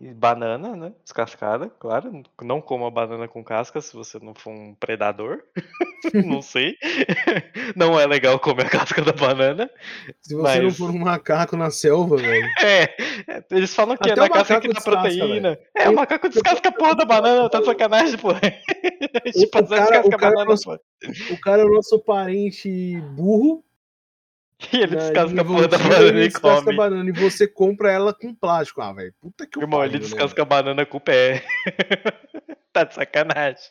E 0.00 0.12
banana, 0.12 0.74
né? 0.76 0.92
Descascada, 1.02 1.70
claro. 1.78 2.22
Não 2.42 2.60
coma 2.60 2.90
banana 2.90 3.28
com 3.28 3.44
casca 3.44 3.80
se 3.80 3.94
você 3.94 4.18
não 4.18 4.34
for 4.34 4.50
um 4.50 4.74
predador. 4.74 5.42
não 6.26 6.42
sei. 6.42 6.76
não 7.76 7.98
é 7.98 8.06
legal 8.06 8.38
comer 8.38 8.66
a 8.66 8.70
casca 8.70 9.00
da 9.02 9.12
banana. 9.12 9.70
Se 10.20 10.34
você 10.34 10.58
não 10.58 10.64
Mas- 10.66 10.76
for 10.76 10.90
um 10.90 10.98
macaco 10.98 11.56
na 11.56 11.70
selva, 11.70 12.16
velho. 12.16 12.46
É, 13.26 13.42
eles 13.50 13.74
falam 13.74 13.96
que 13.96 14.08
é 14.08 14.12
Até 14.12 14.20
na 14.22 14.26
o 14.26 14.30
casca 14.30 14.60
que 14.60 14.68
dá 14.68 14.80
proteína. 14.80 15.58
É, 15.74 15.88
o 15.88 15.94
macaco 15.94 16.28
descasca 16.28 16.68
a 16.68 16.72
porra 16.72 16.96
da 16.96 17.04
banana, 17.04 17.48
tá 17.48 17.60
de 17.60 17.66
sacanagem, 17.66 18.18
pô. 18.18 18.28
tipo, 19.32 19.58
o 19.58 19.68
cara- 19.68 20.00
o 20.06 20.10
cara 20.10 20.32
banana, 20.34 20.44
não- 20.44 20.56
pô. 20.56 20.78
O 21.34 21.40
cara 21.40 21.62
é 21.62 21.64
o 21.64 21.70
nosso 21.72 21.98
parente 22.00 22.98
burro. 23.14 23.62
E 24.72 24.76
ele 24.76 24.96
né, 24.96 25.02
descasca 25.02 25.40
a 25.40 25.44
porra 25.44 25.68
da 25.68 25.78
banana 25.78 26.06
ele 26.06 26.24
e 26.24 26.28
descasca 26.28 26.60
a 26.60 26.64
come. 26.64 26.76
banana 26.76 27.08
e 27.08 27.12
você 27.12 27.46
compra 27.46 27.90
ela 27.92 28.12
com 28.12 28.34
plástico. 28.34 28.80
Ah, 28.80 28.92
velho. 28.92 29.14
Puta 29.20 29.46
que 29.46 29.58
o 29.58 29.62
Irmão, 29.62 29.84
ele 29.84 29.98
descasca 29.98 30.42
a 30.42 30.44
banana 30.44 30.86
com 30.86 30.98
o 30.98 31.00
pé. 31.00 31.44
tá 32.72 32.84
de 32.84 32.94
sacanagem. 32.94 33.62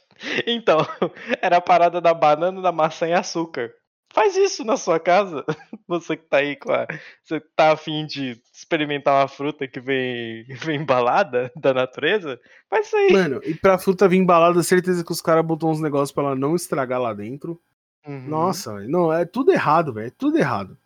Então, 0.47 0.77
era 1.41 1.57
a 1.57 1.61
parada 1.61 1.99
da 1.99 2.13
banana, 2.13 2.61
da 2.61 2.71
maçã 2.71 3.07
e 3.07 3.13
açúcar. 3.13 3.71
Faz 4.13 4.35
isso 4.35 4.63
na 4.63 4.77
sua 4.77 4.99
casa. 4.99 5.43
Você 5.87 6.15
que 6.15 6.25
tá 6.25 6.37
aí 6.37 6.55
com 6.55 6.71
a. 6.71 6.85
Você 7.23 7.39
que 7.39 7.47
tá 7.55 7.71
afim 7.71 8.05
de 8.05 8.39
experimentar 8.53 9.21
uma 9.21 9.27
fruta 9.27 9.67
que 9.67 9.79
vem, 9.79 10.45
vem 10.61 10.81
embalada 10.81 11.51
da 11.55 11.73
natureza? 11.73 12.39
Faz 12.69 12.87
isso 12.87 12.95
aí. 12.95 13.11
Mano, 13.11 13.41
e 13.43 13.55
pra 13.55 13.79
fruta 13.79 14.07
vir 14.07 14.17
embalada, 14.17 14.61
certeza 14.61 15.03
que 15.03 15.11
os 15.11 15.21
caras 15.21 15.43
botou 15.43 15.71
uns 15.71 15.81
negócios 15.81 16.11
pra 16.11 16.25
ela 16.25 16.35
não 16.35 16.55
estragar 16.55 17.01
lá 17.01 17.11
dentro. 17.11 17.59
Uhum. 18.05 18.27
Nossa, 18.27 18.75
velho. 18.75 18.89
Não, 18.89 19.11
é 19.11 19.25
tudo 19.25 19.51
errado, 19.51 19.93
velho. 19.93 20.07
É 20.07 20.11
tudo 20.11 20.37
errado. 20.37 20.77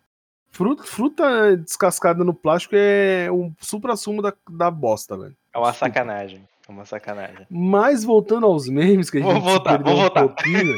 Fruta, 0.58 0.82
fruta 0.82 1.56
descascada 1.56 2.24
no 2.24 2.34
plástico 2.34 2.74
é 2.76 3.30
o 3.30 3.52
supra-sumo 3.60 4.20
da, 4.20 4.34
da 4.50 4.68
bosta, 4.72 5.16
velho. 5.16 5.36
É 5.54 5.58
uma 5.58 5.72
sacanagem. 5.72 6.48
É 6.68 6.72
uma 6.72 6.84
sacanagem. 6.84 7.46
Mas 7.48 8.02
voltando 8.02 8.44
aos 8.44 8.68
memes, 8.68 9.08
que 9.08 9.18
a 9.18 9.20
gente 9.20 9.28
Vamos 9.32 9.44
voltar, 9.44 9.76
perdeu 9.76 9.92
um 9.94 9.96
voltar. 10.00 10.26
pouquinho. 10.26 10.76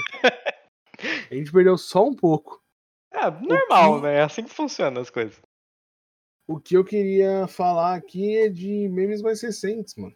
A 1.30 1.34
gente 1.34 1.50
perdeu 1.50 1.78
só 1.78 2.04
um 2.06 2.14
pouco. 2.14 2.60
É 3.10 3.30
normal, 3.30 3.96
que- 3.96 4.02
né? 4.02 4.16
É 4.16 4.20
assim 4.22 4.42
que 4.44 4.50
funcionam 4.50 5.00
as 5.00 5.08
coisas. 5.08 5.40
O 6.46 6.60
que 6.60 6.76
eu 6.76 6.84
queria 6.84 7.46
falar 7.46 7.94
aqui 7.94 8.36
é 8.36 8.50
de 8.50 8.86
memes 8.90 9.22
mais 9.22 9.40
recentes, 9.40 9.94
mano. 9.96 10.14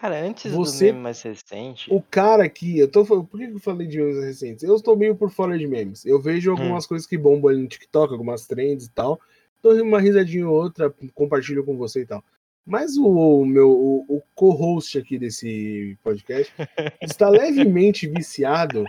Cara, 0.00 0.20
antes 0.20 0.52
Você- 0.52 0.86
do 0.88 0.92
meme 0.94 1.02
mais 1.04 1.22
recente. 1.22 1.86
O 1.92 2.02
cara 2.02 2.44
aqui, 2.44 2.78
eu 2.78 2.90
tô 2.90 3.04
falando, 3.04 3.26
por 3.26 3.38
que 3.38 3.46
eu 3.46 3.58
falei 3.60 3.86
de 3.86 3.98
memes 3.98 4.22
recentes? 4.22 4.62
Eu 4.64 4.74
estou 4.76 4.96
meio 4.96 5.14
por 5.16 5.30
fora 5.30 5.56
de 5.56 5.66
memes. 5.66 6.04
Eu 6.04 6.20
vejo 6.20 6.50
Hum. 6.50 6.56
algumas 6.58 6.86
coisas 6.86 7.06
que 7.06 7.16
bombam 7.16 7.50
ali 7.50 7.62
no 7.62 7.68
TikTok, 7.68 8.12
algumas 8.12 8.46
trends 8.46 8.86
e 8.86 8.90
tal. 8.90 9.18
Dou 9.62 9.72
uma 9.82 10.00
risadinha 10.00 10.46
ou 10.48 10.54
outra, 10.54 10.92
compartilho 11.14 11.64
com 11.64 11.76
você 11.76 12.02
e 12.02 12.06
tal. 12.06 12.22
Mas 12.66 12.96
o 12.96 13.44
meu 13.44 13.70
o, 13.70 14.04
o 14.16 14.22
co-host 14.34 14.98
aqui 14.98 15.18
desse 15.18 15.96
podcast 16.02 16.52
está 17.02 17.28
levemente 17.28 18.06
viciado 18.06 18.84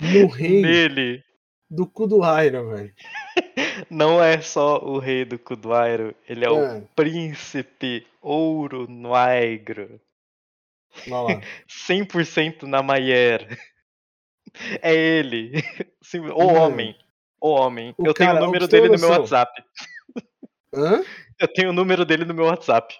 no 0.00 0.26
rei 0.28 0.62
Nele 0.62 1.22
do 1.70 1.90
Iron, 2.44 2.68
velho. 2.70 2.92
não 3.90 4.22
é 4.22 4.40
só 4.40 4.78
o 4.84 4.98
rei 4.98 5.24
do 5.24 5.38
Kuduairo, 5.38 6.14
ele 6.28 6.44
é 6.44 6.50
o 6.50 6.58
É, 6.64 6.82
príncipe 6.96 8.06
ouro 8.22 8.86
negro. 8.88 10.00
Olha 11.10 11.36
lá. 11.36 11.42
100% 11.68 12.62
na 12.62 12.82
Maier. 12.82 13.58
É 14.82 14.94
ele. 14.94 15.52
Sim, 16.02 16.20
o 16.20 16.38
Mano, 16.38 16.54
homem. 16.54 16.96
O 17.40 17.50
homem. 17.50 17.94
o 17.96 18.06
Eu 18.06 18.14
tenho 18.14 18.30
cara, 18.30 18.42
o 18.42 18.46
número 18.46 18.66
dele 18.66 18.88
no 18.88 18.98
meu. 18.98 19.10
WhatsApp. 19.10 19.62
Hã? 20.74 21.02
Eu 21.38 21.46
tenho 21.46 21.70
o 21.70 21.72
número 21.72 22.04
dele 22.04 22.24
no 22.24 22.34
meu 22.34 22.46
WhatsApp. 22.46 22.96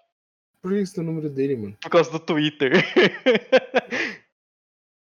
Por 0.63 0.71
que 0.73 0.87
você 0.87 0.95
tem 0.95 1.03
o 1.03 1.07
número 1.07 1.29
dele, 1.29 1.57
mano? 1.57 1.77
Por 1.81 1.91
causa 1.91 2.09
do 2.09 2.21
Twitter. 2.21 2.71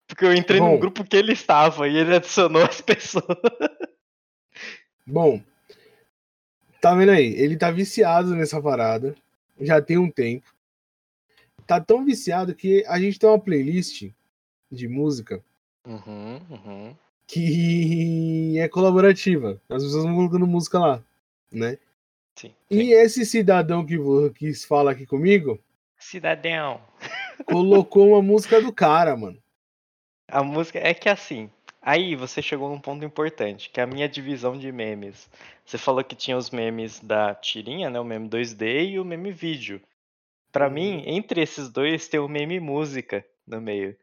Porque 0.08 0.26
eu 0.26 0.34
entrei 0.34 0.60
Bom. 0.60 0.72
num 0.72 0.80
grupo 0.80 1.04
que 1.04 1.16
ele 1.16 1.34
estava 1.34 1.88
e 1.88 1.96
ele 1.96 2.16
adicionou 2.16 2.64
as 2.64 2.82
pessoas. 2.82 3.24
Bom, 5.06 5.40
tá 6.82 6.96
vendo 6.96 7.12
aí? 7.12 7.34
Ele 7.36 7.56
tá 7.56 7.70
viciado 7.70 8.36
nessa 8.36 8.60
parada. 8.60 9.16
Já 9.62 9.80
tem 9.80 10.00
um 10.00 10.10
tempo. 10.10 10.48
Tá 11.68 11.82
tão 11.82 12.06
viciado 12.06 12.56
que 12.56 12.84
a 12.88 13.00
gente 13.00 13.20
tem 13.20 13.30
uma 13.30 13.38
playlist 13.40 14.10
de 14.72 14.88
música 14.88 15.44
Uhum, 15.86 16.42
uhum. 16.50 16.96
que 17.28 18.58
é 18.58 18.68
colaborativa. 18.68 19.62
As 19.70 19.84
pessoas 19.84 20.04
vão 20.04 20.16
colocando 20.16 20.48
música 20.48 20.80
lá, 20.80 21.04
né? 21.52 21.78
Sim. 22.36 22.54
E 22.70 22.92
esse 22.94 23.26
cidadão 23.26 23.86
que, 23.86 23.98
vo- 23.98 24.30
que 24.32 24.54
fala 24.54 24.92
aqui 24.92 25.06
comigo 25.06 25.60
Cidadão. 25.98 26.82
colocou 27.46 28.10
uma 28.10 28.22
música 28.22 28.62
do 28.62 28.72
cara, 28.72 29.16
mano. 29.16 29.38
A 30.28 30.44
música 30.44 30.80
é 30.80 30.94
que 30.94 31.10
assim. 31.10 31.50
Aí 31.82 32.16
você 32.16 32.42
chegou 32.42 32.70
num 32.70 32.80
ponto 32.82 33.06
importante, 33.06 33.70
que 33.70 33.80
é 33.80 33.84
a 33.84 33.88
minha 33.88 34.10
divisão 34.10 34.58
de 34.58 34.72
memes. 34.72 35.30
Você 35.66 35.78
falou 35.78 36.04
que 36.04 36.16
tinha 36.16 36.36
os 36.38 36.50
memes 36.50 37.00
da 37.00 37.34
tirinha, 37.34 37.90
né? 37.90 38.00
O 38.00 38.04
meme 38.04 38.28
2D 38.28 38.90
e 38.92 39.00
o 39.00 39.06
meme 39.06 39.32
vídeo. 39.32 39.82
Uhum. 40.66 40.74
mim, 40.74 41.04
entre 41.06 41.42
esses 41.42 41.70
dois 41.70 42.08
tem 42.08 42.20
o 42.20 42.28
meme 42.28 42.60
música 42.60 43.24
no 43.46 43.62
meio. 43.62 43.96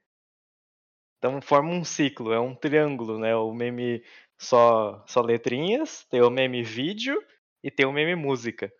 Então 1.18 1.40
forma 1.42 1.70
um 1.70 1.84
ciclo, 1.84 2.32
é 2.32 2.38
um 2.38 2.54
triângulo, 2.54 3.18
né? 3.18 3.34
O 3.34 3.52
meme 3.52 4.04
só 4.38 5.02
só 5.06 5.20
letrinhas, 5.20 6.04
tem 6.10 6.22
o 6.22 6.30
meme 6.30 6.62
vídeo 6.62 7.20
e 7.62 7.70
tem 7.70 7.86
o 7.86 7.92
meme 7.92 8.14
música. 8.14 8.72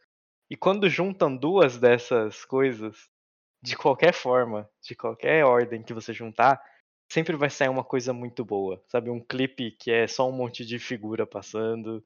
E 0.50 0.56
quando 0.56 0.88
juntam 0.88 1.34
duas 1.36 1.78
dessas 1.78 2.44
coisas, 2.44 3.08
de 3.62 3.76
qualquer 3.76 4.12
forma, 4.12 4.68
de 4.82 4.94
qualquer 4.94 5.44
ordem 5.44 5.82
que 5.82 5.94
você 5.94 6.12
juntar, 6.12 6.62
sempre 7.10 7.36
vai 7.36 7.48
sair 7.50 7.68
uma 7.68 7.84
coisa 7.84 8.12
muito 8.12 8.44
boa. 8.44 8.82
Sabe, 8.88 9.10
um 9.10 9.20
clipe 9.20 9.70
que 9.72 9.90
é 9.90 10.06
só 10.06 10.28
um 10.28 10.32
monte 10.32 10.64
de 10.66 10.78
figura 10.78 11.26
passando, 11.26 12.04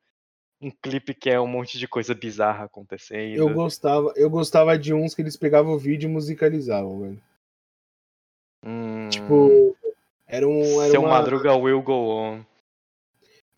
um 0.60 0.70
clipe 0.70 1.14
que 1.14 1.30
é 1.30 1.40
um 1.40 1.46
monte 1.46 1.78
de 1.78 1.86
coisa 1.86 2.14
bizarra 2.14 2.64
acontecendo. 2.64 3.36
Eu 3.36 3.52
gostava, 3.52 4.12
eu 4.16 4.28
gostava 4.28 4.78
de 4.78 4.92
uns 4.92 5.14
que 5.14 5.22
eles 5.22 5.36
pegavam 5.36 5.72
o 5.72 5.78
vídeo 5.78 6.08
e 6.08 6.12
musicalizavam, 6.12 7.00
velho. 7.00 7.22
Hum, 8.64 9.08
Tipo, 9.08 9.76
era 10.26 10.46
um. 10.48 10.82
Era 10.82 10.90
Seu 10.90 11.00
uma, 11.00 11.10
Madruga 11.10 11.54
will 11.54 11.80
go 11.82 11.92
on. 12.10 12.44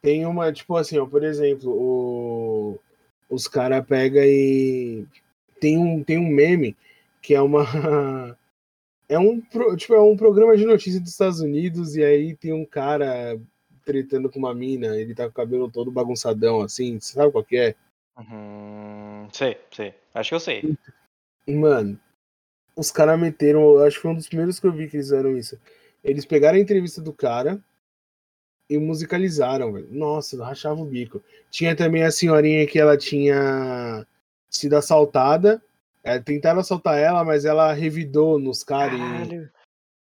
Tem 0.03 0.25
uma, 0.27 0.53
tipo 0.53 0.77
assim, 0.77 0.99
ó, 0.99 1.07
por 1.07 1.23
exemplo, 1.25 1.71
o, 1.73 2.79
os 3.29 3.49
caras 3.49 3.85
pegam 3.87 4.23
e. 4.23 5.07
Tem 5.59 5.77
um, 5.79 6.03
tem 6.03 6.19
um 6.19 6.29
meme 6.29 6.77
que 7.23 7.35
é 7.35 7.41
uma. 7.41 7.65
É 9.09 9.19
um, 9.19 9.41
pro- 9.41 9.77
tipo, 9.77 9.93
é 9.93 10.01
um 10.01 10.17
programa 10.17 10.57
de 10.57 10.65
notícia 10.65 11.01
dos 11.01 11.11
Estados 11.11 11.41
Unidos 11.41 11.97
e 11.97 12.05
aí 12.05 12.37
tem 12.37 12.53
um 12.53 12.65
cara 12.65 13.37
tretando 13.85 14.31
com 14.31 14.39
uma 14.39 14.55
mina, 14.55 14.97
ele 14.97 15.15
tá 15.15 15.25
com 15.25 15.31
o 15.31 15.35
cabelo 15.35 15.71
todo 15.71 15.91
bagunçadão 15.91 16.61
assim, 16.61 16.99
você 17.01 17.15
sabe 17.15 17.33
qual 17.33 17.45
que 17.45 17.57
é? 17.57 17.75
Uhum, 18.19 19.29
sei, 19.33 19.59
sei. 19.71 19.95
Acho 20.15 20.31
que 20.31 20.35
eu 20.35 20.41
sei. 20.41 20.77
Mano, 21.47 21.99
os 22.77 22.91
caras 22.91 23.19
meteram, 23.19 23.79
acho 23.79 23.97
que 23.97 24.03
foi 24.03 24.11
um 24.11 24.17
dos 24.17 24.29
primeiros 24.29 24.61
que 24.61 24.67
eu 24.67 24.73
vi 24.73 24.89
que 24.89 24.97
eles 24.97 25.09
fizeram 25.09 25.37
isso. 25.37 25.59
Eles 26.03 26.25
pegaram 26.25 26.57
a 26.57 26.61
entrevista 26.61 27.01
do 27.01 27.13
cara 27.13 27.63
e 28.69 28.79
musicalizaram, 28.79 29.73
velho. 29.73 29.89
Nossa, 29.91 30.43
rachava 30.45 30.81
o 30.81 30.87
bico. 30.87 31.23
Tinha 31.51 31.75
também 31.75 32.05
a 32.05 32.11
senhorinha 32.11 32.67
que 32.67 32.79
ela 32.79 32.97
tinha 32.97 34.07
sido 34.49 34.77
assaltada. 34.77 35.63
É, 36.03 36.19
tentaram 36.19 36.61
assaltar 36.61 36.99
ela, 36.99 37.23
mas 37.25 37.45
ela 37.45 37.73
revidou 37.73 38.39
nos 38.39 38.65
caras. 38.65 38.95
E, 38.95 38.99
Caralho, 38.99 39.51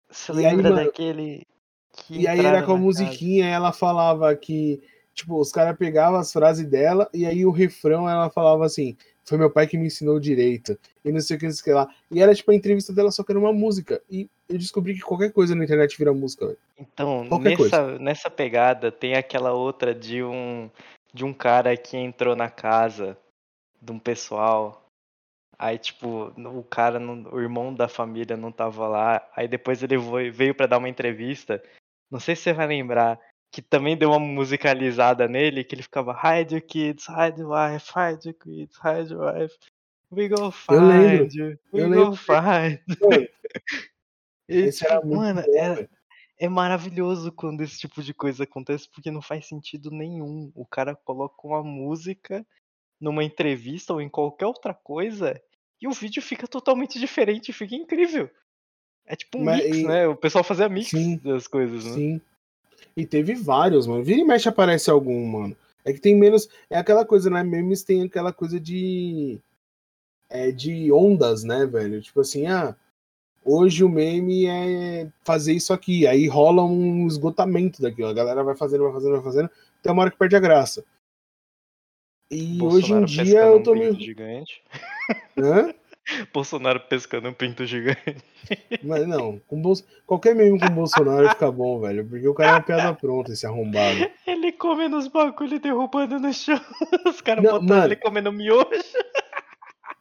você 0.09 0.33
E 0.33 0.47
aí, 0.47 0.57
lembra 0.57 0.70
mano, 0.70 0.85
daquele 0.85 1.47
que 1.93 2.20
e 2.20 2.28
aí 2.28 2.45
era 2.45 2.62
com 2.62 2.72
a 2.72 2.76
musiquinha, 2.76 3.47
ela 3.47 3.72
falava 3.72 4.34
que, 4.34 4.82
tipo, 5.14 5.38
os 5.38 5.53
caras 5.53 5.76
pegavam 5.76 6.18
as 6.18 6.32
frases 6.32 6.66
dela 6.66 7.09
e 7.12 7.26
aí 7.26 7.45
o 7.45 7.51
refrão 7.51 8.09
ela 8.09 8.30
falava 8.30 8.64
assim: 8.64 8.97
Foi 9.24 9.38
meu 9.38 9.51
pai 9.51 9.66
que 9.66 9.76
me 9.76 9.86
ensinou 9.86 10.20
direito. 10.20 10.78
E 11.05 11.11
não 11.11 11.20
sei 11.20 11.36
o 11.36 11.41
que, 11.41 11.47
não 11.47 11.53
sei 11.53 11.61
o 11.61 11.64
que 11.64 11.72
lá. 11.72 11.88
E 12.11 12.22
era 12.22 12.34
tipo 12.34 12.51
a 12.51 12.55
entrevista 12.55 12.93
dela, 12.93 13.11
só 13.11 13.22
que 13.22 13.32
era 13.32 13.38
uma 13.38 13.53
música. 13.53 14.01
E 14.11 14.28
eu 14.49 14.59
descobri 14.59 14.95
que 14.95 15.01
qualquer 15.01 15.32
coisa 15.32 15.55
na 15.55 15.64
internet 15.64 15.97
vira 15.97 16.12
música, 16.12 16.47
velho. 16.47 16.59
Então, 16.78 17.26
Qualquer 17.28 17.59
nessa, 17.59 17.99
nessa 17.99 18.30
pegada 18.30 18.91
tem 18.91 19.14
aquela 19.14 19.53
outra 19.53 19.95
de 19.95 20.22
um 20.22 20.70
de 21.12 21.24
um 21.24 21.32
cara 21.32 21.76
que 21.76 21.97
entrou 21.97 22.36
na 22.36 22.49
casa 22.49 23.18
de 23.80 23.93
um 23.93 23.99
pessoal. 23.99 24.84
Aí, 25.59 25.76
tipo, 25.76 26.32
o 26.38 26.62
cara, 26.62 26.99
o 26.99 27.41
irmão 27.41 27.74
da 27.74 27.86
família 27.86 28.36
não 28.36 28.51
tava 28.51 28.88
lá. 28.88 29.28
Aí 29.36 29.47
depois 29.47 29.82
ele 29.82 29.97
veio 30.30 30.55
pra 30.55 30.66
dar 30.66 30.78
uma 30.78 30.88
entrevista. 30.88 31.62
Não 32.11 32.19
sei 32.19 32.35
se 32.35 32.43
você 32.43 32.53
vai 32.53 32.67
lembrar, 32.67 33.19
que 33.53 33.63
também 33.63 33.97
deu 33.97 34.11
uma 34.11 34.19
musicalizada 34.19 35.29
nele, 35.29 35.65
que 35.65 35.75
ele 35.75 35.83
ficava 35.83 36.13
Hide 36.13 36.55
your 36.55 36.63
kids, 36.63 37.07
hide 37.09 37.41
your 37.41 37.51
wife, 37.51 37.93
hide 37.95 38.27
your 38.27 38.35
kids, 38.35 38.77
hide 38.79 39.13
your 39.13 39.33
wife. 39.33 39.55
We 40.11 40.29
go 40.29 40.51
find 40.51 41.33
you, 41.33 41.59
we 41.73 41.89
go 41.89 42.17
find. 42.17 42.81
E, 44.51 44.63
era 44.63 44.73
tipo, 44.73 45.07
mano, 45.07 45.43
bom, 45.43 45.57
era, 45.57 45.75
velho. 45.77 45.89
é 46.37 46.49
maravilhoso 46.49 47.31
quando 47.31 47.63
esse 47.63 47.79
tipo 47.79 48.03
de 48.03 48.13
coisa 48.13 48.43
acontece 48.43 48.91
porque 48.91 49.09
não 49.09 49.23
faz 49.23 49.47
sentido 49.47 49.93
nenhum. 49.93 50.51
O 50.57 50.67
cara 50.67 50.97
coloca 50.97 51.47
uma 51.47 51.63
música 51.63 52.45
numa 53.01 53.23
entrevista 53.23 53.93
ou 53.93 54.01
em 54.01 54.09
qualquer 54.09 54.47
outra 54.47 54.75
coisa 54.75 55.41
e 55.81 55.87
o 55.87 55.93
vídeo 55.93 56.21
fica 56.21 56.49
totalmente 56.49 56.99
diferente, 56.99 57.53
fica 57.53 57.77
incrível. 57.77 58.29
É 59.11 59.17
tipo 59.17 59.39
um 59.39 59.45
Mas 59.45 59.65
mix, 59.65 59.77
e- 59.79 59.85
né? 59.85 60.07
O 60.07 60.15
pessoal 60.15 60.45
fazia 60.45 60.69
mix 60.69 60.91
Sim, 60.91 61.17
das 61.17 61.49
coisas, 61.49 61.85
né? 61.85 61.93
Sim. 61.95 62.21
E 62.97 63.05
teve 63.05 63.35
vários, 63.35 63.85
mano. 63.85 64.05
Vira 64.05 64.21
e 64.21 64.25
mexe 64.25 64.49
aparece 64.49 64.89
algum, 64.89 65.27
mano. 65.27 65.57
É 65.85 65.93
que 65.93 66.01
tem 66.01 66.15
menos. 66.15 66.49
É 66.71 66.79
aquela 66.79 67.05
coisa, 67.05 67.29
né? 67.29 67.43
Memes 67.43 67.83
tem 67.83 68.05
aquela 68.05 68.33
coisa 68.33 68.61
de. 68.61 69.41
É 70.29 70.53
de 70.53 70.93
ondas, 70.93 71.43
né, 71.43 71.67
velho? 71.67 72.01
Tipo 72.01 72.21
assim, 72.21 72.47
ah. 72.47 72.77
Hoje 73.45 73.83
o 73.83 73.89
meme 73.89 74.47
é 74.47 75.11
fazer 75.25 75.55
isso 75.55 75.73
aqui. 75.73 76.07
Aí 76.07 76.29
rola 76.29 76.63
um 76.63 77.05
esgotamento 77.09 77.83
daquilo. 77.83 78.07
A 78.09 78.13
galera 78.13 78.45
vai 78.45 78.55
fazendo, 78.55 78.85
vai 78.85 78.93
fazendo, 78.93 79.13
vai 79.15 79.23
fazendo. 79.23 79.51
Tem 79.83 79.91
uma 79.91 80.03
hora 80.03 80.11
que 80.13 80.19
perde 80.19 80.37
a 80.37 80.41
graça. 80.41 80.85
E 82.31 82.63
hoje 82.63 82.93
em 82.93 83.01
Bolsonaro 83.01 83.07
dia 83.07 83.41
eu 83.41 83.63
tô 83.63 83.75
meio. 83.75 83.99
gigante. 83.99 84.63
Hã? 85.37 85.75
Bolsonaro 86.33 86.81
pescando 86.81 87.29
um 87.29 87.33
pinto 87.33 87.65
gigante. 87.65 88.17
Mas 88.83 89.07
não, 89.07 89.41
com 89.47 89.61
Bolso... 89.61 89.85
qualquer 90.07 90.35
meme 90.35 90.59
com 90.59 90.69
Bolsonaro 90.71 91.29
fica 91.31 91.51
bom, 91.51 91.81
velho. 91.81 92.05
Porque 92.07 92.27
o 92.27 92.35
cara 92.35 92.51
é 92.51 92.55
uma 92.55 92.63
piada 92.63 92.95
pronta, 92.95 93.33
esse 93.33 93.47
arrombado. 93.47 94.11
Ele 94.27 94.53
comendo 94.53 94.97
os 94.97 95.09
bagulho 95.09 95.61
derrubando 95.61 96.19
no 96.19 96.33
chão. 96.33 96.61
Os 97.07 97.21
caras 97.21 97.43
botando 97.43 97.69
mano. 97.69 97.85
ele 97.85 97.97
comendo 97.97 98.33
miojo. 98.33 98.67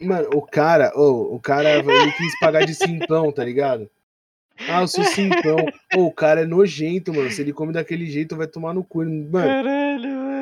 Mano, 0.02 0.30
o 0.34 0.42
cara, 0.42 0.94
ô, 0.96 1.36
o 1.36 1.40
cara, 1.40 1.80
ele 1.80 2.12
quis 2.14 2.40
pagar 2.40 2.66
de 2.66 2.74
simpão, 2.74 3.32
tá 3.32 3.44
ligado? 3.44 3.90
Ah, 4.68 4.82
eu 4.82 4.88
sou 4.88 5.04
simpão. 5.04 5.58
Ô, 5.96 6.06
o 6.06 6.12
cara 6.12 6.42
é 6.42 6.46
nojento, 6.46 7.14
mano. 7.14 7.30
Se 7.30 7.42
ele 7.42 7.54
come 7.54 7.74
daquele 7.74 8.06
jeito, 8.06 8.38
vai 8.38 8.48
tomar 8.48 8.74
no 8.74 8.84
cu. 8.84 9.00
Mano, 9.00 9.32
Caralho, 9.32 10.10
mano. 10.10 10.39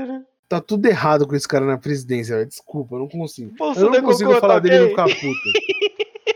Tá 0.47 0.59
tudo 0.61 0.85
errado 0.87 1.27
com 1.27 1.35
esse 1.35 1.47
cara 1.47 1.65
na 1.65 1.77
presidência, 1.77 2.35
velho. 2.37 2.47
Desculpa, 2.47 2.95
eu 2.95 2.99
não 2.99 3.07
consigo. 3.07 3.53
Eu 3.75 3.91
não 3.91 4.01
consigo 4.01 4.29
cocô, 4.29 4.41
falar 4.41 4.53
tá 4.55 4.59
dele 4.59 4.75
e 4.75 4.79
não 4.79 4.89
ficar 4.89 5.05
puto. 5.05 5.49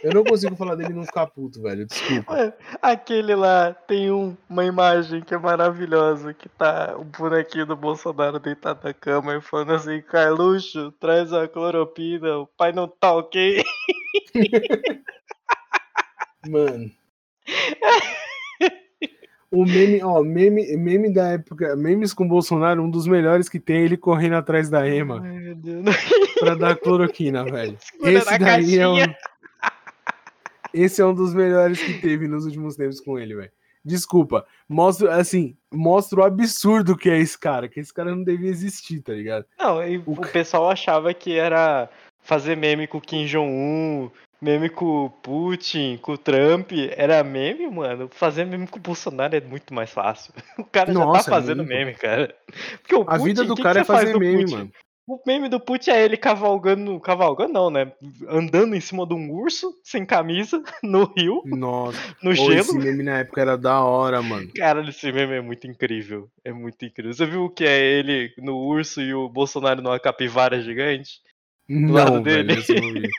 Eu 0.03 0.13
não 0.15 0.23
consigo 0.23 0.55
falar 0.55 0.73
dele 0.75 0.89
e 0.89 0.95
não 0.95 1.03
ficar 1.05 1.27
puto, 1.27 1.61
velho. 1.61 1.85
Desculpa. 1.85 2.33
Mano, 2.33 2.53
aquele 2.81 3.35
lá 3.35 3.71
tem 3.87 4.11
um- 4.11 4.35
uma 4.49 4.65
imagem 4.65 5.21
que 5.21 5.33
é 5.33 5.37
maravilhosa, 5.37 6.33
que 6.33 6.49
tá 6.49 6.95
o 6.97 7.03
bonequinho 7.03 7.67
do 7.67 7.75
Bolsonaro 7.75 8.39
deitado 8.39 8.79
na 8.83 8.93
cama 8.95 9.35
e 9.35 9.41
falando 9.41 9.73
assim, 9.73 10.01
Carluxo, 10.01 10.91
traz 10.99 11.31
a 11.31 11.47
cloropina, 11.47 12.39
o 12.39 12.47
pai 12.47 12.71
não 12.71 12.87
tá 12.87 13.13
ok. 13.13 13.63
Mano. 16.49 16.89
O 19.51 19.65
meme, 19.65 20.01
ó, 20.01 20.23
meme, 20.23 20.77
meme 20.77 21.13
da 21.13 21.27
época, 21.33 21.75
memes 21.75 22.13
com 22.13 22.25
Bolsonaro, 22.25 22.81
um 22.81 22.89
dos 22.89 23.05
melhores 23.05 23.49
que 23.49 23.59
tem, 23.59 23.83
ele 23.83 23.97
correndo 23.97 24.35
atrás 24.35 24.69
da 24.69 24.87
Ema 24.87 25.21
Ai, 25.21 25.39
meu 25.39 25.55
Deus. 25.55 25.85
pra 26.39 26.55
dar 26.55 26.77
cloroquina, 26.77 27.43
velho. 27.51 27.77
Esse 28.01 28.39
daí 28.39 28.77
é 28.79 28.87
um, 28.87 28.95
esse 30.73 31.01
é 31.01 31.05
um 31.05 31.13
dos 31.13 31.33
melhores 31.33 31.83
que 31.83 31.99
teve 31.99 32.29
nos 32.29 32.45
últimos 32.45 32.77
tempos 32.77 33.01
com 33.01 33.19
ele, 33.19 33.35
velho. 33.35 33.51
Desculpa, 33.83 34.45
mostra 34.69 35.15
assim, 35.15 35.57
mostra 35.69 36.21
o 36.21 36.23
absurdo 36.23 36.95
que 36.95 37.09
é 37.09 37.17
esse 37.19 37.37
cara, 37.37 37.67
que 37.67 37.79
esse 37.79 37.93
cara 37.93 38.15
não 38.15 38.23
devia 38.23 38.49
existir, 38.49 39.01
tá 39.01 39.11
ligado? 39.11 39.45
Não, 39.59 39.85
e 39.85 39.97
o 39.97 40.15
pessoal 40.31 40.69
achava 40.69 41.13
que 41.13 41.35
era 41.35 41.89
fazer 42.21 42.55
meme 42.55 42.87
com 42.87 42.99
o 42.99 43.01
Kim 43.01 43.25
Jong-un, 43.25 44.09
meme 44.41 44.69
com 44.69 45.05
o 45.05 45.09
Putin, 45.09 45.97
com 46.01 46.13
o 46.13 46.17
Trump. 46.17 46.71
Era 46.95 47.23
meme, 47.23 47.69
mano. 47.69 48.09
Fazer 48.11 48.45
meme 48.45 48.67
com 48.67 48.79
o 48.79 48.81
Bolsonaro 48.81 49.35
é 49.35 49.41
muito 49.41 49.73
mais 49.73 49.89
fácil. 49.89 50.33
O 50.57 50.63
cara 50.65 50.93
já 50.93 50.99
Nossa, 50.99 51.29
tá 51.29 51.37
é 51.37 51.39
fazendo 51.39 51.63
meme, 51.63 51.93
cara. 51.93 52.35
Porque 52.81 52.95
o 52.95 53.05
A 53.07 53.17
vida 53.17 53.41
Putin, 53.41 53.47
do 53.47 53.55
que 53.55 53.63
cara 53.63 53.83
que 53.83 53.91
é 53.91 53.95
fazer 53.95 54.13
do 54.13 54.19
meme, 54.19 54.43
Putin? 54.43 54.55
mano. 54.55 54.71
O 55.07 55.19
meme 55.25 55.49
do 55.49 55.59
Put 55.59 55.89
é 55.89 56.05
ele 56.05 56.15
cavalgando, 56.15 56.97
cavalgando 56.99 57.51
não, 57.51 57.69
né? 57.69 57.91
Andando 58.29 58.75
em 58.75 58.79
cima 58.79 59.05
de 59.05 59.13
um 59.13 59.31
urso, 59.31 59.73
sem 59.83 60.05
camisa, 60.05 60.63
no 60.81 61.03
rio. 61.17 61.41
Nossa. 61.45 61.97
No 62.23 62.33
gelo. 62.33 62.53
esse 62.53 62.77
meme 62.77 63.03
na 63.03 63.19
época 63.19 63.41
era 63.41 63.57
da 63.57 63.83
hora, 63.83 64.21
mano. 64.21 64.49
Cara, 64.55 64.87
esse 64.87 65.11
meme 65.11 65.33
é 65.33 65.41
muito 65.41 65.67
incrível. 65.67 66.29
É 66.45 66.53
muito 66.53 66.85
incrível. 66.85 67.13
Você 67.13 67.25
viu 67.25 67.43
o 67.45 67.49
que 67.49 67.65
é 67.65 67.81
ele 67.81 68.33
no 68.37 68.55
urso 68.57 69.01
e 69.01 69.13
o 69.13 69.27
Bolsonaro 69.27 69.81
numa 69.81 69.99
capivara 69.99 70.61
gigante? 70.61 71.19
Não, 71.67 71.93
lado 71.93 72.23
velho, 72.23 72.47
dele. 72.47 72.59
esse 72.59 72.71
eu 72.75 72.81
não 72.81 72.93
vi. 72.93 73.09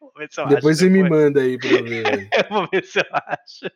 Vou 0.00 0.11
ver 0.22 0.32
se 0.32 0.40
eu 0.40 0.46
Depois 0.46 0.76
acho 0.76 0.84
você 0.84 0.90
me 0.90 1.02
depois. 1.02 1.22
manda 1.22 1.40
aí 1.40 1.58
pra 1.58 1.68
eu 1.70 1.84
ver. 1.84 2.28
Eu 2.32 2.48
vou 2.48 2.68
ver 2.70 2.84
se 2.84 2.98
eu 2.98 3.04
acho. 3.10 3.70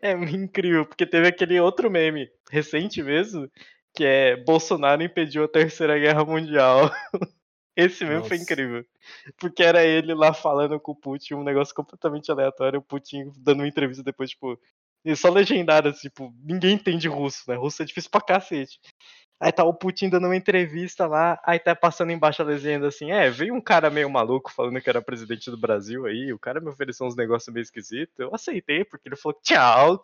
É 0.00 0.12
incrível, 0.12 0.86
porque 0.86 1.04
teve 1.06 1.26
aquele 1.26 1.58
outro 1.60 1.90
meme 1.90 2.28
recente 2.50 3.02
mesmo, 3.02 3.50
que 3.94 4.04
é 4.04 4.36
Bolsonaro 4.36 5.02
impediu 5.02 5.44
a 5.44 5.48
Terceira 5.48 5.98
Guerra 5.98 6.24
Mundial. 6.24 6.90
Esse 7.76 8.04
meme 8.04 8.26
foi 8.26 8.38
Nossa. 8.38 8.42
incrível. 8.42 8.84
Porque 9.38 9.62
era 9.62 9.84
ele 9.84 10.14
lá 10.14 10.32
falando 10.32 10.78
com 10.80 10.92
o 10.92 10.96
Putin, 10.96 11.34
um 11.34 11.42
negócio 11.44 11.74
completamente 11.74 12.30
aleatório, 12.30 12.78
o 12.78 12.82
Putin 12.82 13.30
dando 13.36 13.60
uma 13.60 13.68
entrevista 13.68 14.02
depois, 14.02 14.30
tipo, 14.30 14.58
e 15.04 15.14
só 15.14 15.28
legendado, 15.30 15.88
assim, 15.88 16.08
tipo, 16.08 16.34
ninguém 16.42 16.74
entende 16.74 17.06
russo, 17.06 17.44
né? 17.48 17.54
Russo 17.56 17.82
é 17.82 17.86
difícil 17.86 18.10
pra 18.10 18.20
cacete. 18.20 18.80
Aí 19.38 19.52
tá 19.52 19.64
o 19.64 19.74
Putin 19.74 20.08
dando 20.08 20.24
uma 20.28 20.36
entrevista 20.36 21.06
lá, 21.06 21.38
aí 21.44 21.58
tá 21.58 21.76
passando 21.76 22.10
embaixo 22.10 22.40
a 22.40 22.44
legenda 22.44 22.88
assim, 22.88 23.12
é, 23.12 23.28
veio 23.28 23.54
um 23.54 23.60
cara 23.60 23.90
meio 23.90 24.08
maluco 24.08 24.50
falando 24.50 24.80
que 24.80 24.88
era 24.88 25.02
presidente 25.02 25.50
do 25.50 25.58
Brasil 25.58 26.06
aí, 26.06 26.32
o 26.32 26.38
cara 26.38 26.58
me 26.58 26.70
ofereceu 26.70 27.06
uns 27.06 27.14
negócios 27.14 27.52
meio 27.52 27.62
esquisitos, 27.62 28.18
eu 28.18 28.34
aceitei, 28.34 28.82
porque 28.84 29.08
ele 29.08 29.16
falou 29.16 29.38
tchau. 29.42 30.00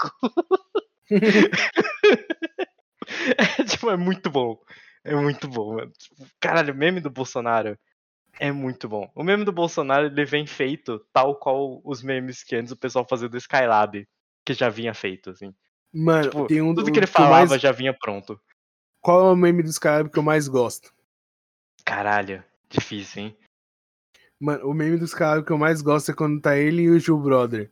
é, 3.59 3.65
tipo, 3.65 3.91
é 3.91 3.97
muito 3.97 4.31
bom. 4.31 4.59
É 5.05 5.15
muito 5.15 5.49
bom, 5.49 5.75
mano. 5.77 5.91
Tipo, 5.99 6.27
caralho, 6.39 6.73
o 6.73 6.77
meme 6.77 7.01
do 7.01 7.11
Bolsonaro 7.11 7.77
é 8.39 8.53
muito 8.53 8.89
bom. 8.89 9.11
O 9.15 9.23
meme 9.25 9.45
do 9.45 9.53
Bolsonaro, 9.53 10.07
ele 10.07 10.25
vem 10.25 10.47
feito 10.47 11.05
tal 11.13 11.35
qual 11.37 11.81
os 11.85 12.03
memes 12.03 12.43
que 12.45 12.55
antes 12.55 12.73
o 12.73 12.77
pessoal 12.77 13.07
fazia 13.09 13.29
do 13.29 13.37
Skylab, 13.37 14.07
que 14.45 14.55
já 14.55 14.69
vinha 14.69 14.95
feito, 14.95 15.31
assim. 15.31 15.53
Mano, 15.93 16.31
Tipo, 16.31 16.47
tem 16.47 16.63
um 16.63 16.75
tudo 16.75 16.87
do- 16.87 16.93
que 16.93 16.99
ele 16.99 17.07
falava 17.07 17.47
mais- 17.47 17.61
já 17.61 17.73
vinha 17.73 17.93
pronto. 17.93 18.41
Qual 19.03 19.21
é 19.29 19.33
o 19.33 19.37
meme 19.37 19.65
dos 19.65 19.79
caras 19.81 20.09
que 20.11 20.19
eu 20.19 20.23
mais 20.23 20.47
gosto? 20.47 20.95
Caralho, 21.85 22.43
difícil, 22.71 23.25
hein? 23.25 23.37
Mano, 24.41 24.69
o 24.69 24.73
meme 24.73 24.97
dos 24.97 25.13
caras 25.13 25.45
que 25.45 25.51
eu 25.51 25.59
mais 25.59 25.83
gosto 25.83 26.13
é 26.13 26.15
quando 26.15 26.41
tá 26.41 26.57
ele 26.57 26.83
e 26.83 26.89
o 26.91 26.99
Gil 27.01 27.19
Brother. 27.19 27.69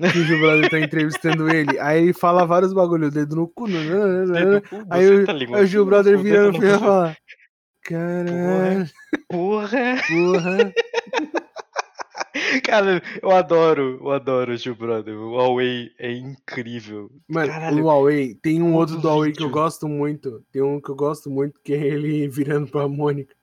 Que 0.00 0.18
o 0.18 0.24
Gil 0.24 0.40
Brother 0.40 0.70
tá 0.70 0.78
entrevistando 0.80 1.48
ele. 1.54 1.78
Aí 1.78 2.02
ele 2.04 2.12
fala 2.14 2.46
vários 2.46 2.72
bagulho, 2.72 3.10
dedo 3.10 3.36
no 3.36 3.46
cu. 3.46 3.68
nananana. 3.68 4.32
Dedo 4.32 4.52
no 4.54 4.62
cu, 4.62 4.86
Aí, 4.90 5.06
o, 5.08 5.54
aí 5.54 5.62
o 5.62 5.66
Gil 5.66 5.84
Brother 5.84 6.18
vira 6.18 6.50
dedo 6.50 6.52
no 6.52 6.52
no 6.52 6.60
final 6.60 6.76
e 6.76 6.80
fala: 6.80 7.16
Caralho, 7.82 8.90
Porra! 9.28 9.96
porra. 10.08 10.72
Cara, 12.64 13.02
eu 13.20 13.30
adoro, 13.30 13.98
eu 14.00 14.10
adoro 14.10 14.52
o 14.52 14.56
Gil 14.56 14.74
Brother. 14.74 15.14
O 15.14 15.32
Huawei 15.32 15.90
é 15.98 16.12
incrível. 16.12 17.10
Mano, 17.28 17.48
Caralho, 17.48 17.82
o 17.82 17.86
Huawei, 17.86 18.34
tem 18.34 18.62
um 18.62 18.74
outro 18.74 18.96
do 18.98 19.08
Huawei 19.08 19.32
que 19.32 19.42
eu 19.42 19.50
gosto 19.50 19.88
muito. 19.88 20.44
Tem 20.52 20.62
um 20.62 20.80
que 20.80 20.90
eu 20.90 20.96
gosto 20.96 21.30
muito, 21.30 21.60
que 21.62 21.72
é 21.72 21.78
ele 21.78 22.28
virando 22.28 22.70
pra 22.70 22.88
Mônica. 22.88 23.34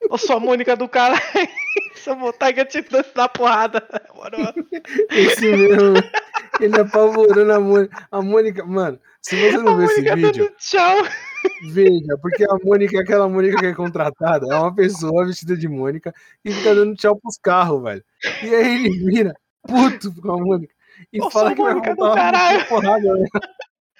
Eu 0.00 0.16
sou 0.16 0.36
a 0.36 0.40
Mônica 0.40 0.76
do 0.76 0.88
cara. 0.88 1.16
Que 1.20 2.60
eu 2.60 2.66
te 2.66 2.80
dou 2.82 3.04
na 3.16 3.28
porrada. 3.28 3.86
Moro. 4.14 4.36
Esse 5.10 5.50
mesmo, 5.50 5.94
ele 6.60 6.80
apavorando 6.80 7.52
a 7.52 7.60
Mônica. 7.60 8.08
A 8.10 8.22
Mônica, 8.22 8.64
mano, 8.64 8.98
se 9.20 9.36
você 9.36 9.56
A 9.56 9.62
não 9.62 9.76
viu 9.76 9.86
esse 9.86 10.02
vídeo, 10.02 10.32
dando 10.32 10.56
tchau. 10.56 10.96
Veja, 11.72 12.16
porque 12.20 12.44
a 12.44 12.54
Mônica 12.64 12.96
é 12.96 13.00
aquela 13.00 13.28
Mônica 13.28 13.58
que 13.58 13.66
é 13.66 13.74
contratada, 13.74 14.46
é 14.50 14.54
uma 14.56 14.74
pessoa 14.74 15.26
vestida 15.26 15.56
de 15.56 15.68
Mônica 15.68 16.12
e 16.44 16.50
fica 16.52 16.74
dando 16.74 16.94
tchau 16.96 17.16
pros 17.16 17.36
carros, 17.38 17.82
velho. 17.82 18.04
E 18.42 18.54
aí 18.54 18.84
ele 18.86 18.90
vira 19.10 19.34
puto 19.62 20.12
com 20.20 20.32
a 20.32 20.38
Mônica 20.38 20.74
e 21.12 21.30
fala 21.30 21.54
que 21.54 21.62
vai 21.62 21.74
Mônica 21.74 21.90
do 21.94 21.96
voltar 21.96 22.12
uma 22.12 22.32
caralho. 22.32 22.66
porrada, 22.66 23.14
velho. 23.14 23.28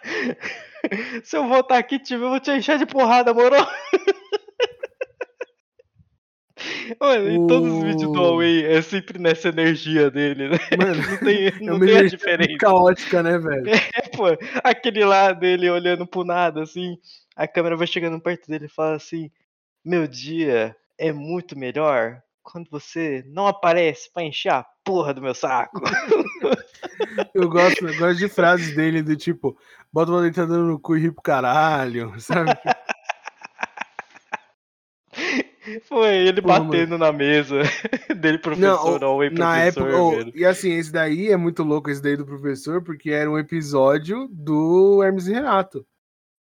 Se 1.24 1.36
eu 1.36 1.46
voltar 1.48 1.78
aqui, 1.78 1.98
tipo, 1.98 2.22
eu 2.24 2.30
vou 2.30 2.40
te 2.40 2.50
encher 2.52 2.78
de 2.78 2.86
porrada, 2.86 3.34
moro? 3.34 3.56
Mano, 7.00 7.28
em 7.30 7.46
todos 7.46 7.72
os 7.72 7.82
vídeos 7.82 8.12
do 8.12 8.12
Huawei 8.12 8.64
é 8.66 8.82
sempre 8.82 9.18
nessa 9.18 9.48
energia 9.48 10.11
dele, 10.11 10.48
né? 10.48 10.59
Mano, 10.78 11.02
Não 11.02 11.18
tem, 11.18 11.46
é 11.46 11.52
não 11.61 11.78
tem 11.80 11.96
a 11.98 12.02
diferença. 12.04 12.56
caótica, 12.59 13.22
né, 13.22 13.38
velho? 13.38 13.68
É, 13.70 14.02
pô, 14.16 14.24
aquele 14.64 15.04
lá 15.04 15.32
dele 15.32 15.70
olhando 15.70 16.06
pro 16.06 16.24
nada, 16.24 16.62
assim, 16.62 16.96
a 17.39 17.47
câmera 17.47 17.76
vai 17.76 17.86
chegando 17.86 18.20
perto 18.20 18.49
dele 18.49 18.66
e 18.66 18.68
fala 18.68 18.97
assim: 18.97 19.30
Meu 19.84 20.09
dia 20.09 20.76
é 20.99 21.12
muito 21.12 21.57
melhor 21.57 22.20
quando 22.43 22.68
você 22.68 23.24
não 23.28 23.47
aparece 23.47 24.11
pra 24.12 24.24
encher 24.24 24.53
a 24.53 24.66
porra 24.84 25.14
do 25.14 25.22
meu 25.22 25.34
saco. 25.34 25.80
Eu 27.32 27.49
gosto, 27.49 27.86
eu 27.86 27.97
gosto 27.97 28.18
de 28.18 28.28
frases 28.28 28.74
dele 28.74 29.03
do 29.03 29.14
tipo, 29.14 29.57
bota 29.93 30.11
uma 30.11 30.22
dentadura 30.22 30.62
no 30.62 30.80
cu 30.80 30.97
e 30.97 31.01
ri 31.03 31.12
pro 31.12 31.22
caralho, 31.22 32.12
sabe? 32.18 32.51
Foi 35.84 36.09
ele 36.16 36.43
Pô, 36.43 36.49
mano. 36.49 36.64
batendo 36.64 36.99
na 36.99 37.12
mesa 37.12 37.61
dele, 38.18 38.39
professor, 38.39 38.99
Não, 39.01 39.11
ou 39.11 39.14
Huawei 39.14 39.30
Na 39.30 39.53
professor. 39.53 39.89
época, 39.89 40.32
oh, 40.32 40.36
e 40.36 40.45
assim, 40.45 40.72
esse 40.72 40.91
daí 40.91 41.28
é 41.30 41.36
muito 41.36 41.62
louco, 41.62 41.89
esse 41.89 42.03
daí 42.03 42.16
do 42.16 42.26
professor, 42.26 42.82
porque 42.82 43.11
era 43.11 43.30
um 43.30 43.39
episódio 43.39 44.28
do 44.32 45.01
Hermes 45.03 45.28
e 45.28 45.34
Renato, 45.34 45.86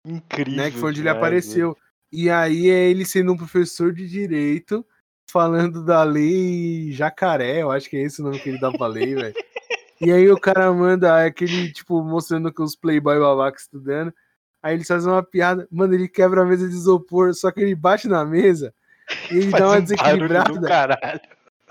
Incrível. 0.04 0.54
né? 0.56 0.70
Que 0.70 0.78
foi 0.78 0.90
onde 0.90 1.00
ele 1.00 1.08
apareceu. 1.08 1.76
E 2.10 2.30
aí 2.30 2.70
é 2.70 2.88
ele 2.88 3.04
sendo 3.04 3.32
um 3.32 3.36
professor 3.36 3.92
de 3.92 4.08
direito, 4.08 4.84
falando 5.30 5.84
da 5.84 6.02
lei 6.02 6.90
jacaré, 6.92 7.62
eu 7.62 7.70
acho 7.70 7.88
que 7.88 7.96
é 7.96 8.02
esse 8.02 8.20
o 8.20 8.24
nome 8.24 8.38
que 8.38 8.48
ele 8.48 8.60
dá 8.60 8.70
pra 8.70 8.86
lei, 8.86 9.14
velho. 9.14 9.34
E 10.00 10.12
aí 10.12 10.30
o 10.30 10.38
cara 10.38 10.72
manda 10.72 11.26
aquele, 11.26 11.72
tipo, 11.72 12.00
mostrando 12.04 12.52
que 12.52 12.62
os 12.62 12.76
playboy 12.76 13.18
babaca 13.18 13.58
estudando. 13.58 14.14
Aí 14.62 14.74
eles 14.74 14.86
fazem 14.86 15.10
uma 15.10 15.24
piada, 15.24 15.66
mano, 15.72 15.92
ele 15.92 16.06
quebra 16.06 16.42
a 16.42 16.44
mesa 16.44 16.68
de 16.68 16.74
isopor, 16.76 17.34
só 17.34 17.50
que 17.50 17.60
ele 17.60 17.74
bate 17.74 18.06
na 18.06 18.24
mesa 18.24 18.72
e 19.28 19.38
ele 19.38 19.50
Faz 19.50 19.58
dá 19.62 19.68
uma 19.68 19.76
um 19.78 19.80
desequilibrada. 19.80 21.20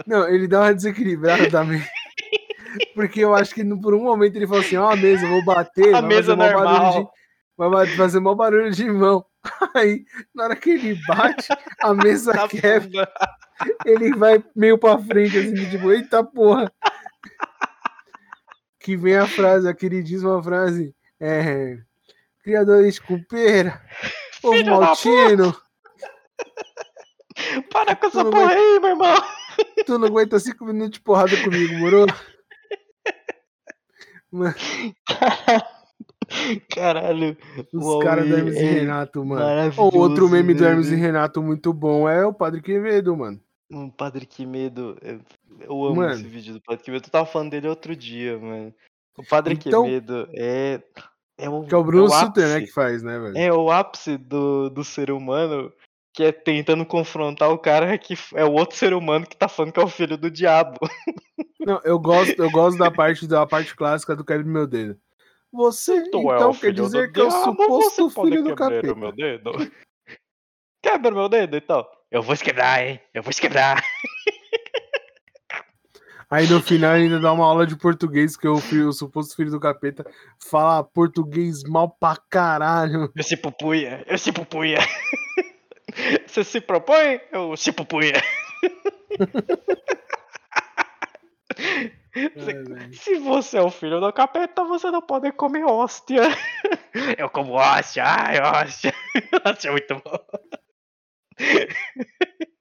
Não, 0.05 0.27
ele 0.27 0.45
dá 0.45 0.59
uma 0.59 0.73
desequilibrada 0.73 1.49
também. 1.49 1.81
Porque 2.93 3.21
eu 3.21 3.33
acho 3.33 3.55
que 3.55 3.63
por 3.77 3.93
um 3.93 4.03
momento 4.03 4.35
ele 4.35 4.45
falou 4.45 4.61
assim: 4.61 4.75
ó, 4.75 4.91
a 4.91 4.95
mesa, 4.95 5.25
eu 5.25 5.29
vou 5.29 5.45
bater. 5.45 5.95
A 5.95 6.01
mesa 6.01 6.35
normal. 6.35 7.13
Vai 7.57 7.87
fazer 7.95 8.19
mó 8.19 8.35
barulho 8.35 8.71
de 8.71 8.89
mão. 8.89 9.25
Aí, 9.75 10.05
na 10.35 10.43
hora 10.45 10.55
que 10.55 10.69
ele 10.71 10.99
bate, 11.07 11.47
a 11.81 11.93
mesa 11.93 12.31
Tá 12.37 12.47
quebra, 12.47 12.81
funda. 12.81 13.11
ele 13.85 14.15
vai 14.15 14.43
meio 14.55 14.77
pra 14.77 14.97
frente, 14.99 15.37
assim, 15.37 15.69
tipo, 15.69 15.91
eita 15.91 16.23
porra. 16.23 16.71
Que 18.79 18.95
vem 18.95 19.17
a 19.17 19.27
frase, 19.27 19.67
a 19.67 19.73
queridíssima 19.73 20.41
frase: 20.43 20.95
é. 21.19 21.77
Ovo 24.43 24.53
Filho 24.55 24.65
da 24.65 24.79
maltino, 24.79 25.55
Para 27.71 27.95
com 27.95 28.07
essa 28.07 28.23
porra 28.23 28.47
bem. 28.47 28.57
aí, 28.57 28.79
meu 28.79 28.89
irmão. 28.91 29.23
tu 29.85 29.97
não 29.99 30.07
aguenta 30.07 30.39
cinco 30.39 30.63
minutos 30.63 30.91
de 30.91 30.99
porrada 31.01 31.35
comigo, 31.43 31.73
moro? 31.79 32.05
Mano, 34.31 34.55
Caralho. 36.73 37.37
Os 37.73 38.03
caras 38.03 38.27
do 38.27 38.35
Hermes 38.35 38.55
e 38.55 38.59
é 38.59 38.71
Renato, 38.71 39.25
mano. 39.25 39.73
Outro 39.77 40.29
meme 40.29 40.53
do 40.53 40.65
Hermes 40.65 40.89
e. 40.89 40.95
Renato 40.95 41.41
muito 41.41 41.73
bom 41.73 42.07
é 42.07 42.25
o 42.25 42.33
Padre 42.33 42.61
Quevedo, 42.61 43.15
mano. 43.15 43.39
Um 43.71 43.89
Padre 43.89 44.25
Quemedo. 44.25 44.97
Eu, 45.59 45.85
amo 45.85 45.95
Mano. 45.97 46.13
esse 46.13 46.23
vídeo 46.23 46.53
do 46.53 46.61
Padre 46.61 46.83
Quemedo. 46.83 47.05
Eu 47.05 47.11
tava 47.11 47.25
falando 47.25 47.51
dele 47.51 47.67
outro 47.67 47.95
dia, 47.95 48.37
mano. 48.37 48.73
O 49.17 49.23
Padre 49.25 49.55
Então- 49.55 49.83
Quemedo 49.83 50.27
é. 50.33 50.81
É 51.39 51.49
o, 51.49 51.63
Que 51.65 51.75
é 51.75 51.77
o 51.77 51.83
Bruno 51.83 52.05
é 52.05 52.07
o 52.07 52.09
Suter, 52.11 52.47
né, 52.47 52.55
ápice. 52.55 52.67
que 52.67 52.73
faz, 52.73 53.03
né, 53.03 53.19
velho? 53.19 53.37
É 53.37 53.53
o 53.53 53.69
ápice 53.69 54.17
do, 54.17 54.69
do 54.69 54.83
ser 54.83 55.11
humano 55.11 55.71
que 56.11 56.23
é 56.23 56.31
tentando 56.31 56.83
confrontar 56.83 57.51
o 57.51 57.59
cara 57.59 57.95
que 57.95 58.15
é 58.33 58.43
o 58.43 58.53
outro 58.53 58.75
ser 58.75 58.91
humano 58.91 59.27
que 59.27 59.37
tá 59.37 59.47
falando 59.47 59.71
que 59.71 59.79
é 59.79 59.83
o 59.83 59.87
filho 59.87 60.17
do 60.17 60.31
diabo. 60.31 60.79
Não, 61.59 61.79
eu 61.83 61.99
gosto, 61.99 62.41
eu 62.41 62.49
gosto 62.49 62.77
da 62.79 62.89
parte 62.89 63.27
da 63.27 63.45
parte 63.45 63.75
clássica 63.75 64.15
do 64.15 64.23
quebra 64.25 64.43
meu 64.43 64.65
dedo. 64.65 64.97
Você, 65.51 66.09
Tu 66.09 66.17
é 66.31 66.35
então, 66.35 66.51
o 66.51 66.59
quer 66.59 66.73
dizer 66.73 67.11
que 67.11 67.19
é 67.19 67.23
o 67.23 67.31
suposto 67.31 68.09
filho 68.09 68.43
do 68.43 68.55
capeta. 68.55 68.93
meu 68.93 69.11
dedo? 69.11 69.51
Quebra 70.83 71.11
meu 71.11 71.27
dedo, 71.27 71.57
então. 71.57 71.85
Eu 72.11 72.21
vou 72.21 72.35
quebrar, 72.37 72.85
hein? 72.85 72.99
Eu 73.13 73.23
vou 73.23 73.33
quebrar. 73.33 73.83
Aí 76.29 76.45
no 76.47 76.61
final 76.61 76.91
ainda 76.91 77.19
dá 77.19 77.31
uma 77.31 77.45
aula 77.45 77.65
de 77.65 77.77
português, 77.77 78.35
que 78.35 78.45
o, 78.47 78.57
filho, 78.59 78.89
o 78.89 78.93
suposto 78.93 79.35
filho 79.35 79.49
do 79.49 79.61
capeta 79.61 80.05
fala 80.49 80.83
português 80.83 81.63
mal 81.63 81.89
pra 81.89 82.17
caralho. 82.29 83.09
Eu 83.15 83.23
se 83.23 83.37
pupunha, 83.37 84.03
eu 84.05 84.17
se 84.17 84.33
pupunha. 84.33 84.77
Você 86.27 86.43
se 86.43 86.59
propõe, 86.59 87.21
eu 87.31 87.55
se 87.55 87.71
pupunha. 87.71 88.21
Ai. 92.17 92.93
Se 92.93 93.15
você 93.19 93.57
é 93.57 93.61
o 93.61 93.69
filho 93.69 93.99
do 93.99 94.11
capeta, 94.11 94.63
você 94.63 94.89
não 94.89 95.01
pode 95.01 95.31
comer 95.33 95.63
hóstia. 95.65 96.21
Eu 97.17 97.29
como 97.29 97.53
hóstia, 97.53 98.03
ai, 98.05 98.39
hóstia. 98.39 98.93
Hóstia 99.45 99.69
é 99.69 99.71
muito 99.71 100.01
bom. 100.03 100.19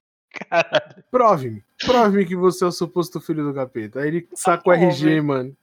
Caralho. 0.50 1.04
Prove-me. 1.10 1.64
Prove-me 1.84 2.26
que 2.26 2.36
você 2.36 2.64
é 2.64 2.66
o 2.66 2.72
suposto 2.72 3.20
filho 3.20 3.44
do 3.44 3.54
capeta. 3.54 4.00
Aí 4.00 4.08
ele 4.08 4.28
saca 4.34 4.68
o 4.68 4.72
RG, 4.72 5.20
mano. 5.22 5.56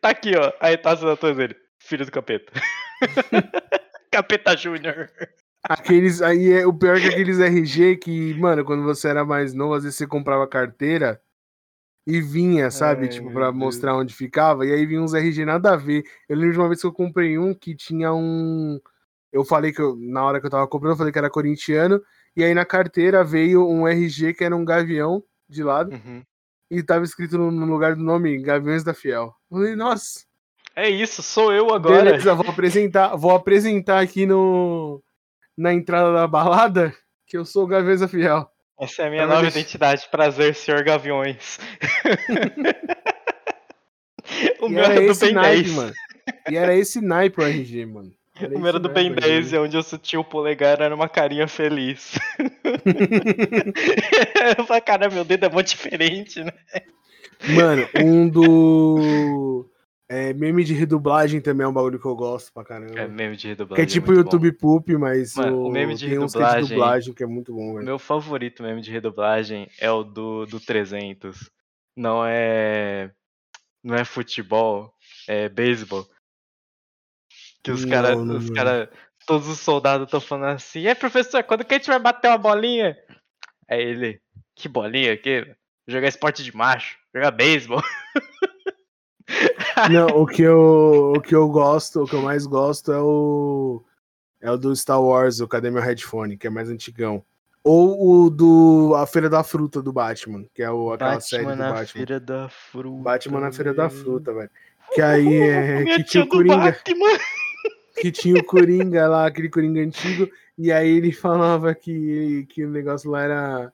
Tá 0.00 0.10
aqui, 0.10 0.36
ó. 0.36 0.52
Aí 0.60 0.76
tá 0.76 0.90
a 0.90 0.92
assinatura 0.92 1.34
dele. 1.34 1.56
Filho 1.78 2.04
do 2.04 2.12
capeta. 2.12 2.52
capeta 4.10 4.56
Júnior. 4.56 5.10
Aqueles, 5.62 6.20
aí 6.22 6.52
é 6.52 6.66
o 6.66 6.72
pior 6.72 6.96
é 6.96 7.00
que 7.00 7.08
aqueles 7.08 7.38
RG 7.38 7.96
que, 7.96 8.34
mano, 8.34 8.64
quando 8.64 8.82
você 8.82 9.08
era 9.08 9.24
mais 9.24 9.54
novo, 9.54 9.74
às 9.74 9.82
vezes 9.82 9.98
você 9.98 10.06
comprava 10.06 10.46
carteira 10.46 11.20
e 12.10 12.20
vinha, 12.20 12.70
sabe? 12.70 13.02
Ai, 13.02 13.08
tipo, 13.08 13.30
pra 13.30 13.52
mostrar 13.52 13.96
onde 13.96 14.14
ficava. 14.14 14.66
E 14.66 14.72
aí 14.72 14.84
vinha 14.84 15.00
uns 15.00 15.14
RG 15.14 15.44
nada 15.44 15.72
a 15.72 15.76
ver. 15.76 16.04
Eu 16.28 16.36
lembro 16.36 16.52
de 16.52 16.58
uma 16.58 16.68
vez 16.68 16.80
que 16.80 16.86
eu 16.86 16.92
comprei 16.92 17.38
um 17.38 17.54
que 17.54 17.74
tinha 17.74 18.12
um. 18.12 18.80
Eu 19.32 19.44
falei 19.44 19.72
que 19.72 19.80
eu, 19.80 19.96
na 19.96 20.24
hora 20.24 20.40
que 20.40 20.46
eu 20.46 20.50
tava 20.50 20.66
comprando, 20.66 20.92
eu 20.92 20.96
falei 20.96 21.12
que 21.12 21.18
era 21.18 21.30
corintiano. 21.30 22.02
E 22.36 22.42
aí 22.42 22.52
na 22.52 22.64
carteira 22.64 23.22
veio 23.22 23.66
um 23.68 23.86
RG 23.86 24.34
que 24.34 24.44
era 24.44 24.54
um 24.56 24.64
gavião 24.64 25.22
de 25.48 25.62
lado. 25.62 25.92
Uhum. 25.92 26.22
E 26.70 26.82
tava 26.82 27.04
escrito 27.04 27.38
no, 27.38 27.50
no, 27.50 27.66
lugar 27.66 27.96
do 27.96 28.02
nome 28.02 28.40
Gaviões 28.42 28.84
da 28.84 28.94
Fiel. 28.94 29.34
Eu 29.50 29.58
falei, 29.58 29.76
nossa. 29.76 30.24
É 30.74 30.88
isso, 30.88 31.22
sou 31.22 31.52
eu 31.52 31.72
agora. 31.74 32.04
Beleza, 32.04 32.34
vou 32.34 32.48
apresentar, 32.48 33.16
vou 33.16 33.32
apresentar 33.32 34.00
aqui 34.00 34.24
no 34.24 35.02
na 35.56 35.74
entrada 35.74 36.12
da 36.12 36.26
balada 36.26 36.94
que 37.26 37.36
eu 37.36 37.44
sou 37.44 37.64
o 37.64 37.66
Gaviões 37.66 38.00
da 38.00 38.08
Fiel. 38.08 38.49
Essa 38.80 39.02
é 39.02 39.06
a 39.06 39.10
minha 39.10 39.26
nova 39.26 39.46
identidade. 39.46 40.08
Prazer, 40.10 40.54
senhor 40.54 40.82
Gaviões. 40.82 41.58
o 44.60 44.66
e 44.66 44.70
meu 44.70 44.84
era, 44.84 45.06
do 45.06 45.18
Ben 45.18 45.32
naipe, 45.32 45.62
10. 45.64 45.74
Mano. 45.74 45.92
E 46.50 46.56
era 46.56 46.74
esse 46.74 47.00
naipe 47.00 47.40
o 47.40 47.44
RG, 47.44 47.86
mano. 47.86 48.12
Era 48.40 48.56
o 48.56 48.58
meu 48.58 48.68
era 48.68 48.78
do 48.78 48.88
Ben 48.88 49.12
10, 49.12 49.52
onde 49.54 49.76
eu 49.76 49.82
tinha 49.98 50.18
o 50.18 50.24
polegar, 50.24 50.80
era 50.80 50.94
uma 50.94 51.08
carinha 51.08 51.46
feliz. 51.46 52.18
eu 54.56 54.64
falei, 54.64 54.80
cara, 54.80 55.10
meu 55.10 55.24
dedo 55.24 55.44
é 55.44 55.48
muito 55.50 55.68
diferente, 55.68 56.42
né? 56.42 56.52
Mano, 57.50 57.86
um 57.96 58.28
do. 58.28 59.69
É, 60.12 60.32
meme 60.34 60.64
de 60.64 60.74
redublagem 60.74 61.40
também 61.40 61.64
é 61.64 61.68
um 61.68 61.72
bagulho 61.72 61.96
que 61.96 62.04
eu 62.04 62.16
gosto 62.16 62.52
pra 62.52 62.64
caramba. 62.64 62.98
É 62.98 63.06
meme 63.06 63.36
de 63.36 63.46
redublagem. 63.46 63.86
Que 63.86 63.88
é 63.88 63.94
tipo 63.94 64.12
é 64.12 64.16
YouTube 64.16 64.50
Poop, 64.54 64.96
mas 64.96 65.36
Mano, 65.36 65.58
o, 65.58 65.68
o 65.68 65.70
meme 65.70 65.94
de 65.94 66.08
redublagem, 66.08 66.64
de 66.64 66.68
dublagem 66.70 67.14
que 67.14 67.22
é 67.22 67.26
muito 67.28 67.54
bom, 67.54 67.74
velho. 67.74 67.86
Meu 67.86 67.96
favorito 67.96 68.60
meme 68.60 68.80
de 68.80 68.90
redublagem 68.90 69.70
é 69.78 69.88
o 69.88 70.02
do, 70.02 70.46
do 70.46 70.58
300. 70.58 71.48
Não 71.96 72.26
é. 72.26 73.12
Não 73.84 73.94
é 73.94 74.04
futebol, 74.04 74.92
é 75.28 75.48
beisebol. 75.48 76.04
Que 77.62 77.70
os 77.70 77.84
caras. 77.84 78.18
Os 78.18 78.50
cara, 78.50 78.90
todos 79.24 79.46
os 79.46 79.60
soldados 79.60 80.08
estão 80.08 80.20
falando 80.20 80.56
assim: 80.56 80.88
é 80.88 80.94
professor, 80.96 81.44
quando 81.44 81.64
que 81.64 81.74
a 81.74 81.78
gente 81.78 81.86
vai 81.86 82.00
bater 82.00 82.26
uma 82.26 82.36
bolinha? 82.36 82.98
É 83.68 83.80
ele. 83.80 84.20
Que 84.56 84.68
bolinha 84.68 85.12
aqui? 85.12 85.46
Jogar 85.86 86.08
esporte 86.08 86.42
de 86.42 86.52
macho, 86.52 86.98
jogar 87.14 87.30
beisebol. 87.30 87.80
Não, 89.90 90.08
o 90.08 90.26
que 90.26 90.42
eu, 90.42 91.14
o 91.16 91.20
que 91.20 91.34
eu 91.34 91.48
gosto, 91.48 92.02
o 92.02 92.06
que 92.06 92.14
eu 92.14 92.22
mais 92.22 92.46
gosto 92.46 92.92
é 92.92 93.00
o 93.00 93.82
é 94.40 94.50
o 94.50 94.56
do 94.56 94.74
Star 94.74 95.02
Wars, 95.02 95.40
o 95.40 95.48
Cadê 95.48 95.70
meu 95.70 95.82
headphone, 95.82 96.36
que 96.36 96.46
é 96.46 96.50
mais 96.50 96.70
antigão. 96.70 97.22
Ou 97.62 98.24
o 98.24 98.30
do 98.30 98.94
A 98.96 99.06
Feira 99.06 99.28
da 99.28 99.44
Fruta 99.44 99.82
do 99.82 99.92
Batman, 99.92 100.46
que 100.54 100.62
é 100.62 100.70
o, 100.70 100.92
aquela 100.92 101.10
Batman 101.10 101.20
série 101.20 101.44
do 101.44 101.56
na 101.56 101.72
Batman. 101.72 101.86
Feira 101.86 102.20
da 102.20 102.48
Fruta. 102.48 103.02
Batman 103.02 103.40
na 103.40 103.52
Feira 103.52 103.74
da 103.74 103.90
Fruta, 103.90 104.32
velho. 104.32 104.50
Que 104.94 105.02
aí 105.02 105.34
é 105.36 105.84
que 105.84 106.04
tinha 106.04 106.24
o 106.24 106.28
Coringa. 106.28 106.76
Que 107.96 108.10
tinha 108.10 108.40
o 108.40 108.44
Coringa 108.44 109.06
lá, 109.08 109.26
aquele 109.26 109.50
Coringa 109.50 109.80
antigo, 109.82 110.30
e 110.56 110.72
aí 110.72 110.88
ele 110.88 111.12
falava 111.12 111.74
que, 111.74 112.46
que 112.48 112.64
o 112.64 112.70
negócio 112.70 113.10
lá 113.10 113.22
era 113.22 113.72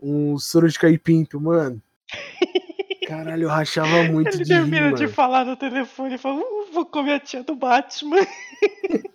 um 0.00 0.38
soro 0.38 0.68
de 0.68 0.78
caipinto, 0.78 1.40
mano. 1.40 1.80
Caralho, 3.06 3.44
eu 3.44 3.48
rachava 3.48 4.02
muito 4.04 4.28
Ele 4.28 4.44
de 4.44 4.48
termina 4.48 4.92
de 4.92 5.08
falar 5.08 5.44
no 5.44 5.56
telefone 5.56 6.14
e 6.14 6.18
fala, 6.18 6.40
uh, 6.40 6.72
vou 6.72 6.86
comer 6.86 7.14
a 7.14 7.20
tia 7.20 7.42
do 7.42 7.54
Batman. 7.54 8.16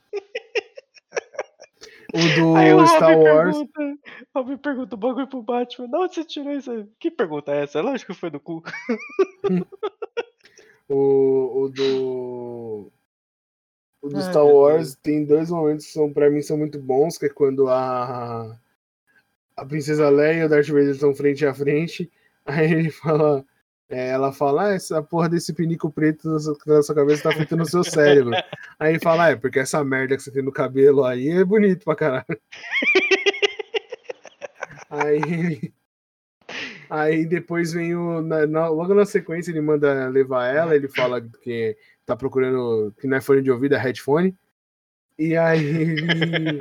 O 2.13 2.35
do 2.35 2.55
Aí 2.55 2.73
o 2.73 2.85
Star 2.87 3.15
Robin 3.15 3.29
Wars. 3.29 3.55
Pergunta, 3.55 3.99
Robin 4.35 4.57
pergunta 4.57 4.95
o 4.95 4.97
bagulho 4.97 5.27
pro 5.27 5.43
Batman. 5.43 5.87
De 5.87 5.95
onde 5.95 6.15
você 6.15 6.23
tirou 6.23 6.53
isso? 6.53 6.87
Que 6.99 7.11
pergunta 7.11 7.51
é 7.51 7.63
essa? 7.63 7.81
Lógico 7.81 8.13
que 8.13 8.19
foi 8.19 8.31
do 8.31 8.39
cu. 8.39 8.63
o, 10.89 11.63
o 11.63 11.69
do. 11.69 12.91
O 14.01 14.09
do 14.09 14.17
Ai, 14.17 14.23
Star 14.23 14.45
Wars 14.45 14.95
tem 14.95 15.23
dois 15.23 15.51
momentos 15.51 15.85
que 15.85 15.91
são, 15.91 16.11
pra 16.11 16.29
mim 16.29 16.41
são 16.41 16.57
muito 16.57 16.79
bons, 16.79 17.17
que 17.17 17.27
é 17.27 17.29
quando 17.29 17.69
a. 17.69 18.57
A 19.55 19.65
Princesa 19.65 20.09
Leia 20.09 20.41
e 20.41 20.45
o 20.45 20.49
Darth 20.49 20.67
Vader 20.67 20.89
estão 20.89 21.13
frente 21.13 21.45
a 21.45 21.53
frente. 21.53 22.09
Aí 22.45 22.71
ele 22.71 22.89
fala. 22.89 23.45
É, 23.89 24.09
ela 24.09 24.31
fala, 24.31 24.67
ah, 24.67 24.73
essa 24.73 25.01
porra 25.01 25.27
desse 25.27 25.53
pinico 25.53 25.91
preto 25.91 26.29
na 26.65 26.83
sua 26.83 26.95
cabeça 26.95 27.23
tá 27.23 27.35
feito 27.35 27.57
no 27.57 27.65
seu 27.65 27.83
cérebro. 27.83 28.33
aí 28.79 28.99
fala, 28.99 29.25
ah, 29.25 29.29
é, 29.31 29.35
porque 29.35 29.59
essa 29.59 29.83
merda 29.83 30.15
que 30.15 30.21
você 30.21 30.31
tem 30.31 30.43
no 30.43 30.51
cabelo 30.51 31.03
aí 31.03 31.29
é 31.29 31.43
bonito 31.43 31.83
pra 31.83 31.95
caralho. 31.95 32.25
aí 34.89 35.73
Aí 36.89 37.25
depois 37.25 37.73
vem 37.73 37.95
o. 37.95 38.21
Na, 38.21 38.47
na, 38.47 38.67
logo 38.67 38.93
na 38.93 39.05
sequência 39.05 39.51
ele 39.51 39.61
manda 39.61 40.07
levar 40.09 40.47
ela, 40.47 40.75
ele 40.75 40.87
fala 40.87 41.21
que 41.21 41.77
tá 42.05 42.15
procurando. 42.15 42.93
que 42.99 43.07
não 43.07 43.17
é 43.17 43.21
fone 43.21 43.41
de 43.41 43.51
ouvido, 43.51 43.75
é 43.75 43.77
headphone. 43.77 44.35
E 45.17 45.35
aí 45.35 45.65
ele. 45.65 46.59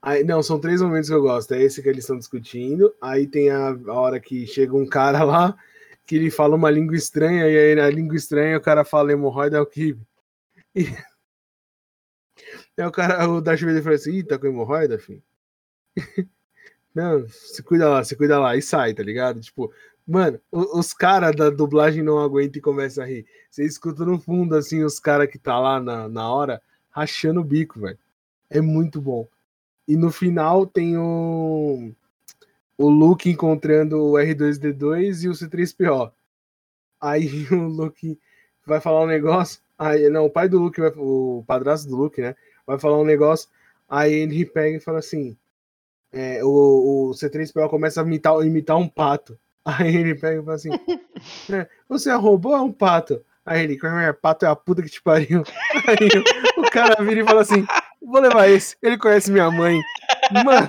Aí, 0.00 0.22
não, 0.24 0.42
são 0.42 0.60
três 0.60 0.80
momentos 0.80 1.08
que 1.08 1.14
eu 1.14 1.22
gosto. 1.22 1.52
É 1.54 1.62
esse 1.62 1.82
que 1.82 1.88
eles 1.88 2.04
estão 2.04 2.18
discutindo. 2.18 2.94
Aí 3.00 3.26
tem 3.26 3.50
a, 3.50 3.70
a, 3.70 3.92
hora 3.92 4.20
que 4.20 4.46
chega 4.46 4.76
um 4.76 4.86
cara 4.86 5.24
lá 5.24 5.56
que 6.06 6.16
ele 6.16 6.30
fala 6.30 6.56
uma 6.56 6.70
língua 6.70 6.96
estranha, 6.96 7.46
e 7.48 7.58
aí 7.58 7.74
na 7.74 7.90
língua 7.90 8.16
estranha 8.16 8.56
o 8.56 8.60
cara 8.62 8.82
fala 8.82 9.12
hemorroida 9.12 9.58
é 9.58 9.60
o 9.60 9.66
kibe. 9.66 10.00
E... 10.74 10.86
Aí 12.78 12.86
o 12.86 12.92
cara, 12.92 13.28
o 13.28 13.40
Darth 13.40 13.60
Vader 13.60 13.82
fala 13.82 13.96
assim, 13.96 14.12
Ih, 14.12 14.22
tá 14.22 14.38
com 14.38 14.46
hemorroida, 14.46 14.98
filho? 14.98 15.22
Não, 16.94 17.28
se 17.28 17.62
cuida 17.62 17.88
lá, 17.88 18.02
se 18.04 18.16
cuida 18.16 18.38
lá, 18.38 18.56
e 18.56 18.62
sai, 18.62 18.94
tá 18.94 19.02
ligado? 19.02 19.40
Tipo, 19.40 19.72
mano, 20.06 20.40
os, 20.50 20.94
caras 20.94 21.36
da 21.36 21.50
dublagem 21.50 22.02
não 22.02 22.18
aguentam 22.18 22.58
e 22.58 22.62
começam 22.62 23.04
a 23.04 23.06
rir. 23.06 23.26
Você 23.50 23.64
escuta 23.64 24.04
no 24.04 24.18
fundo, 24.18 24.56
assim, 24.56 24.82
os 24.82 24.98
caras 24.98 25.28
que 25.28 25.38
tá 25.38 25.58
lá 25.60 25.80
na, 25.80 26.08
na 26.08 26.32
hora, 26.32 26.62
rachando 26.90 27.40
o 27.40 27.44
bico, 27.44 27.80
velho. 27.80 27.98
É 28.48 28.60
muito 28.60 29.00
bom. 29.00 29.28
E 29.88 29.96
no 29.96 30.12
final 30.12 30.66
tem 30.66 30.98
o, 30.98 31.90
o 32.76 32.90
Luke 32.90 33.30
encontrando 33.30 33.98
o 33.98 34.12
R2D2 34.12 35.24
e 35.24 35.28
o 35.28 35.32
C3PO. 35.32 36.12
Aí 37.00 37.46
o 37.50 37.66
Luke 37.66 38.18
vai 38.66 38.82
falar 38.82 39.02
um 39.02 39.06
negócio. 39.06 39.62
Aí, 39.78 40.10
não, 40.10 40.26
o 40.26 40.30
pai 40.30 40.46
do 40.46 40.58
Luke, 40.58 40.78
vai, 40.78 40.92
o 40.94 41.42
padrasto 41.46 41.88
do 41.88 41.96
Luke, 41.96 42.20
né? 42.20 42.36
Vai 42.66 42.78
falar 42.78 42.98
um 42.98 43.04
negócio. 43.04 43.48
Aí 43.88 44.12
ele 44.12 44.44
pega 44.44 44.76
e 44.76 44.80
fala 44.80 44.98
assim: 44.98 45.34
é, 46.12 46.44
o, 46.44 47.08
o 47.08 47.10
C3PO 47.12 47.70
começa 47.70 48.02
a 48.02 48.04
imitar, 48.04 48.34
imitar 48.44 48.76
um 48.76 48.88
pato. 48.88 49.38
Aí 49.64 49.96
ele 49.96 50.14
pega 50.14 50.40
e 50.40 50.44
fala 50.44 50.56
assim: 50.56 50.70
é, 51.50 51.66
Você 51.88 52.10
é 52.10 52.14
robô 52.14 52.50
ou 52.50 52.56
é 52.56 52.60
um 52.60 52.72
pato? 52.72 53.24
Aí 53.46 53.64
ele, 53.64 53.78
é, 53.82 54.12
pato 54.12 54.44
é 54.44 54.48
a 54.48 54.54
puta 54.54 54.82
que 54.82 54.90
te 54.90 55.00
pariu. 55.00 55.42
Aí 55.86 56.08
o 56.58 56.70
cara 56.70 57.02
vira 57.02 57.22
e 57.22 57.24
fala 57.24 57.40
assim: 57.40 57.66
Vou 58.08 58.22
levar 58.22 58.48
esse. 58.48 58.74
Ele 58.82 58.96
conhece 58.96 59.30
minha 59.30 59.50
mãe. 59.50 59.78
Mano. 60.32 60.68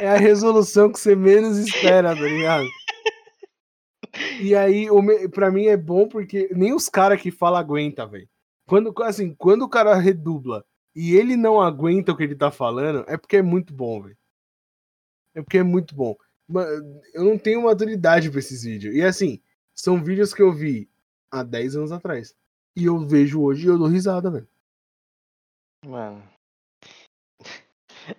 É 0.00 0.08
a 0.08 0.16
resolução 0.16 0.90
que 0.90 0.98
você 0.98 1.14
menos 1.14 1.58
espera, 1.58 2.16
tá 2.16 2.22
ligado? 2.22 2.66
E 4.40 4.54
aí, 4.54 4.86
pra 5.30 5.50
mim 5.50 5.66
é 5.66 5.76
bom 5.76 6.08
porque 6.08 6.48
nem 6.54 6.72
os 6.72 6.88
caras 6.88 7.20
que 7.20 7.30
falam 7.30 7.60
aguenta, 7.60 8.06
velho. 8.06 8.28
Quando, 8.66 8.94
assim, 9.02 9.34
quando 9.34 9.62
o 9.62 9.68
cara 9.68 9.94
redubla 9.94 10.64
e 10.96 11.14
ele 11.14 11.36
não 11.36 11.60
aguenta 11.60 12.12
o 12.12 12.16
que 12.16 12.22
ele 12.22 12.34
tá 12.34 12.50
falando, 12.50 13.04
é 13.06 13.18
porque 13.18 13.36
é 13.36 13.42
muito 13.42 13.74
bom, 13.74 14.02
velho. 14.02 14.16
É 15.34 15.42
porque 15.42 15.58
é 15.58 15.62
muito 15.62 15.94
bom. 15.94 16.16
Eu 17.12 17.24
não 17.24 17.36
tenho 17.36 17.62
maturidade 17.62 18.30
pra 18.30 18.38
esses 18.38 18.62
vídeos. 18.62 18.94
E 18.94 19.02
assim, 19.02 19.42
são 19.74 20.02
vídeos 20.02 20.32
que 20.32 20.40
eu 20.40 20.50
vi 20.52 20.88
há 21.34 21.42
10 21.42 21.76
anos 21.76 21.92
atrás. 21.92 22.34
E 22.76 22.84
eu 22.84 22.98
vejo 22.98 23.42
hoje 23.42 23.66
e 23.66 23.68
eu 23.68 23.78
dou 23.78 23.88
risada, 23.88 24.30
velho. 24.30 24.48
Mano. 25.84 26.22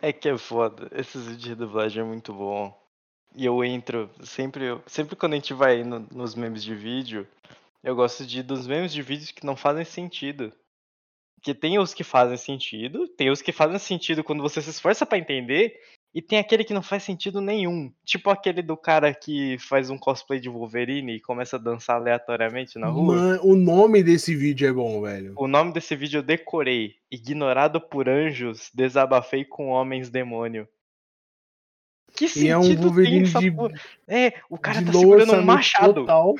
É 0.02 0.12
que 0.12 0.28
é 0.28 0.38
foda. 0.38 0.90
Esses 0.92 1.24
vídeos 1.26 1.44
de 1.44 1.56
dublagem 1.56 2.02
é 2.02 2.06
muito 2.06 2.34
bom. 2.34 2.76
E 3.36 3.46
eu 3.46 3.64
entro, 3.64 4.10
sempre, 4.24 4.64
sempre 4.88 5.16
quando 5.16 5.34
a 5.34 5.36
gente 5.36 5.54
vai 5.54 5.84
no, 5.84 6.00
nos 6.12 6.36
memes 6.36 6.64
de 6.64 6.74
vídeo, 6.74 7.28
eu 7.84 7.96
gosto 7.96 8.26
de 8.26 8.42
dos 8.42 8.66
memes 8.66 8.92
de 8.94 9.02
vídeos 9.02 9.32
que 9.32 9.46
não 9.46 9.56
fazem 9.56 9.86
sentido. 9.86 10.52
Que 11.42 11.54
tem 11.54 11.78
os 11.78 11.94
que 11.94 12.04
fazem 12.04 12.38
sentido, 12.38 13.08
tem 13.10 13.30
os 13.30 13.42
que 13.42 13.52
fazem 13.52 13.78
sentido 13.78 14.24
quando 14.24 14.42
você 14.42 14.62
se 14.62 14.72
esforça 14.72 15.06
para 15.06 15.20
entender, 15.20 15.80
E 16.16 16.22
tem 16.22 16.40
aquele 16.40 16.64
que 16.64 16.74
não 16.74 16.82
faz 16.82 17.04
sentido 17.04 17.42
nenhum. 17.42 17.92
Tipo 18.06 18.30
aquele 18.30 18.62
do 18.62 18.78
cara 18.78 19.14
que 19.14 19.58
faz 19.60 19.90
um 19.90 19.98
cosplay 19.98 20.40
de 20.40 20.48
Wolverine 20.48 21.18
e 21.18 21.20
começa 21.20 21.58
a 21.58 21.60
dançar 21.60 21.98
aleatoriamente 21.98 22.80
na 22.80 22.88
rua. 22.88 23.16
Mano, 23.16 23.40
o 23.44 23.54
nome 23.54 24.02
desse 24.02 24.34
vídeo 24.34 24.66
é 24.66 24.72
bom, 24.72 25.02
velho. 25.02 25.34
O 25.36 25.46
nome 25.46 25.74
desse 25.74 25.94
vídeo 25.94 26.20
eu 26.20 26.24
decorei. 26.24 26.96
Ignorado 27.12 27.82
por 27.82 28.08
anjos, 28.08 28.72
desabafei 28.74 29.44
com 29.44 29.68
homens 29.68 30.10
demônio. 30.10 30.66
Que 32.16 32.26
E 32.40 32.48
é 32.48 32.58
um 32.58 32.62
sentido 32.64 32.78
tem 32.82 32.88
Wolverine 32.88 33.24
essa 33.24 33.40
de- 33.40 33.52
porra? 33.52 33.74
É, 34.08 34.34
o 34.50 34.58
cara 34.58 34.84
tá 34.86 34.92
segurando 34.94 35.34
um 35.34 35.44
machado. 35.44 35.94
Total. 36.02 36.34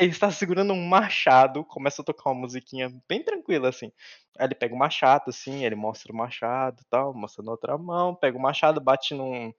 Ele 0.00 0.10
está 0.10 0.30
segurando 0.30 0.72
um 0.72 0.86
machado, 0.88 1.64
começa 1.64 2.02
a 2.02 2.04
tocar 2.04 2.30
uma 2.30 2.40
musiquinha 2.40 2.92
bem 3.08 3.22
tranquila, 3.22 3.68
assim. 3.68 3.92
Aí 4.38 4.46
ele 4.46 4.54
pega 4.54 4.74
o 4.74 4.78
machado, 4.78 5.24
assim, 5.28 5.64
ele 5.64 5.74
mostra 5.76 6.12
o 6.12 6.16
machado 6.16 6.80
e 6.80 6.84
tal, 6.90 7.14
mostra 7.14 7.44
na 7.44 7.52
outra 7.52 7.78
mão, 7.78 8.14
pega 8.14 8.36
o 8.36 8.40
machado, 8.40 8.80
bate 8.80 9.14
num, 9.14 9.52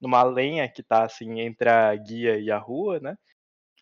numa 0.00 0.22
lenha 0.22 0.68
que 0.68 0.82
tá, 0.82 1.04
assim, 1.04 1.40
entre 1.40 1.68
a 1.68 1.94
guia 1.96 2.38
e 2.38 2.50
a 2.50 2.56
rua, 2.58 2.98
né? 3.00 3.16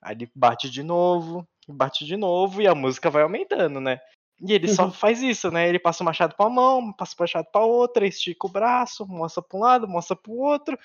Aí 0.03 0.15
ele 0.17 0.31
bate 0.35 0.69
de 0.71 0.83
novo, 0.83 1.47
bate 1.69 2.05
de 2.05 2.17
novo 2.17 2.61
e 2.63 2.67
a 2.67 2.75
música 2.75 3.11
vai 3.11 3.23
aumentando, 3.23 3.81
né? 3.81 4.01
E 4.41 4.53
ele 4.53 4.69
só 4.69 4.85
Uhum. 4.85 4.93
faz 4.93 5.21
isso, 5.21 5.51
né? 5.51 5.69
Ele 5.69 5.81
passa 5.81 6.03
o 6.03 6.07
machado 6.07 6.37
pra 6.37 6.49
mão, 6.49 6.93
passa 6.93 7.13
o 7.19 7.23
machado 7.23 7.49
pra 7.53 7.63
outra, 7.65 8.07
estica 8.07 8.47
o 8.47 8.51
braço, 8.51 9.05
mostra 9.09 9.43
pra 9.43 9.59
um 9.59 9.63
lado, 9.63 9.89
mostra 9.89 10.15
pro 10.15 10.33
outro. 10.33 10.79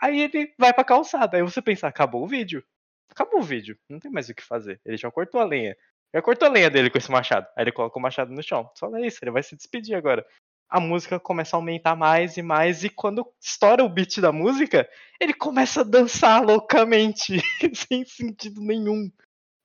Aí 0.00 0.20
ele 0.20 0.52
vai 0.58 0.72
pra 0.72 0.84
calçada. 0.84 1.36
Aí 1.36 1.42
você 1.42 1.60
pensa, 1.62 1.86
acabou 1.88 2.22
o 2.24 2.28
vídeo. 2.28 2.62
Acabou 3.10 3.40
o 3.40 3.42
vídeo. 3.42 3.78
Não 3.88 3.98
tem 3.98 4.10
mais 4.10 4.28
o 4.28 4.34
que 4.34 4.42
fazer. 4.42 4.80
Ele 4.84 4.96
já 4.96 5.10
cortou 5.10 5.40
a 5.40 5.44
lenha. 5.44 5.76
Já 6.14 6.20
cortou 6.22 6.48
a 6.48 6.50
lenha 6.50 6.70
dele 6.70 6.90
com 6.90 6.98
esse 6.98 7.10
machado. 7.10 7.46
Aí 7.56 7.64
ele 7.64 7.72
coloca 7.72 7.98
o 7.98 8.02
machado 8.02 8.32
no 8.32 8.42
chão. 8.42 8.70
Só 8.74 8.94
é 8.96 9.06
isso, 9.06 9.18
ele 9.22 9.30
vai 9.30 9.42
se 9.42 9.56
despedir 9.56 9.94
agora. 9.94 10.24
A 10.68 10.80
música 10.80 11.20
começa 11.20 11.56
a 11.56 11.58
aumentar 11.58 11.94
mais 11.94 12.36
e 12.36 12.42
mais. 12.42 12.82
E 12.84 12.88
quando 12.90 13.24
estoura 13.40 13.84
o 13.84 13.88
beat 13.88 14.20
da 14.20 14.32
música, 14.32 14.88
ele 15.20 15.32
começa 15.32 15.80
a 15.82 15.84
dançar 15.84 16.42
loucamente. 16.44 17.38
sem 17.88 18.04
sentido 18.04 18.60
nenhum. 18.60 19.10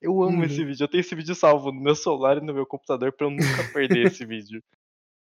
Eu 0.00 0.22
amo 0.22 0.38
Uhum. 0.38 0.44
esse 0.44 0.64
vídeo. 0.64 0.84
Eu 0.84 0.88
tenho 0.88 1.00
esse 1.00 1.14
vídeo 1.14 1.34
salvo 1.34 1.72
no 1.72 1.80
meu 1.80 1.94
celular 1.94 2.38
e 2.38 2.40
no 2.40 2.54
meu 2.54 2.66
computador 2.66 3.12
pra 3.12 3.26
eu 3.26 3.30
nunca 3.30 3.64
perder 3.72 4.06
esse 4.06 4.24
vídeo. 4.26 4.62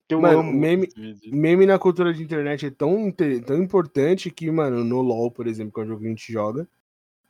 Eu 0.09 0.21
Mano, 0.21 0.39
amo 0.41 0.53
meme-. 0.53 0.89
Meme 1.27 1.67
na 1.67 1.79
cultura 1.79 2.15
de 2.15 2.23
internet 2.23 2.67
é 2.67 2.71
tão, 2.71 3.13
tão 3.47 3.63
importante 3.63 4.31
que, 4.31 4.51
mano, 4.51 4.83
no 4.83 5.03
LoL, 5.03 5.31
por 5.31 5.47
exemplo, 5.47 5.73
que 5.73 5.81
é 5.81 5.83
um 5.85 5.87
jogo 5.87 6.01
que 6.01 6.07
a 6.07 6.11
gente 6.11 6.33
joga, 6.33 6.67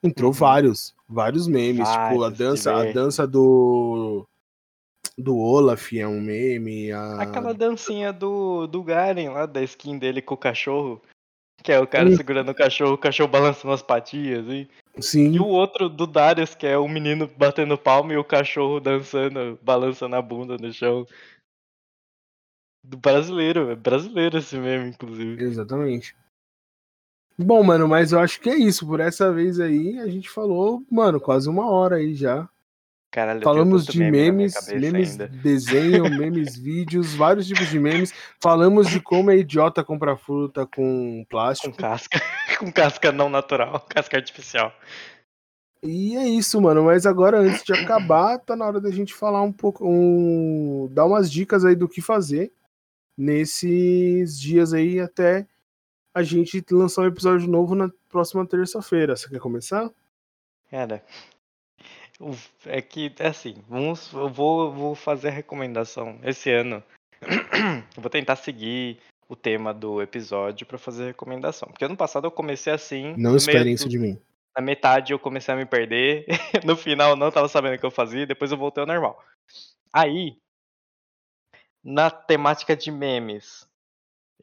entrou 0.03 0.31
Uhum. 0.31 0.37
vários, 0.37 0.95
vários 1.09 1.49
memes. 1.49 1.89
tipo, 1.89 2.01
a 2.01 2.11
Vários, 2.11 2.39
dança, 2.39 2.75
a 2.75 2.93
dança 2.93 3.27
do. 3.27 4.27
Do 5.17 5.37
Olaf 5.37 5.93
é 5.95 6.07
um 6.07 6.21
meme. 6.21 6.93
A... 6.93 7.23
Aquela 7.23 7.53
dancinha 7.53 8.13
do, 8.13 8.69
do 8.69 8.85
Garen 8.85 9.31
lá, 9.31 9.47
da 9.47 9.61
skin 9.63 9.99
dele 9.99 10.23
com 10.23 10.35
o 10.35 10.39
cachorro. 10.39 11.03
Que 11.61 11.73
é 11.73 11.81
o 11.81 11.89
cara 11.89 12.15
segurando 12.15 12.51
o 12.51 12.55
cachorro, 12.55 12.93
o 12.93 12.99
cachorro 12.99 13.29
balançando 13.29 13.75
as 13.75 13.83
patinhas, 13.83 14.47
assim. 14.47 14.69
Sim, 15.01 15.33
E 15.33 15.41
o 15.41 15.47
outro 15.47 15.89
do 15.89 16.07
Darius, 16.07 16.55
que 16.55 16.69
é 16.69 16.79
o 16.79 16.87
menino 16.87 17.29
batendo 17.37 17.77
palma 17.77 18.13
e 18.13 18.17
o 18.17 18.23
cachorro 18.23 18.79
dançando, 18.79 19.59
balançando 19.61 20.15
a 20.15 20.23
bunda 20.23 20.57
no 20.57 20.73
chão. 20.73 21.05
Do 22.83 22.97
brasileiro, 22.97 23.71
é 23.71 23.77
brasileiro 23.77 24.39
esse 24.39 24.57
meme, 24.57 24.91
inclusive. 24.91 25.43
exatamente. 25.45 26.17
Bom, 27.37 27.63
mano, 27.63 27.87
mas 27.87 28.11
eu 28.13 28.19
acho 28.19 28.41
que 28.41 28.51
é 28.51 28.57
isso. 28.57 28.87
Por 28.87 28.99
essa 29.01 29.33
vez 29.33 29.61
aí, 29.61 29.99
a 30.01 30.09
gente 30.09 30.29
falou, 30.29 30.83
mano, 30.91 31.21
quase 31.21 31.49
uma 31.49 31.71
hora 31.71 31.97
aí 31.97 32.15
já. 32.15 32.49
Caralho, 33.11 33.41
Falamos 33.43 33.87
de 33.87 33.99
memes, 33.99 34.55
memes 34.69 35.13
ainda. 35.13 35.29
desenho, 35.29 36.05
memes 36.11 36.57
vídeos, 36.59 37.15
vários 37.15 37.47
tipos 37.47 37.69
de 37.69 37.79
memes. 37.79 38.13
Falamos 38.41 38.89
de 38.89 39.01
como 39.01 39.31
é 39.31 39.37
idiota 39.39 39.83
comprar 39.85 40.17
fruta 40.17 40.67
com 40.67 41.25
Com 41.25 41.25
plástico. 41.29 41.77
casca. 41.77 42.21
com 42.59 42.71
casca 42.73 43.11
não 43.13 43.31
natural, 43.31 43.81
casca 43.89 44.17
artificial. 44.17 44.73
E 45.83 46.17
é 46.17 46.27
isso, 46.29 46.61
mano. 46.61 46.85
Mas 46.85 47.07
agora, 47.07 47.39
antes 47.39 47.63
de 47.63 47.73
acabar, 47.73 48.39
tá 48.41 48.57
na 48.57 48.67
hora 48.67 48.81
da 48.81 48.91
gente 48.91 49.15
falar 49.15 49.43
um 49.43 49.53
pouco, 49.53 49.87
um... 49.89 50.89
dar 50.93 51.07
umas 51.07 51.31
dicas 51.31 51.65
aí 51.65 51.77
do 51.77 51.89
que 51.89 52.03
fazer 52.03 52.53
nesses 53.19 54.41
dias 54.41 54.73
aí 54.73 55.01
até 55.01 55.45
a 56.15 56.23
gente 56.23 56.65
lançar 56.71 57.03
um 57.03 57.07
episódio 57.07 57.49
novo 57.49 57.75
na 57.75 57.91
próxima 58.09 58.47
terça-feira. 58.47 59.17
Você 59.17 59.29
quer 59.29 59.41
começar? 59.41 59.91
Cara, 60.71 61.03
é 62.67 62.81
que, 62.81 63.13
é 63.19 63.27
assim, 63.29 63.57
vamos, 63.69 64.13
eu 64.13 64.29
vou, 64.29 64.73
vou 64.73 64.95
fazer 64.95 65.29
a 65.29 65.33
recomendação 65.33 66.19
esse 66.23 66.51
ano. 66.51 66.83
Eu 67.97 68.01
vou 68.03 68.09
tentar 68.09 68.37
seguir 68.37 68.99
o 69.29 69.35
tema 69.35 69.75
do 69.75 70.01
episódio 70.01 70.65
pra 70.65 70.79
fazer 70.79 71.07
recomendação. 71.07 71.69
Porque 71.69 71.85
ano 71.85 71.97
passado 71.97 72.29
eu 72.29 72.31
comecei 72.31 72.73
assim. 72.73 73.13
Não 73.17 73.37
esperem 73.37 73.75
isso 73.75 73.89
de 73.89 73.99
mim. 73.99 74.17
Na 74.57 74.63
metade 74.63 75.13
eu 75.13 75.19
comecei 75.19 75.53
a 75.53 75.57
me 75.57 75.67
perder. 75.67 76.27
No 76.65 76.77
final 76.77 77.11
eu 77.11 77.17
não 77.17 77.31
tava 77.31 77.49
sabendo 77.49 77.75
o 77.75 77.79
que 77.79 77.85
eu 77.85 77.91
fazia. 77.91 78.25
Depois 78.25 78.53
eu 78.53 78.57
voltei 78.57 78.81
ao 78.81 78.87
normal. 78.87 79.21
Aí, 79.93 80.37
na 81.89 82.11
temática 82.11 82.77
de 82.77 82.91
memes, 82.91 83.67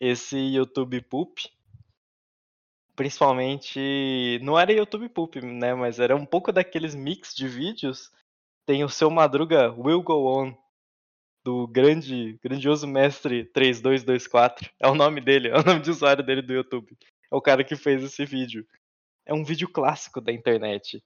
esse 0.02 0.36
YouTube 0.36 1.00
Poop, 1.02 1.48
principalmente, 2.96 4.40
não 4.42 4.60
era 4.60 4.74
YouTube 4.74 5.08
Poop, 5.10 5.40
né, 5.46 5.76
mas 5.76 6.00
era 6.00 6.16
um 6.16 6.26
pouco 6.26 6.52
daqueles 6.52 6.96
mix 6.96 7.36
de 7.36 7.48
vídeos. 7.48 8.12
Tem 8.66 8.84
o 8.84 8.90
seu 8.90 9.12
Madruga 9.12 9.72
Will 9.74 10.02
Go 10.02 10.26
On, 10.26 10.58
do 11.44 11.68
grande, 11.68 12.40
grandioso 12.44 12.88
mestre 12.88 13.46
3224. 13.46 14.72
É 14.80 14.88
o 14.88 14.96
nome 14.96 15.22
dele, 15.22 15.50
é 15.54 15.56
o 15.56 15.64
nome 15.64 15.82
de 15.82 15.92
usuário 15.92 16.26
dele 16.26 16.42
do 16.42 16.52
YouTube. 16.52 16.98
É 17.32 17.36
o 17.36 17.42
cara 17.42 17.64
que 17.64 17.76
fez 17.76 18.02
esse 18.02 18.26
vídeo. 18.26 18.66
É 19.24 19.36
um 19.36 19.44
vídeo 19.44 19.70
clássico 19.70 20.20
da 20.20 20.32
internet. 20.32 21.00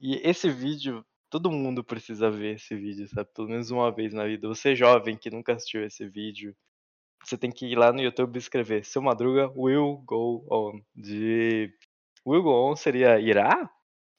E 0.00 0.20
esse 0.22 0.48
vídeo, 0.48 1.04
todo 1.32 1.50
mundo 1.50 1.82
precisa 1.82 2.30
ver 2.30 2.56
esse 2.56 2.76
vídeo, 2.76 3.08
sabe? 3.08 3.30
Pelo 3.34 3.48
menos 3.48 3.70
uma 3.70 3.90
vez 3.90 4.12
na 4.12 4.26
vida. 4.26 4.46
Você 4.46 4.76
jovem 4.76 5.16
que 5.16 5.30
nunca 5.30 5.54
assistiu 5.54 5.82
esse 5.82 6.06
vídeo, 6.06 6.54
você 7.24 7.38
tem 7.38 7.50
que 7.50 7.64
ir 7.64 7.74
lá 7.74 7.90
no 7.90 8.02
YouTube 8.02 8.36
e 8.36 8.38
escrever 8.38 8.84
Seu 8.84 9.00
Madruga 9.00 9.50
Will 9.56 9.96
Go 10.04 10.46
On. 10.50 10.78
De. 10.94 11.74
Will 12.26 12.42
Go 12.42 12.70
On 12.70 12.76
seria 12.76 13.18
irá? 13.18 13.70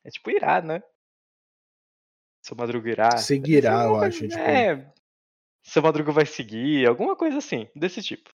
É 0.04 0.10
tipo 0.10 0.32
irá, 0.32 0.60
né? 0.60 0.82
Seu 2.42 2.58
Madruga 2.58 2.90
irá. 2.90 3.16
Seguirá, 3.18 3.84
Alguma 3.84 4.06
eu 4.06 4.08
acho, 4.08 4.28
tipo. 4.28 4.40
É. 4.40 4.92
Seu 5.62 5.84
Madruga 5.84 6.12
vai 6.12 6.26
seguir, 6.26 6.88
alguma 6.88 7.16
coisa 7.16 7.38
assim, 7.38 7.70
desse 7.76 8.02
tipo. 8.02 8.30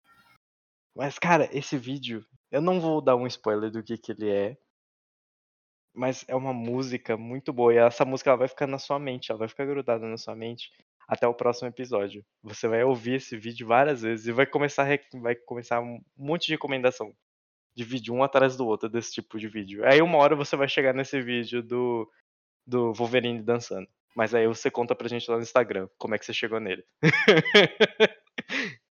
Mas, 0.95 1.19
cara, 1.19 1.49
esse 1.51 1.79
vídeo, 1.79 2.25
eu 2.53 2.61
não 2.61 2.79
vou 2.79 3.01
dar 3.01 3.17
um 3.17 3.27
spoiler 3.27 3.71
do 3.71 3.83
que, 3.83 3.97
que 3.97 4.13
ele 4.13 4.31
é. 4.31 4.57
Mas 5.97 6.25
é 6.29 6.37
uma 6.37 6.53
música 6.53 7.17
muito 7.17 7.53
boa. 7.53 7.73
E 7.73 7.79
essa 7.79 8.05
música 8.05 8.31
ela 8.31 8.37
vai 8.37 8.49
ficar 8.49 8.67
na 8.67 8.79
sua 8.79 8.99
mente, 8.99 9.31
ela 9.31 9.39
vai 9.39 9.49
ficar 9.49 9.65
grudada 9.65 10.07
na 10.07 10.19
sua 10.19 10.37
mente 10.37 10.71
até 11.09 11.27
o 11.27 11.35
próximo 11.35 11.69
episódio. 11.69 12.25
Você 12.43 12.69
vai 12.69 12.85
ouvir 12.85 13.15
esse 13.15 13.37
vídeo 13.37 13.67
várias 13.67 14.03
vezes 14.03 14.27
e 14.27 14.33
vai 14.33 14.45
começar, 14.47 14.87
vai 15.15 15.35
começar 15.35 15.81
um 15.81 16.01
monte 16.17 16.47
de 16.47 16.53
recomendação 16.53 17.15
de 17.75 17.85
vídeo 17.85 18.15
um 18.15 18.23
atrás 18.23 18.57
do 18.57 18.67
outro 18.67 18.89
desse 18.89 19.13
tipo 19.13 19.39
de 19.39 19.49
vídeo. 19.49 19.85
Aí 19.87 20.03
uma 20.03 20.19
hora 20.19 20.35
você 20.35 20.57
vai 20.57 20.69
chegar 20.69 20.95
nesse 20.95 21.21
vídeo 21.21 21.63
do, 21.63 22.11
do 22.67 22.93
Wolverine 22.93 23.43
dançando. 23.43 23.87
Mas 24.15 24.35
aí 24.35 24.47
você 24.47 24.71
conta 24.71 24.95
pra 24.95 25.09
gente 25.09 25.31
lá 25.31 25.37
no 25.37 25.43
Instagram 25.43 25.89
como 25.99 26.15
é 26.15 26.19
que 26.19 26.25
você 26.25 26.33
chegou 26.33 26.59
nele. 26.59 26.83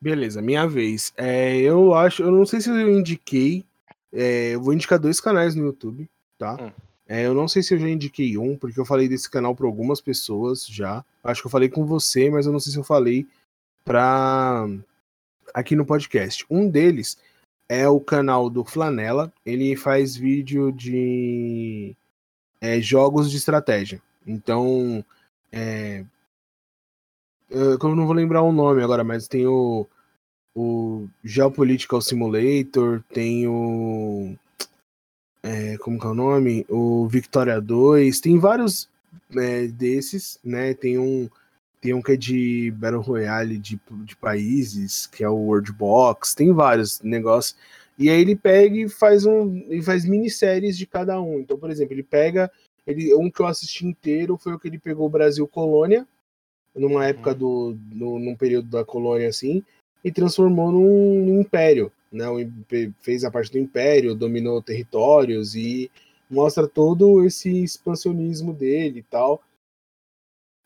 Beleza, 0.00 0.42
minha 0.42 0.66
vez. 0.66 1.12
É, 1.16 1.56
eu 1.58 1.94
acho, 1.94 2.22
eu 2.22 2.30
não 2.32 2.46
sei 2.46 2.60
se 2.60 2.70
eu 2.70 2.90
indiquei. 2.90 3.64
É, 4.12 4.54
eu 4.54 4.60
vou 4.60 4.72
indicar 4.72 4.98
dois 4.98 5.20
canais 5.20 5.54
no 5.54 5.64
YouTube, 5.64 6.08
tá? 6.38 6.56
Hum. 6.60 6.70
É, 7.08 7.26
eu 7.26 7.34
não 7.34 7.48
sei 7.48 7.62
se 7.62 7.74
eu 7.74 7.78
já 7.78 7.88
indiquei 7.88 8.38
um, 8.38 8.56
porque 8.56 8.78
eu 8.78 8.84
falei 8.84 9.08
desse 9.08 9.28
canal 9.28 9.54
para 9.54 9.66
algumas 9.66 10.00
pessoas 10.00 10.66
já. 10.66 11.04
Acho 11.22 11.42
que 11.42 11.46
eu 11.46 11.50
falei 11.50 11.68
com 11.68 11.84
você, 11.84 12.30
mas 12.30 12.46
eu 12.46 12.52
não 12.52 12.60
sei 12.60 12.72
se 12.72 12.78
eu 12.78 12.84
falei 12.84 13.26
pra 13.84 14.66
aqui 15.52 15.76
no 15.76 15.84
podcast. 15.84 16.46
Um 16.48 16.70
deles 16.70 17.18
é 17.68 17.88
o 17.88 18.00
canal 18.00 18.48
do 18.48 18.64
Flanela. 18.64 19.32
Ele 19.44 19.76
faz 19.76 20.16
vídeo 20.16 20.72
de 20.72 21.94
é, 22.60 22.80
jogos 22.80 23.30
de 23.30 23.36
estratégia. 23.36 24.00
Então, 24.26 25.04
é, 25.50 26.04
eu 27.50 27.78
eu 27.78 27.96
não 27.96 28.06
vou 28.06 28.14
lembrar 28.14 28.42
o 28.42 28.52
nome 28.52 28.82
agora, 28.82 29.04
mas 29.04 29.28
tem 29.28 29.46
o, 29.46 29.86
o 30.54 31.08
Geopolitical 31.24 32.00
Simulator, 32.00 33.02
tem 33.12 33.46
o. 33.46 34.34
é, 35.42 35.76
como 35.78 35.98
que 35.98 36.06
é 36.06 36.10
o 36.10 36.14
nome? 36.14 36.66
O 36.68 37.06
Victoria 37.08 37.60
2, 37.60 38.20
tem 38.20 38.38
vários 38.38 38.88
é, 39.36 39.66
desses, 39.66 40.38
né? 40.44 40.74
Tem 40.74 40.98
um, 40.98 41.28
tem 41.80 41.94
um 41.94 42.02
que 42.02 42.12
é 42.12 42.16
de 42.16 42.70
Battle 42.72 43.00
Royale 43.00 43.58
de, 43.58 43.80
de 44.04 44.16
países, 44.16 45.06
que 45.06 45.24
é 45.24 45.28
o 45.28 45.34
World 45.34 45.72
Box, 45.72 46.34
tem 46.34 46.52
vários 46.52 47.00
negócios. 47.00 47.56
E 47.98 48.08
aí 48.08 48.20
ele 48.20 48.36
pega 48.36 48.76
e 48.76 48.88
faz 48.88 49.26
um. 49.26 49.64
Ele 49.68 49.82
faz 49.82 50.04
minisséries 50.04 50.76
de 50.76 50.86
cada 50.86 51.20
um. 51.20 51.40
Então, 51.40 51.58
por 51.58 51.70
exemplo, 51.70 51.94
ele 51.94 52.02
pega. 52.02 52.50
Ele, 52.86 53.14
um 53.14 53.30
que 53.30 53.40
eu 53.40 53.46
assisti 53.46 53.86
inteiro 53.86 54.36
foi 54.36 54.54
o 54.54 54.58
que 54.58 54.66
ele 54.68 54.78
pegou 54.78 55.06
o 55.06 55.10
Brasil 55.10 55.46
Colônia, 55.46 56.06
numa 56.74 57.06
época 57.06 57.34
do. 57.34 57.76
No, 57.90 58.18
num 58.18 58.34
período 58.34 58.68
da 58.68 58.84
colônia 58.84 59.28
assim, 59.28 59.62
e 60.04 60.10
transformou 60.10 60.72
num, 60.72 61.24
num 61.24 61.40
império. 61.40 61.92
né? 62.10 62.26
Fez 63.00 63.24
a 63.24 63.30
parte 63.30 63.52
do 63.52 63.58
Império, 63.58 64.14
dominou 64.14 64.62
territórios 64.62 65.54
e 65.54 65.90
mostra 66.28 66.66
todo 66.66 67.24
esse 67.24 67.62
expansionismo 67.62 68.52
dele 68.52 69.00
e 69.00 69.02
tal. 69.02 69.42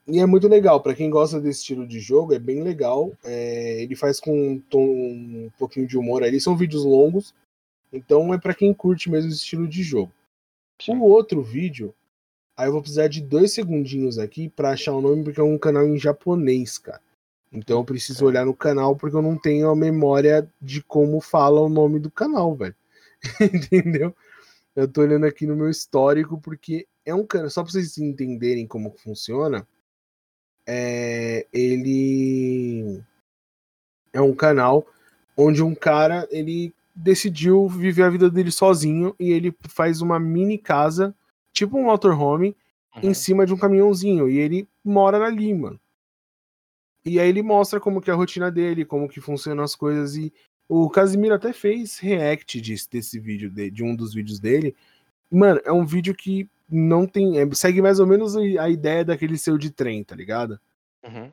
E 0.09 0.21
é 0.21 0.27
muito 0.27 0.47
legal, 0.47 0.81
para 0.81 0.95
quem 0.95 1.11
gosta 1.11 1.41
desse 1.41 1.61
estilo 1.61 1.85
de 1.85 1.99
jogo, 1.99 2.33
é 2.33 2.39
bem 2.39 2.63
legal. 2.63 3.13
É, 3.25 3.83
ele 3.83 3.97
faz 3.97 4.21
com 4.21 4.53
um, 4.53 4.61
tom, 4.61 4.87
um 4.87 5.51
pouquinho 5.59 5.87
de 5.87 5.99
humor 5.99 6.23
ali, 6.23 6.41
são 6.41 6.57
vídeos 6.57 6.85
longos, 6.85 7.35
então 7.93 8.33
é 8.33 8.39
para 8.39 8.55
quem 8.55 8.73
curte 8.73 9.11
mesmo 9.11 9.31
esse 9.31 9.39
estilo 9.39 9.67
de 9.67 9.83
jogo. 9.83 10.13
O 10.89 11.03
outro 11.03 11.43
vídeo, 11.43 11.93
aí 12.57 12.69
eu 12.69 12.73
vou 12.73 12.83
precisar 12.83 13.09
de 13.09 13.21
dois 13.21 13.53
segundinhos 13.53 14.17
aqui 14.17 14.49
para 14.49 14.71
achar 14.71 14.93
o 14.93 15.01
nome, 15.01 15.25
porque 15.25 15.41
é 15.41 15.43
um 15.43 15.59
canal 15.59 15.85
em 15.89 15.99
japonês, 15.99 16.79
cara. 16.79 17.01
Então 17.53 17.79
eu 17.79 17.85
preciso 17.85 18.25
é. 18.25 18.29
olhar 18.29 18.47
no 18.47 18.55
canal 18.55 18.97
porque 18.97 19.17
eu 19.17 19.23
não 19.23 19.37
tenho 19.37 19.69
a 19.71 19.77
memória 19.77 20.49
de 20.61 20.83
como 20.83 21.21
fala 21.21 21.61
o 21.61 21.69
nome 21.69 21.99
do 21.99 22.11
canal, 22.11 22.55
velho. 22.55 22.75
Entendeu? 23.41 24.15
Eu 24.75 24.87
tô 24.87 25.01
olhando 25.01 25.25
aqui 25.25 25.47
no 25.47 25.57
meu 25.57 25.71
histórico 25.71 26.39
porque 26.41 26.87
é 27.05 27.15
um 27.15 27.25
canal, 27.25 27.49
só 27.49 27.63
pra 27.63 27.73
vocês 27.73 27.97
entenderem 27.99 28.67
como 28.67 28.91
funciona, 28.91 29.67
é, 30.67 31.47
ele 31.53 33.01
é 34.13 34.21
um 34.21 34.35
canal 34.35 34.87
onde 35.37 35.63
um 35.63 35.75
cara 35.75 36.27
ele 36.31 36.75
decidiu 36.95 37.69
viver 37.69 38.03
a 38.03 38.11
vida 38.11 38.31
dele 38.31 38.51
sozinho 38.51 39.15
e 39.21 39.31
ele 39.31 39.55
faz 39.69 40.01
uma 40.01 40.19
mini 40.19 40.59
casa, 40.59 41.15
tipo 41.53 41.79
um 41.79 41.85
motorhome, 41.85 42.57
uhum. 42.97 43.11
em 43.11 43.15
cima 43.15 43.47
de 43.47 43.53
um 43.53 43.59
caminhãozinho 43.59 44.29
e 44.29 44.39
ele 44.39 44.67
mora 44.85 45.25
ali, 45.25 45.55
mano. 45.55 45.79
E 47.07 47.21
aí 47.21 47.29
ele 47.29 47.41
mostra 47.41 47.79
como 47.79 48.01
que 48.01 48.11
é 48.11 48.13
a 48.13 48.17
rotina 48.17 48.51
dele, 48.51 48.85
como 48.85 49.09
que 49.09 49.21
funcionam 49.21 49.63
as 49.63 49.77
coisas 49.77 50.17
e 50.17 50.33
o 50.69 50.91
Casimiro 50.91 51.35
até 51.35 51.53
fez 51.53 51.99
react 51.99 52.61
desse, 52.61 52.91
desse 52.91 53.21
vídeo, 53.21 53.49
de, 53.49 53.71
de 53.71 53.85
um 53.85 53.95
dos 53.95 54.13
vídeos 54.13 54.41
dele. 54.41 54.75
Mano, 55.31 55.61
é 55.65 55.71
um 55.71 55.87
vídeo 55.87 56.15
que 56.15 56.49
não 56.69 57.07
tem. 57.07 57.39
É, 57.39 57.49
segue 57.55 57.81
mais 57.81 58.01
ou 58.01 58.07
menos 58.07 58.37
a 58.37 58.69
ideia 58.69 59.05
daquele 59.05 59.39
seu 59.39 59.57
de 59.57 59.71
trem, 59.71 60.03
tá 60.03 60.17
ligado? 60.17 60.59
Uhum. 61.05 61.33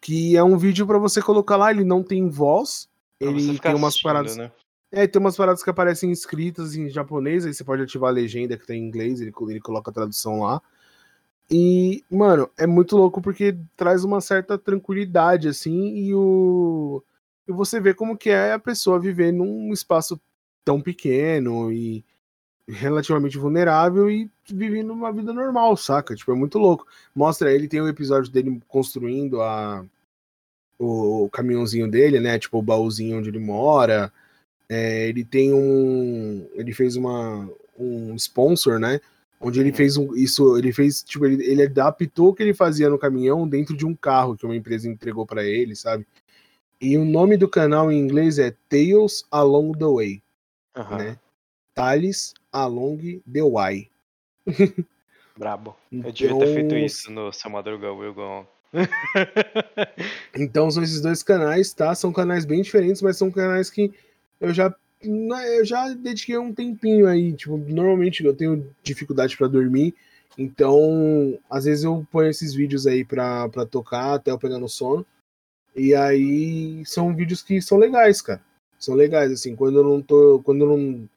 Que 0.00 0.36
é 0.36 0.44
um 0.44 0.58
vídeo 0.58 0.86
para 0.86 0.98
você 0.98 1.22
colocar 1.22 1.56
lá, 1.56 1.70
ele 1.70 1.84
não 1.84 2.02
tem 2.02 2.28
voz. 2.28 2.88
Pra 3.18 3.28
ele 3.28 3.58
tem 3.58 3.74
umas 3.74 4.00
paradas. 4.00 4.36
Né? 4.36 4.52
É, 4.92 5.06
tem 5.06 5.18
umas 5.18 5.36
paradas 5.36 5.62
que 5.62 5.70
aparecem 5.70 6.12
escritas 6.12 6.76
em 6.76 6.90
japonês, 6.90 7.46
aí 7.46 7.54
você 7.54 7.64
pode 7.64 7.82
ativar 7.82 8.10
a 8.10 8.12
legenda 8.12 8.56
que 8.58 8.66
tem 8.66 8.82
em 8.82 8.86
inglês, 8.86 9.20
ele, 9.20 9.32
ele 9.48 9.60
coloca 9.60 9.90
a 9.90 9.94
tradução 9.94 10.40
lá. 10.40 10.60
E, 11.50 12.04
mano, 12.10 12.50
é 12.58 12.66
muito 12.66 12.96
louco 12.96 13.22
porque 13.22 13.56
traz 13.76 14.04
uma 14.04 14.20
certa 14.20 14.58
tranquilidade, 14.58 15.48
assim, 15.48 15.94
e 15.96 16.14
o. 16.14 17.02
E 17.46 17.52
você 17.52 17.80
vê 17.80 17.94
como 17.94 18.16
que 18.16 18.30
é 18.30 18.52
a 18.52 18.58
pessoa 18.58 18.98
viver 18.98 19.32
num 19.32 19.72
espaço 19.72 20.20
tão 20.64 20.80
pequeno 20.80 21.70
e 21.72 22.04
relativamente 22.68 23.38
vulnerável 23.38 24.10
e 24.10 24.28
vivendo 24.48 24.92
uma 24.92 25.12
vida 25.12 25.32
normal, 25.32 25.76
saca? 25.76 26.16
Tipo, 26.16 26.32
é 26.32 26.34
muito 26.34 26.58
louco. 26.58 26.86
Mostra 27.14 27.52
ele, 27.52 27.68
tem 27.68 27.80
o 27.80 27.84
um 27.84 27.88
episódio 27.88 28.32
dele 28.32 28.60
construindo 28.66 29.40
a 29.40 29.84
o, 30.78 31.28
caminhãozinho 31.30 31.90
dele, 31.90 32.20
né? 32.20 32.38
Tipo, 32.38 32.58
o 32.58 32.62
baúzinho 32.62 33.18
onde 33.18 33.28
ele 33.30 33.38
mora. 33.38 34.12
É, 34.68 35.08
ele 35.08 35.24
tem 35.24 35.52
um. 35.54 36.48
Ele 36.54 36.72
fez 36.72 36.96
uma, 36.96 37.48
um 37.78 38.14
sponsor, 38.16 38.78
né? 38.78 39.00
Onde 39.40 39.60
ele 39.60 39.70
uhum. 39.70 39.76
fez 39.76 39.96
um, 39.96 40.14
isso, 40.14 40.56
ele 40.56 40.72
fez, 40.72 41.02
tipo, 41.02 41.26
ele, 41.26 41.44
ele 41.44 41.64
adaptou 41.64 42.28
o 42.28 42.34
que 42.34 42.42
ele 42.42 42.54
fazia 42.54 42.88
no 42.88 42.98
caminhão 42.98 43.46
dentro 43.46 43.76
de 43.76 43.84
um 43.84 43.94
carro 43.94 44.36
que 44.36 44.46
uma 44.46 44.56
empresa 44.56 44.88
entregou 44.88 45.26
para 45.26 45.44
ele, 45.44 45.76
sabe? 45.76 46.06
E 46.80 46.96
o 46.96 47.04
nome 47.04 47.36
do 47.36 47.48
canal 47.48 47.90
em 47.92 47.98
inglês 47.98 48.38
é 48.38 48.54
Tales 48.68 49.24
Along 49.30 49.72
the 49.72 49.84
Way, 49.84 50.22
uhum. 50.76 50.96
né? 50.96 51.18
Tales 51.74 52.32
Along 52.52 53.22
the 53.30 53.42
Way. 53.42 53.90
Brabo. 55.36 55.76
Eu 55.92 56.12
devia 56.12 56.38
ter 56.38 56.54
feito 56.54 56.66
então, 56.66 56.78
isso 56.78 57.12
no 57.12 57.30
seu 57.30 57.50
Madruga 57.50 57.92
Will 57.92 58.14
Go 58.14 58.46
então 60.34 60.70
são 60.70 60.82
esses 60.82 61.00
dois 61.00 61.22
canais, 61.22 61.72
tá? 61.72 61.94
São 61.94 62.12
canais 62.12 62.44
bem 62.44 62.62
diferentes, 62.62 63.00
mas 63.00 63.16
são 63.16 63.30
canais 63.30 63.70
que 63.70 63.92
eu 64.40 64.52
já 64.52 64.74
eu 65.02 65.64
já 65.64 65.88
dediquei 65.94 66.36
um 66.38 66.52
tempinho 66.52 67.06
aí, 67.06 67.32
tipo, 67.32 67.56
normalmente 67.56 68.24
eu 68.24 68.34
tenho 68.34 68.74
dificuldade 68.82 69.36
para 69.36 69.48
dormir, 69.48 69.94
então 70.38 71.38
às 71.48 71.64
vezes 71.64 71.84
eu 71.84 72.06
ponho 72.10 72.30
esses 72.30 72.54
vídeos 72.54 72.86
aí 72.86 73.04
para 73.04 73.48
tocar 73.70 74.14
até 74.14 74.30
eu 74.30 74.38
pegar 74.38 74.58
no 74.58 74.68
sono. 74.68 75.06
E 75.74 75.94
aí 75.94 76.82
são 76.86 77.14
vídeos 77.14 77.42
que 77.42 77.60
são 77.60 77.76
legais, 77.76 78.22
cara. 78.22 78.42
São 78.78 78.94
legais 78.94 79.30
assim, 79.30 79.54
quando 79.54 79.78
eu 79.78 79.84
não 79.84 80.00
tô, 80.00 80.40
quando 80.42 80.64
eu 80.64 80.76
não 80.76 81.08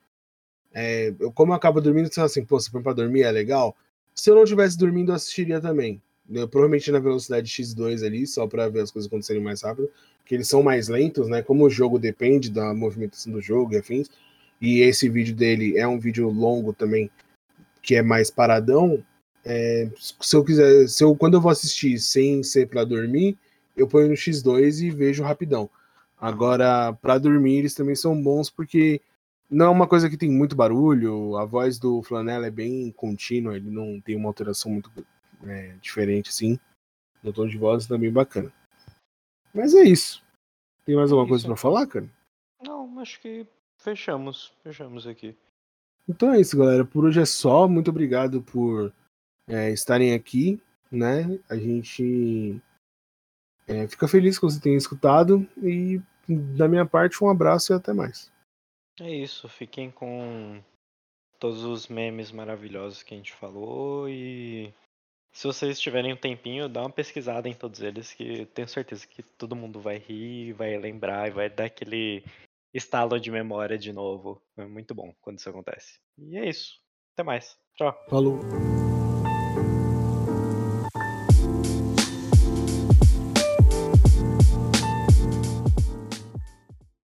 é, 0.74 1.14
eu, 1.20 1.32
como 1.32 1.52
eu 1.52 1.56
acabo 1.56 1.82
dormindo, 1.82 2.10
assim, 2.18 2.46
pô, 2.46 2.60
se 2.60 2.72
põe 2.72 2.82
pra 2.82 2.94
dormir 2.94 3.24
é 3.24 3.32
legal. 3.32 3.76
Se 4.14 4.30
eu 4.30 4.36
não 4.36 4.46
tivesse 4.46 4.78
dormindo, 4.78 5.12
eu 5.12 5.16
assistiria 5.16 5.62
também. 5.62 6.02
Eu, 6.32 6.48
provavelmente 6.48 6.92
na 6.92 7.00
velocidade 7.00 7.50
X2 7.50 8.06
ali, 8.06 8.28
só 8.28 8.46
para 8.46 8.70
ver 8.70 8.82
as 8.82 8.92
coisas 8.92 9.08
acontecerem 9.08 9.42
mais 9.42 9.62
rápido 9.62 9.90
que 10.30 10.36
eles 10.36 10.48
são 10.48 10.62
mais 10.62 10.88
lentos, 10.88 11.28
né? 11.28 11.42
Como 11.42 11.66
o 11.66 11.70
jogo 11.72 11.98
depende 11.98 12.52
da 12.52 12.72
movimentação 12.72 13.34
do 13.34 13.42
jogo 13.42 13.74
e 13.74 13.78
afins, 13.78 14.10
e 14.62 14.82
esse 14.82 15.10
vídeo 15.10 15.36
dele 15.36 15.76
é 15.76 15.88
um 15.88 15.98
vídeo 15.98 16.30
longo 16.30 16.72
também, 16.72 17.10
que 17.82 17.96
é 17.96 18.04
mais 18.04 18.30
paradão. 18.30 19.04
É, 19.44 19.90
se 19.98 20.36
eu 20.36 20.44
quiser, 20.44 20.88
se 20.88 21.04
eu, 21.04 21.16
quando 21.16 21.34
eu 21.34 21.42
vou 21.42 21.52
assistir 21.52 21.98
sem 21.98 22.44
ser 22.44 22.68
para 22.68 22.84
dormir, 22.84 23.36
eu 23.76 23.88
ponho 23.88 24.08
no 24.08 24.14
X2 24.14 24.84
e 24.84 24.92
vejo 24.92 25.24
rapidão. 25.24 25.68
Agora, 26.22 26.94
para 26.94 27.18
dormir, 27.18 27.60
eles 27.60 27.74
também 27.74 27.96
são 27.96 28.22
bons 28.22 28.52
porque 28.52 29.02
não 29.50 29.66
é 29.66 29.70
uma 29.70 29.88
coisa 29.88 30.10
que 30.10 30.18
tem 30.18 30.30
muito 30.30 30.56
barulho, 30.56 31.38
a 31.38 31.46
voz 31.46 31.80
do 31.80 32.04
Flanela 32.04 32.46
é 32.46 32.52
bem 32.52 32.92
contínua, 32.96 33.56
ele 33.56 33.72
não 33.72 34.00
tem 34.00 34.16
uma 34.16 34.30
alteração 34.30 34.72
muito 34.72 34.92
é, 35.46 35.76
diferente 35.82 36.30
assim. 36.30 36.60
No 37.22 37.34
tom 37.34 37.48
de 37.48 37.58
voz 37.58 37.86
também 37.86 38.12
bacana. 38.12 38.52
Mas 39.54 39.74
é 39.74 39.84
isso. 39.84 40.24
Tem 40.86 40.96
mais 40.96 41.12
alguma 41.12 41.28
coisa 41.28 41.46
para 41.46 41.56
falar, 41.56 41.86
cara? 41.88 42.10
Não, 42.64 43.00
acho 43.00 43.20
que 43.20 43.46
fechamos. 43.78 44.54
Fechamos 44.64 45.06
aqui. 45.06 45.36
Então 46.08 46.34
é 46.34 46.40
isso, 46.40 46.58
galera. 46.58 46.86
Por 46.86 47.06
hoje 47.06 47.22
é 47.22 47.26
só. 47.26 47.68
Muito 47.68 47.90
obrigado 47.90 48.42
por 48.42 48.94
é, 49.48 49.70
estarem 49.72 50.14
aqui, 50.14 50.62
né? 50.92 51.40
A 51.50 51.56
gente 51.56 52.62
é, 53.68 53.88
fica 53.88 54.08
feliz 54.08 54.38
que 54.38 54.46
você 54.46 54.60
tenha 54.60 54.78
escutado. 54.78 55.48
E 55.62 56.02
da 56.56 56.68
minha 56.68 56.86
parte, 56.86 57.24
um 57.24 57.30
abraço 57.30 57.74
e 57.74 57.76
até 57.76 57.94
mais. 57.94 58.32
É 59.00 59.14
isso. 59.14 59.48
Fiquem 59.50 59.92
com 59.92 60.62
todos 61.40 61.64
os 61.64 61.88
memes 61.88 62.32
maravilhosos 62.32 63.04
que 63.04 63.14
a 63.14 63.18
gente 63.18 63.34
falou 63.34 64.10
e 64.10 64.74
se 65.40 65.48
vocês 65.48 65.80
tiverem 65.80 66.12
um 66.12 66.18
tempinho, 66.18 66.68
dá 66.68 66.82
uma 66.82 66.90
pesquisada 66.90 67.48
em 67.48 67.54
todos 67.54 67.80
eles, 67.80 68.12
que 68.12 68.46
tenho 68.48 68.68
certeza 68.68 69.08
que 69.08 69.24
todo 69.24 69.56
mundo 69.56 69.80
vai 69.80 69.98
rir, 69.98 70.52
vai 70.52 70.78
lembrar 70.78 71.30
e 71.30 71.32
vai 71.32 71.50
dar 71.50 71.64
aquele 71.64 72.26
estalo 72.74 73.18
de 73.18 73.32
memória 73.32 73.78
de 73.78 73.94
novo. 73.94 74.42
É 74.58 74.66
muito 74.66 74.94
bom 74.94 75.16
quando 75.22 75.40
isso 75.40 75.50
acontece. 75.50 75.98
E 76.18 76.38
é 76.38 76.50
isso. 76.50 76.82
Até 77.14 77.24
mais. 77.24 77.58
Tchau. 77.78 77.98
Falou. 78.10 78.38